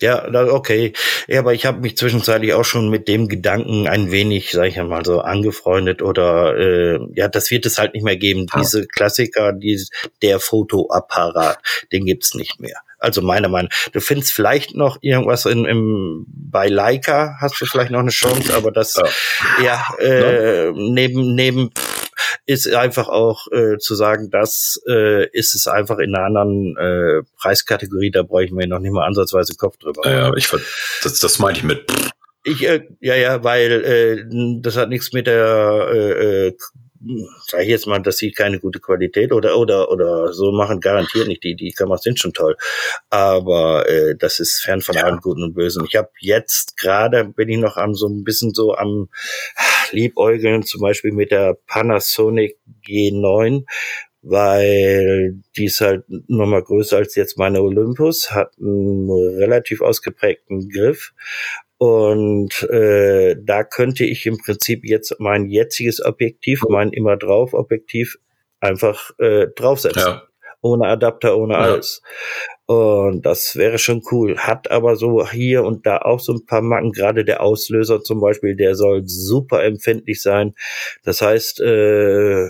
Ja, 0.00 0.28
okay. 0.52 0.92
Ja, 1.26 1.40
aber 1.40 1.54
ich 1.54 1.66
habe 1.66 1.80
mich 1.80 1.96
zwischenzeitlich 1.96 2.54
auch 2.54 2.64
schon 2.64 2.88
mit 2.88 3.08
dem 3.08 3.26
Gedanken 3.26 3.88
ein 3.88 4.12
wenig, 4.12 4.52
sag 4.52 4.68
ich 4.68 4.76
mal 4.76 5.04
so, 5.04 5.20
angefreundet 5.20 6.02
oder 6.02 6.56
äh, 6.56 7.00
ja, 7.14 7.26
das 7.26 7.50
wird 7.50 7.66
es 7.66 7.78
halt 7.78 7.94
nicht 7.94 8.04
mehr 8.04 8.16
geben. 8.16 8.46
Ah. 8.52 8.60
Diese 8.60 8.86
Klassiker, 8.86 9.52
die, 9.52 9.82
der 10.22 10.38
Fotoapparat, 10.38 11.58
den 11.90 12.06
gibt's 12.06 12.34
nicht 12.34 12.60
mehr. 12.60 12.80
Also 13.00 13.22
meiner 13.22 13.48
Meinung. 13.48 13.70
Du 13.92 14.00
findest 14.00 14.32
vielleicht 14.32 14.74
noch 14.76 14.98
irgendwas 15.00 15.46
in, 15.46 15.64
im, 15.64 16.26
bei 16.28 16.68
Leica 16.68 17.36
hast 17.40 17.60
du 17.60 17.66
vielleicht 17.66 17.90
noch 17.90 18.00
eine 18.00 18.10
Chance, 18.10 18.54
aber 18.54 18.70
das 18.70 19.00
ja, 19.62 19.84
ja 19.98 20.04
äh, 20.04 20.72
neben 20.74 21.34
neben 21.34 21.70
ist 22.46 22.72
einfach 22.72 23.08
auch 23.08 23.46
äh, 23.52 23.78
zu 23.78 23.94
sagen, 23.94 24.30
das 24.30 24.80
äh, 24.88 25.28
ist 25.30 25.54
es 25.54 25.66
einfach 25.66 25.98
in 25.98 26.14
einer 26.14 26.26
anderen 26.26 26.76
äh, 26.76 27.22
Preiskategorie, 27.40 28.10
da 28.10 28.22
brauche 28.22 28.44
ich 28.44 28.52
mir 28.52 28.66
noch 28.66 28.80
nicht 28.80 28.92
mal 28.92 29.06
ansatzweise 29.06 29.54
Kopf 29.56 29.78
drüber. 29.78 30.08
Ja, 30.08 30.34
ich 30.34 30.48
das, 31.02 31.20
das 31.20 31.38
meinte 31.38 31.60
ich 31.60 31.64
mit. 31.64 31.84
Ich, 32.44 32.66
äh, 32.66 32.86
ja, 33.00 33.14
ja, 33.14 33.44
weil 33.44 33.72
äh, 33.84 34.60
das 34.62 34.76
hat 34.76 34.88
nichts 34.88 35.12
mit 35.12 35.26
der 35.26 35.88
äh, 35.92 36.46
äh 36.48 36.56
sage 37.46 37.64
ich 37.64 37.68
jetzt 37.68 37.86
mal, 37.86 38.00
dass 38.00 38.18
sie 38.18 38.32
keine 38.32 38.58
gute 38.58 38.80
Qualität 38.80 39.32
oder 39.32 39.58
oder 39.58 39.90
oder 39.90 40.32
so 40.32 40.52
machen, 40.52 40.80
garantiert 40.80 41.28
nicht. 41.28 41.44
Die 41.44 41.54
die 41.54 41.72
Kameras 41.72 42.02
sind 42.02 42.18
schon 42.18 42.32
toll, 42.32 42.56
aber 43.10 43.88
äh, 43.88 44.16
das 44.16 44.40
ist 44.40 44.62
fern 44.62 44.80
von 44.80 44.96
ja. 44.96 45.04
allem 45.04 45.20
Guten 45.20 45.42
und 45.42 45.54
Bösen. 45.54 45.84
Ich 45.88 45.96
habe 45.96 46.10
jetzt 46.20 46.76
gerade 46.76 47.24
bin 47.24 47.48
ich 47.48 47.58
noch 47.58 47.76
am 47.76 47.94
so 47.94 48.08
ein 48.08 48.24
bisschen 48.24 48.52
so 48.54 48.74
am 48.74 49.08
liebäugeln, 49.92 50.62
zum 50.62 50.80
Beispiel 50.80 51.12
mit 51.12 51.30
der 51.30 51.56
Panasonic 51.66 52.58
G9, 52.86 53.64
weil 54.22 55.36
die 55.56 55.66
ist 55.66 55.80
halt 55.80 56.04
nochmal 56.08 56.62
größer 56.62 56.96
als 56.96 57.14
jetzt 57.14 57.38
meine 57.38 57.62
Olympus, 57.62 58.30
hat 58.32 58.52
einen 58.58 59.10
relativ 59.10 59.80
ausgeprägten 59.80 60.68
Griff 60.68 61.12
und 61.78 62.62
äh, 62.64 63.36
da 63.40 63.62
könnte 63.62 64.04
ich 64.04 64.26
im 64.26 64.38
Prinzip 64.38 64.84
jetzt 64.84 65.14
mein 65.20 65.46
jetziges 65.46 66.04
Objektiv, 66.04 66.62
mein 66.68 66.90
immer 66.90 67.16
drauf 67.16 67.54
Objektiv, 67.54 68.18
einfach 68.60 69.12
äh, 69.18 69.46
draufsetzen. 69.54 70.02
Ja. 70.02 70.22
Ohne 70.60 70.88
Adapter, 70.88 71.36
ohne 71.36 71.54
ja. 71.54 71.60
alles. 71.60 72.02
Und 72.66 73.24
das 73.24 73.54
wäre 73.54 73.78
schon 73.78 74.02
cool. 74.10 74.38
Hat 74.38 74.72
aber 74.72 74.96
so 74.96 75.24
hier 75.28 75.62
und 75.62 75.86
da 75.86 75.98
auch 75.98 76.18
so 76.18 76.32
ein 76.32 76.46
paar 76.46 76.62
Macken. 76.62 76.90
Gerade 76.90 77.24
der 77.24 77.42
Auslöser 77.42 78.02
zum 78.02 78.20
Beispiel, 78.20 78.56
der 78.56 78.74
soll 78.74 79.02
super 79.06 79.62
empfindlich 79.62 80.20
sein. 80.20 80.54
Das 81.04 81.22
heißt, 81.22 81.60
äh, 81.60 82.48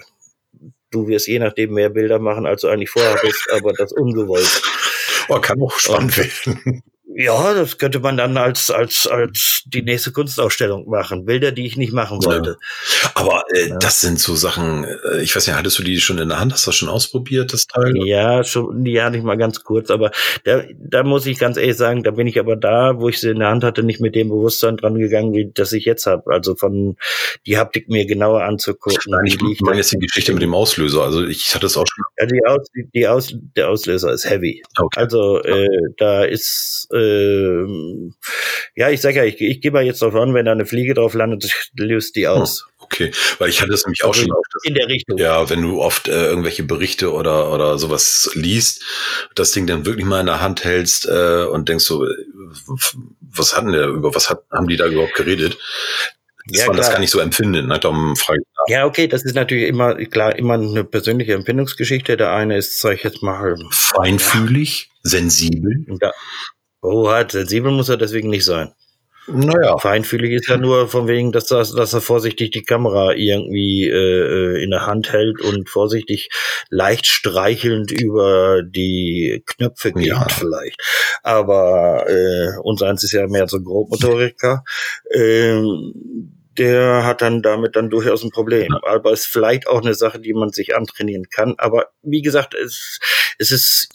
du 0.91 1.07
wirst 1.07 1.29
je 1.29 1.39
nachdem 1.39 1.75
mehr 1.75 1.91
Bilder 1.91 2.19
machen, 2.19 2.47
als 2.47 2.63
du 2.63 2.69
eigentlich 2.69 2.91
vorhattest, 2.91 3.47
aber 3.53 3.75
das 3.75 3.93
ungewollt. 3.93 4.63
Oh, 5.29 5.39
kann 5.39 5.61
auch 5.61 5.79
spannend 5.79 6.17
werden. 6.17 6.83
Ja, 7.21 7.53
das 7.53 7.79
könnte 7.79 7.99
man 7.99 8.17
dann 8.17 8.37
als, 8.37 8.71
als, 8.71 9.09
als 9.09 9.65
die 9.67 9.83
nächste 9.83 10.13
Kunstausstellung 10.13 10.89
machen. 10.89 11.25
Bilder, 11.25 11.51
die 11.51 11.67
ich 11.67 11.77
nicht 11.77 11.93
machen 11.93 12.25
wollte. 12.25 12.59
Ja. 13.03 13.11
Aber 13.15 13.43
äh, 13.53 13.71
ja. 13.71 13.77
das 13.79 14.01
sind 14.01 14.21
so 14.21 14.37
Sachen, 14.37 14.85
äh, 14.85 15.21
ich 15.21 15.35
weiß 15.35 15.49
nicht, 15.49 15.57
hattest 15.57 15.81
du 15.81 15.83
die 15.83 15.99
schon 15.99 16.19
in 16.19 16.29
der 16.29 16.39
Hand? 16.39 16.53
Hast 16.53 16.67
du 16.67 16.69
das 16.69 16.77
schon 16.77 16.89
ausprobiert, 16.89 17.53
das 17.53 17.67
Teil? 17.67 17.97
Ja, 18.07 18.45
schon, 18.45 18.87
ja, 18.87 19.11
nicht 19.11 19.25
mal 19.25 19.37
ganz 19.37 19.65
kurz, 19.65 19.91
aber 19.91 20.13
da, 20.45 20.63
da 20.79 21.03
muss 21.03 21.27
ich 21.27 21.41
ganz 21.41 21.57
ehrlich 21.57 21.77
sagen, 21.77 22.05
da 22.05 22.13
bin 22.13 22.29
ich 22.29 22.39
aber 22.39 22.55
da, 22.55 23.01
wo 23.01 23.09
ich 23.09 23.19
sie 23.19 23.31
in 23.31 23.41
der 23.41 23.49
Hand 23.49 23.65
hatte, 23.65 23.83
nicht 23.83 24.01
mit 24.01 24.15
dem 24.15 24.29
Bewusstsein 24.29 24.77
dran 24.77 24.95
gegangen, 24.95 25.33
wie 25.33 25.51
das 25.53 25.73
ich 25.73 25.87
jetzt 25.87 26.07
habe. 26.07 26.33
Also 26.33 26.55
von 26.55 26.97
die 27.47 27.59
Haptik 27.59 27.89
mir 27.89 28.07
genauer 28.07 28.45
anzugucken. 28.45 29.01
Nein, 29.09 29.25
ich 29.27 29.61
meine 29.61 29.79
jetzt 29.79 29.91
die 29.91 29.99
Geschichte 29.99 30.33
mit 30.35 30.43
dem 30.43 30.55
Auslöser. 30.55 31.03
Also 31.03 31.25
ich 31.25 31.53
hatte 31.53 31.67
es 31.67 31.77
auch 31.77 31.87
schon. 31.89 32.05
Ja, 32.17 32.27
die 32.27 32.47
Aus, 32.47 32.69
die 32.95 33.09
Aus, 33.09 33.35
der 33.57 33.71
Auslöser 33.71 34.13
ist 34.13 34.31
heavy. 34.31 34.63
Okay. 34.79 35.01
Also 35.01 35.43
äh, 35.43 35.67
da 35.97 36.23
ist 36.23 36.87
äh, 36.93 37.08
äh, 37.09 38.11
ja, 38.75 38.91
ich 38.91 39.01
sag 39.01 39.15
ja, 39.15 39.25
ich, 39.25 39.41
ich 39.41 39.61
gehe 39.61 39.71
mal 39.71 39.85
jetzt 39.85 40.03
drauf 40.03 40.15
an, 40.15 40.35
wenn 40.35 40.47
da 40.47 40.53
eine 40.53 40.67
Fliege 40.67 40.95
drauf 40.95 41.15
landet, 41.15 41.51
löst 41.77 42.17
die 42.17 42.29
aus. 42.29 42.67
Hm, 42.67 42.85
okay, 42.85 43.11
weil 43.39 43.49
ich 43.49 43.61
hatte 43.61 43.73
es 43.73 43.85
nämlich 43.85 44.05
auch 44.05 44.09
also 44.09 44.23
schon 44.23 44.33
oft. 44.33 44.47
In 44.65 44.75
der 44.75 44.89
Richtung. 44.89 45.19
Ja, 45.19 45.49
wenn 45.51 45.63
du 45.63 45.81
oft 45.81 46.09
äh, 46.09 46.27
irgendwelche 46.27 46.63
Berichte 46.63 47.13
oder 47.13 47.53
oder 47.53 47.79
sowas 47.79 48.31
liest, 48.35 48.85
das 49.35 49.53
Ding 49.53 49.67
dann 49.67 49.87
wirklich 49.87 50.07
mal 50.07 50.21
in 50.21 50.27
der 50.27 50.41
Hand 50.41 50.65
hältst 50.65 51.07
äh, 51.07 51.45
und 51.45 51.69
denkst 51.69 51.85
so, 51.85 52.07
was 53.21 53.57
hatten 53.57 53.73
der 53.73 53.89
über 53.89 54.15
was 54.15 54.31
hat, 54.31 54.43
haben 54.53 54.69
die 54.69 54.77
da 54.77 54.87
überhaupt 54.87 55.15
geredet? 55.15 55.59
Das, 56.51 56.61
ja, 56.61 56.67
man 56.67 56.77
das 56.79 56.91
gar 56.91 56.99
nicht 56.99 57.11
so 57.11 57.19
empfinden. 57.19 57.67
Ne? 57.67 57.79
Darum 57.79 58.17
frage 58.17 58.41
ich 58.41 58.49
ja, 58.69 58.85
okay, 58.85 59.09
das 59.09 59.25
ist 59.25 59.35
natürlich 59.35 59.67
immer 59.67 59.95
klar 59.95 60.37
immer 60.37 60.55
eine 60.55 60.85
persönliche 60.85 61.33
Empfindungsgeschichte. 61.33 62.19
Der 62.19 62.33
eine 62.33 62.59
ist, 62.59 62.81
sag 62.81 62.95
ich 62.95 63.03
jetzt 63.03 63.23
mal, 63.23 63.57
feinfühlig, 63.71 64.91
sensibel. 65.03 65.87
Ja. 66.01 66.13
Oh, 66.81 67.09
halt, 67.09 67.33
sensibel 67.33 67.73
muss 67.73 67.89
er 67.89 67.97
deswegen 67.97 68.31
nicht 68.31 68.45
sein. 68.45 68.73
Naja. 69.31 69.77
Feinfühlig 69.79 70.33
ist 70.33 70.49
ja 70.49 70.57
nur 70.57 70.89
von 70.89 71.07
wegen, 71.07 71.33
dass, 71.33 71.47
das, 71.47 71.75
dass 71.75 71.93
er 71.93 72.01
vorsichtig 72.01 72.51
die 72.51 72.63
Kamera 72.63 73.13
irgendwie 73.13 73.87
äh, 73.87 73.93
äh, 73.93 74.63
in 74.63 74.71
der 74.71 74.87
Hand 74.87 75.13
hält 75.13 75.43
und 75.43 75.69
vorsichtig 75.69 76.31
leicht 76.71 77.07
streichelnd 77.07 77.91
über 77.91 78.63
die 78.63 79.43
Knöpfe 79.45 79.93
geht 79.93 80.07
ja. 80.07 80.27
vielleicht. 80.31 80.81
Aber 81.23 82.07
äh, 82.09 82.59
uns 82.63 82.83
eins 82.83 83.05
ist 83.05 83.13
ja 83.13 83.27
mehr 83.27 83.49
so 83.49 83.61
Grobmotoriker. 83.61 84.65
Ähm, 85.13 85.93
der 86.57 87.05
hat 87.05 87.21
dann 87.21 87.43
damit 87.43 87.77
dann 87.77 87.91
durchaus 87.91 88.25
ein 88.25 88.31
Problem. 88.31 88.75
Aber 88.83 89.13
es 89.13 89.21
ist 89.21 89.27
vielleicht 89.27 89.69
auch 89.69 89.83
eine 89.83 89.95
Sache, 89.95 90.21
die 90.21 90.33
man 90.33 90.51
sich 90.53 90.75
antrainieren 90.75 91.29
kann. 91.29 91.55
Aber 91.59 91.91
wie 92.03 92.23
gesagt, 92.23 92.55
es, 92.55 92.99
es 93.39 93.53
ist 93.53 93.89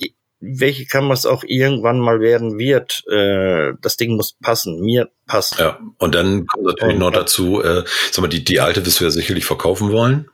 welche 0.44 0.86
Kameras 0.86 1.26
auch 1.26 1.44
irgendwann 1.46 2.00
mal 2.00 2.20
werden 2.20 2.58
wird, 2.58 3.04
äh, 3.10 3.74
das 3.82 3.98
Ding 3.98 4.16
muss 4.16 4.36
passen, 4.42 4.82
mir 4.82 5.10
passen. 5.26 5.58
Ja, 5.60 5.80
und 6.00 6.16
dann 6.16 6.46
kommt 6.48 6.66
natürlich 6.66 6.96
und, 6.96 7.00
noch 7.00 7.12
dazu, 7.12 7.62
äh, 7.62 7.84
sag 8.12 8.22
mal, 8.22 8.28
die, 8.28 8.44
die 8.44 8.60
alte 8.60 8.86
wirst 8.86 9.00
du 9.00 9.06
ja 9.06 9.10
sicherlich 9.10 9.46
verkaufen 9.46 9.92
wollen. 9.92 10.30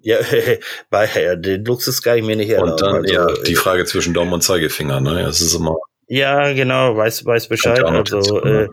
Ja, 0.00 0.18
bei 0.90 1.08
ja, 1.14 1.34
den 1.34 1.64
Luxus 1.64 2.02
kann 2.02 2.18
ich 2.18 2.24
mir 2.24 2.36
nicht 2.36 2.50
erlauben. 2.50 2.72
Und 2.72 2.80
dann, 2.82 2.94
also, 2.96 3.14
ja, 3.14 3.26
die 3.46 3.56
Frage 3.56 3.84
zwischen 3.86 4.14
Daumen 4.14 4.32
und 4.32 4.42
Zeigefinger, 4.42 5.00
ne, 5.00 5.22
das 5.22 5.40
ist 5.40 5.54
immer. 5.54 5.76
Ja, 6.10 6.52
genau, 6.54 6.96
weiß, 6.96 7.26
weiß 7.26 7.48
Bescheid. 7.48 7.84
Also, 7.84 8.16
dazu, 8.16 8.40
äh, 8.40 8.48
ne? 8.48 8.70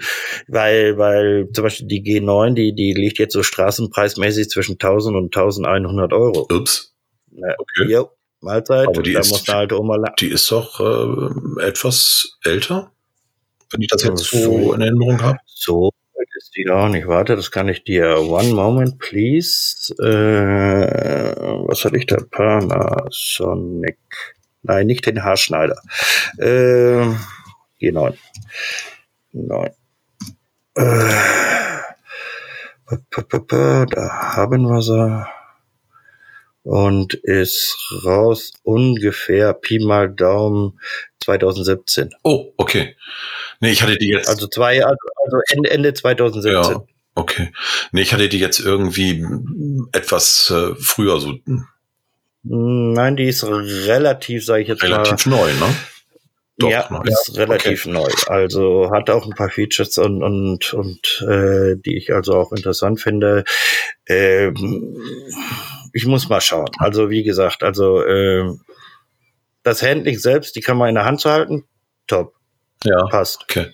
weil, 0.48 0.98
weil 0.98 1.50
zum 1.54 1.64
Beispiel 1.64 1.88
die 1.88 2.02
G9, 2.02 2.54
die, 2.54 2.74
die 2.74 2.94
liegt 2.94 3.20
jetzt 3.20 3.34
so 3.34 3.44
straßenpreismäßig 3.44 4.50
zwischen 4.50 4.74
1000 4.74 5.18
und 5.18 5.36
1100 5.36 6.14
Euro. 6.14 6.48
Ups. 6.50 6.96
Ja, 7.32 7.54
okay. 7.58 7.92
Jo. 7.92 8.10
Mahlzeit. 8.46 8.88
Aber 8.88 9.04
die 9.04 9.14
da 9.14 9.20
ist, 9.20 9.48
halt 9.48 9.74
die 10.22 10.28
ist 10.28 10.52
doch 10.52 10.80
äh, 10.80 11.62
etwas 11.68 12.38
älter, 12.44 12.92
wenn 13.72 13.82
ich 13.82 13.90
das 13.90 14.04
jetzt 14.04 14.24
so, 14.24 14.38
so 14.38 14.74
in 14.74 14.82
Erinnerung 14.82 15.22
habe. 15.22 15.40
So 15.46 15.92
ist 16.38 16.56
die 16.56 16.70
auch 16.70 16.88
nicht. 16.90 17.08
Warte, 17.08 17.36
das 17.36 17.52
kann 17.52 17.68
ich 17.70 17.84
dir. 17.84 18.20
One 18.20 18.54
moment, 18.54 19.00
please. 19.00 19.94
Äh, 20.00 21.36
was 21.68 21.84
hatte 21.84 21.98
ich 21.98 22.06
da? 22.06 22.18
Panasonic. 22.30 23.98
Nein, 24.64 24.88
nicht 24.88 25.06
den 25.06 25.24
Haarschneider. 25.24 25.78
Äh, 26.38 27.06
G9. 27.82 28.16
9. 29.34 29.70
Äh, 30.76 31.16
da 33.88 34.10
haben 34.36 34.64
wir 34.64 34.82
sie. 34.82 35.35
Und 36.66 37.14
ist 37.14 37.78
raus 38.04 38.52
ungefähr 38.64 39.54
Pi 39.54 39.80
mal 39.80 40.10
Daumen 40.10 40.80
2017. 41.24 42.10
Oh, 42.24 42.54
okay. 42.58 42.96
Nee, 43.60 43.72
ich 43.72 43.84
hatte 43.84 43.98
die 43.98 44.10
jetzt. 44.10 44.28
Also 44.28 44.48
zwei, 44.48 44.84
also, 44.84 44.98
also 45.24 45.38
Ende, 45.52 45.70
Ende 45.70 45.94
2017. 45.94 46.52
Ja, 46.54 46.84
okay. 47.14 47.52
Nee, 47.92 48.02
ich 48.02 48.14
hatte 48.14 48.30
die 48.30 48.40
jetzt 48.40 48.60
irgendwie 48.60 49.24
etwas 49.92 50.52
äh, 50.52 50.74
früher 50.80 51.20
so. 51.20 51.36
Nein, 52.42 53.16
die 53.16 53.28
ist 53.28 53.44
relativ, 53.44 54.44
sage 54.44 54.64
ich 54.64 54.68
jetzt 54.68 54.82
relativ 54.82 55.28
mal. 55.28 55.44
Relativ 55.44 55.60
neu, 55.60 55.68
ne? 55.68 55.76
Doch, 56.58 56.70
ja, 56.70 56.88
neu. 56.90 57.02
ist 57.04 57.38
relativ 57.38 57.86
okay. 57.86 57.94
neu. 57.94 58.10
Also 58.28 58.90
hat 58.92 59.12
auch 59.12 59.26
ein 59.26 59.36
paar 59.36 59.50
Features 59.50 60.00
und 60.00 60.24
und 60.24 60.74
und 60.74 61.26
äh, 61.30 61.76
die 61.76 61.96
ich 61.98 62.12
also 62.14 62.34
auch 62.34 62.54
interessant 62.54 63.02
finde. 63.02 63.44
Ähm, 64.08 64.96
ich 65.96 66.06
muss 66.06 66.28
mal 66.28 66.42
schauen. 66.42 66.70
Also 66.78 67.10
wie 67.10 67.24
gesagt, 67.24 67.64
also 67.64 68.04
äh, 68.04 68.44
das 69.64 69.82
Handling 69.82 70.20
selbst, 70.20 70.58
die 70.58 70.60
kann 70.60 70.78
man 70.78 70.90
in 70.90 70.96
der 70.96 71.06
Hand 71.06 71.22
zu 71.22 71.32
halten, 71.32 71.64
top. 72.06 72.34
Ja. 72.84 73.06
Passt. 73.06 73.44
Okay. 73.44 73.68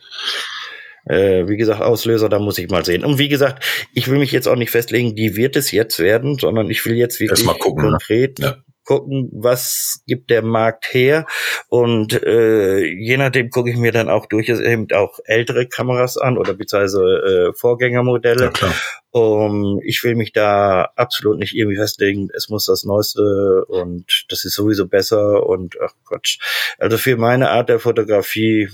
Äh, 1.06 1.48
wie 1.48 1.58
gesagt, 1.58 1.82
Auslöser, 1.82 2.30
da 2.30 2.38
muss 2.38 2.60
ich 2.60 2.70
mal 2.70 2.86
sehen. 2.86 3.04
Und 3.04 3.18
wie 3.18 3.28
gesagt, 3.28 3.66
ich 3.96 4.08
will 4.08 4.20
mich 4.20 4.32
jetzt 4.32 4.48
auch 4.48 4.56
nicht 4.56 4.70
festlegen, 4.70 5.16
die 5.16 5.36
wird 5.36 5.56
es 5.56 5.72
jetzt 5.72 5.98
werden, 5.98 6.38
sondern 6.38 6.70
ich 6.70 6.86
will 6.86 6.94
jetzt 6.94 7.20
wirklich 7.20 7.44
gucken, 7.58 7.86
ne? 7.86 7.90
konkret 7.90 8.38
ne? 8.38 8.46
ja 8.46 8.58
gucken, 8.84 9.30
was 9.32 10.02
gibt 10.08 10.30
der 10.30 10.42
Markt 10.42 10.94
her. 10.94 11.26
Und 11.70 12.22
äh, 12.24 12.84
je 12.84 13.18
nachdem 13.18 13.50
gucke 13.50 13.70
ich 13.70 13.78
mir 13.78 13.92
dann 13.92 14.10
auch 14.10 14.26
durchaus 14.26 14.60
eben 14.60 14.88
auch 14.94 15.20
ältere 15.26 15.68
Kameras 15.68 16.18
an 16.18 16.38
oder 16.38 16.54
beziehungsweise 16.54 17.02
äh, 17.02 17.54
Vorgängermodelle. 17.54 18.52
Ja, 18.60 18.74
um, 19.12 19.80
ich 19.84 20.04
will 20.04 20.16
mich 20.16 20.32
da 20.32 20.92
absolut 20.96 21.38
nicht 21.38 21.56
irgendwie 21.56 21.78
festlegen, 21.78 22.30
es 22.36 22.50
muss 22.50 22.66
das 22.66 22.84
Neueste 22.84 23.66
und 23.68 24.26
das 24.30 24.46
ist 24.46 24.56
sowieso 24.56 24.88
besser 24.88 25.46
und 25.46 25.76
ach 25.82 25.94
Quatsch. 26.06 26.40
Also 26.78 26.98
für 26.98 27.18
meine 27.18 27.50
Art 27.50 27.70
der 27.70 27.80
Fotografie 27.80 28.70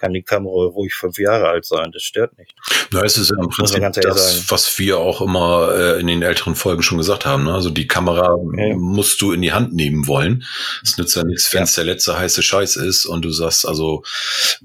kann 0.00 0.14
die 0.14 0.22
Kamera 0.22 0.66
ruhig 0.66 0.94
fünf 0.94 1.18
Jahre 1.18 1.48
alt 1.48 1.66
sein. 1.66 1.92
Das 1.92 2.02
stört 2.02 2.36
nicht. 2.38 2.54
Na, 2.90 3.04
es 3.04 3.18
ist 3.18 3.30
ja 3.30 3.36
im 3.38 3.48
Prinzip 3.48 3.82
das, 4.00 4.32
sagen. 4.32 4.44
was 4.48 4.78
wir 4.78 4.98
auch 4.98 5.20
immer 5.20 5.72
äh, 5.74 6.00
in 6.00 6.06
den 6.06 6.22
älteren 6.22 6.54
Folgen 6.54 6.82
schon 6.82 6.98
gesagt 6.98 7.26
haben. 7.26 7.44
Ne? 7.44 7.54
Also 7.54 7.70
die 7.70 7.86
Kamera 7.86 8.32
okay. 8.32 8.74
musst 8.74 9.20
du 9.20 9.32
in 9.32 9.42
die 9.42 9.52
Hand 9.52 9.74
nehmen 9.74 10.06
wollen. 10.06 10.44
Es 10.82 10.96
nützt 10.96 11.14
ja 11.14 11.22
nichts, 11.22 11.52
wenn 11.52 11.64
es 11.64 11.76
ja. 11.76 11.84
der 11.84 11.92
letzte 11.92 12.18
heiße 12.18 12.42
Scheiß 12.42 12.76
ist 12.76 13.04
und 13.04 13.22
du 13.24 13.30
sagst, 13.30 13.68
also 13.68 14.02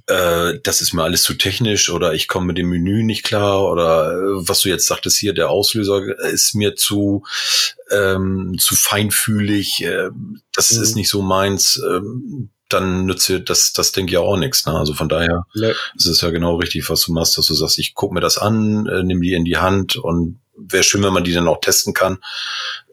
äh, 0.07 0.53
das 0.63 0.81
ist 0.81 0.93
mir 0.93 1.03
alles 1.03 1.23
zu 1.23 1.33
technisch 1.33 1.89
oder 1.89 2.13
ich 2.13 2.27
komme 2.27 2.47
mit 2.47 2.57
dem 2.57 2.69
Menü 2.69 3.03
nicht 3.03 3.23
klar 3.23 3.69
oder 3.69 4.13
äh, 4.13 4.47
was 4.47 4.61
du 4.61 4.69
jetzt 4.69 4.87
sagtest 4.87 5.17
hier, 5.17 5.33
der 5.33 5.49
Auslöser 5.49 6.01
ist 6.31 6.55
mir 6.55 6.75
zu 6.75 7.23
ähm, 7.91 8.55
zu 8.59 8.75
feinfühlig. 8.75 9.83
Äh, 9.83 10.09
das 10.53 10.71
mhm. 10.71 10.83
ist 10.83 10.95
nicht 10.95 11.09
so 11.09 11.21
meins. 11.21 11.81
Ähm, 11.87 12.49
dann 12.75 13.05
nützt 13.05 13.27
dir 13.27 13.39
das, 13.39 13.73
das 13.73 13.91
Ding 13.91 14.07
ja 14.07 14.19
auch 14.19 14.37
nichts. 14.37 14.65
Ne? 14.65 14.73
Also 14.73 14.93
von 14.93 15.09
daher 15.09 15.45
nee. 15.55 15.71
ist 15.95 16.05
es 16.05 16.21
ja 16.21 16.29
genau 16.29 16.55
richtig, 16.55 16.89
was 16.89 17.01
du 17.01 17.13
machst, 17.13 17.37
dass 17.37 17.47
du 17.47 17.53
sagst, 17.53 17.79
ich 17.79 17.95
guck 17.95 18.11
mir 18.11 18.21
das 18.21 18.37
an, 18.37 18.87
äh, 18.87 19.03
nimm 19.03 19.21
die 19.21 19.33
in 19.33 19.45
die 19.45 19.57
Hand 19.57 19.95
und 19.95 20.39
wäre 20.57 20.83
schön, 20.83 21.03
wenn 21.03 21.13
man 21.13 21.23
die 21.23 21.33
dann 21.33 21.47
auch 21.47 21.59
testen 21.59 21.93
kann, 21.93 22.19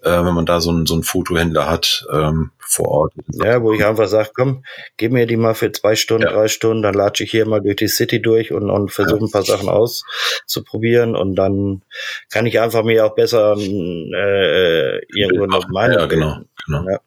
äh, 0.02 0.10
wenn 0.10 0.34
man 0.34 0.46
da 0.46 0.60
so 0.60 0.70
einen 0.70 0.86
so 0.86 0.94
einen 0.94 1.02
Fotohändler 1.02 1.70
hat 1.70 2.04
ähm, 2.12 2.50
vor 2.58 2.88
Ort. 2.88 3.12
Ja, 3.28 3.62
wo 3.62 3.72
ich 3.72 3.84
einfach 3.84 4.08
sage, 4.08 4.30
komm, 4.34 4.64
gib 4.96 5.12
mir 5.12 5.26
die 5.26 5.36
mal 5.36 5.54
für 5.54 5.70
zwei 5.72 5.94
Stunden, 5.94 6.26
ja. 6.26 6.32
drei 6.32 6.48
Stunden, 6.48 6.82
dann 6.82 6.94
latsche 6.94 7.24
ich 7.24 7.30
hier 7.30 7.46
mal 7.46 7.60
durch 7.60 7.76
die 7.76 7.88
City 7.88 8.20
durch 8.20 8.52
und, 8.52 8.70
und 8.70 8.90
versuche 8.90 9.18
ja. 9.18 9.26
ein 9.26 9.30
paar 9.30 9.44
Sachen 9.44 9.68
auszuprobieren 9.68 11.14
und 11.14 11.36
dann 11.36 11.82
kann 12.30 12.46
ich 12.46 12.60
einfach 12.60 12.82
mir 12.82 13.06
auch 13.06 13.14
besser 13.14 13.56
äh, 13.56 14.98
irgendwo 15.14 15.46
noch 15.46 15.68
meine. 15.68 15.94
Ja, 15.94 16.06
genau. 16.06 16.38
genau. 16.66 16.84
Ja. 16.90 16.98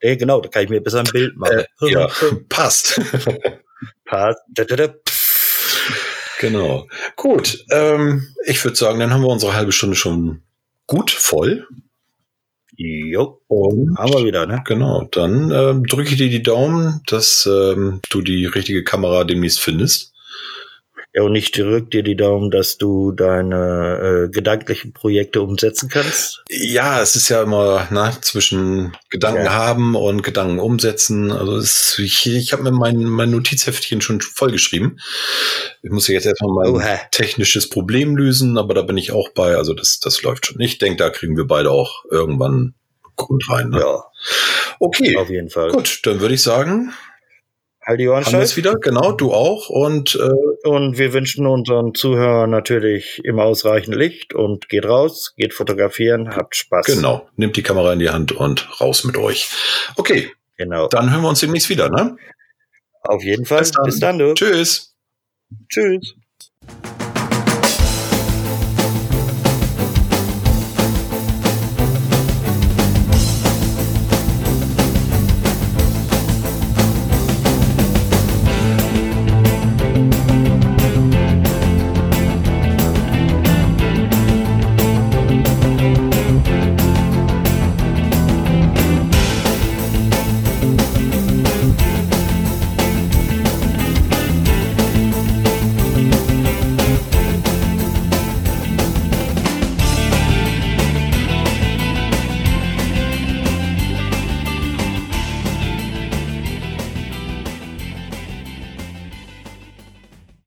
Äh, 0.00 0.16
genau, 0.16 0.40
da 0.40 0.48
kann 0.48 0.64
ich 0.64 0.70
mir 0.70 0.80
besser 0.80 1.00
ein 1.00 1.12
Bild 1.12 1.36
machen. 1.36 1.64
Äh, 1.80 1.90
ja, 1.90 2.08
passt. 2.48 3.00
passt. 4.04 4.40
Genau. 6.40 6.86
Gut. 7.16 7.64
Ähm, 7.70 8.28
ich 8.46 8.62
würde 8.64 8.76
sagen, 8.76 9.00
dann 9.00 9.12
haben 9.12 9.22
wir 9.22 9.28
unsere 9.28 9.54
halbe 9.54 9.72
Stunde 9.72 9.96
schon 9.96 10.42
gut 10.86 11.10
voll. 11.10 11.66
Jo, 12.80 13.40
und 13.48 13.98
haben 13.98 14.12
wir 14.12 14.24
wieder, 14.24 14.46
ne? 14.46 14.62
Genau, 14.64 15.08
dann 15.10 15.50
ähm, 15.50 15.84
drücke 15.84 16.10
ich 16.10 16.16
dir 16.16 16.28
die 16.28 16.44
Daumen, 16.44 17.02
dass 17.08 17.44
ähm, 17.50 18.00
du 18.08 18.22
die 18.22 18.46
richtige 18.46 18.84
Kamera 18.84 19.24
demnächst 19.24 19.58
findest. 19.58 20.14
Ja, 21.18 21.24
und 21.24 21.34
ich 21.34 21.50
drück 21.50 21.90
dir 21.90 22.04
die 22.04 22.14
Daumen, 22.14 22.52
dass 22.52 22.78
du 22.78 23.10
deine 23.10 24.26
äh, 24.26 24.28
gedanklichen 24.28 24.92
Projekte 24.92 25.42
umsetzen 25.42 25.88
kannst. 25.88 26.44
Ja, 26.48 27.02
es 27.02 27.16
ist 27.16 27.28
ja 27.28 27.42
immer 27.42 27.88
ne, 27.90 28.12
zwischen 28.20 28.96
Gedanken 29.10 29.46
ja. 29.46 29.52
haben 29.52 29.96
und 29.96 30.22
Gedanken 30.22 30.60
umsetzen. 30.60 31.32
Also 31.32 31.56
es, 31.56 31.98
ich, 31.98 32.24
ich 32.28 32.52
habe 32.52 32.62
mir 32.62 32.70
mein, 32.70 33.02
mein 33.02 33.32
Notizheftchen 33.32 34.00
schon 34.00 34.20
vollgeschrieben. 34.20 35.00
Ich 35.82 35.90
muss 35.90 36.06
jetzt 36.06 36.24
erstmal 36.26 36.52
mein 36.52 36.76
Oha. 36.76 37.00
technisches 37.10 37.68
Problem 37.68 38.16
lösen, 38.16 38.56
aber 38.56 38.74
da 38.74 38.82
bin 38.82 38.96
ich 38.96 39.10
auch 39.10 39.30
bei. 39.30 39.56
Also 39.56 39.74
das, 39.74 39.98
das 39.98 40.22
läuft 40.22 40.46
schon. 40.46 40.60
Ich 40.60 40.78
denke, 40.78 40.98
da 40.98 41.10
kriegen 41.10 41.36
wir 41.36 41.48
beide 41.48 41.72
auch 41.72 42.04
irgendwann 42.12 42.74
Grund 43.16 43.42
rein. 43.50 43.70
Ne? 43.70 43.80
Ja. 43.80 44.04
Okay. 44.78 45.16
Auf 45.16 45.30
jeden 45.30 45.50
Fall. 45.50 45.72
Gut, 45.72 45.98
dann 46.04 46.20
würde 46.20 46.34
ich 46.36 46.42
sagen, 46.44 46.92
Halt 47.88 48.00
die 48.00 48.08
Ohren 48.08 48.22
Haben 48.22 48.34
wir 48.34 48.56
wieder, 48.56 48.74
genau, 48.74 49.12
du 49.12 49.32
auch. 49.32 49.70
Und, 49.70 50.14
äh, 50.14 50.68
und 50.68 50.98
wir 50.98 51.14
wünschen 51.14 51.46
unseren 51.46 51.94
Zuhörern 51.94 52.50
natürlich 52.50 53.18
immer 53.24 53.44
ausreichend 53.44 53.96
Licht 53.96 54.34
und 54.34 54.68
geht 54.68 54.84
raus, 54.84 55.32
geht 55.38 55.54
fotografieren, 55.54 56.36
habt 56.36 56.54
Spaß. 56.54 56.84
Genau, 56.84 57.26
nehmt 57.36 57.56
die 57.56 57.62
Kamera 57.62 57.94
in 57.94 57.98
die 57.98 58.10
Hand 58.10 58.32
und 58.32 58.78
raus 58.78 59.04
mit 59.04 59.16
euch. 59.16 59.48
Okay, 59.96 60.30
genau. 60.58 60.88
Dann 60.88 61.10
hören 61.10 61.22
wir 61.22 61.30
uns 61.30 61.40
demnächst 61.40 61.70
wieder, 61.70 61.88
ne? 61.88 62.18
Auf 63.04 63.22
jeden 63.22 63.46
Fall. 63.46 63.60
Bis 63.60 63.70
dann, 63.70 63.84
Bis 63.86 64.00
dann 64.00 64.18
du. 64.18 64.34
Tschüss. 64.34 64.94
Tschüss. 65.70 66.14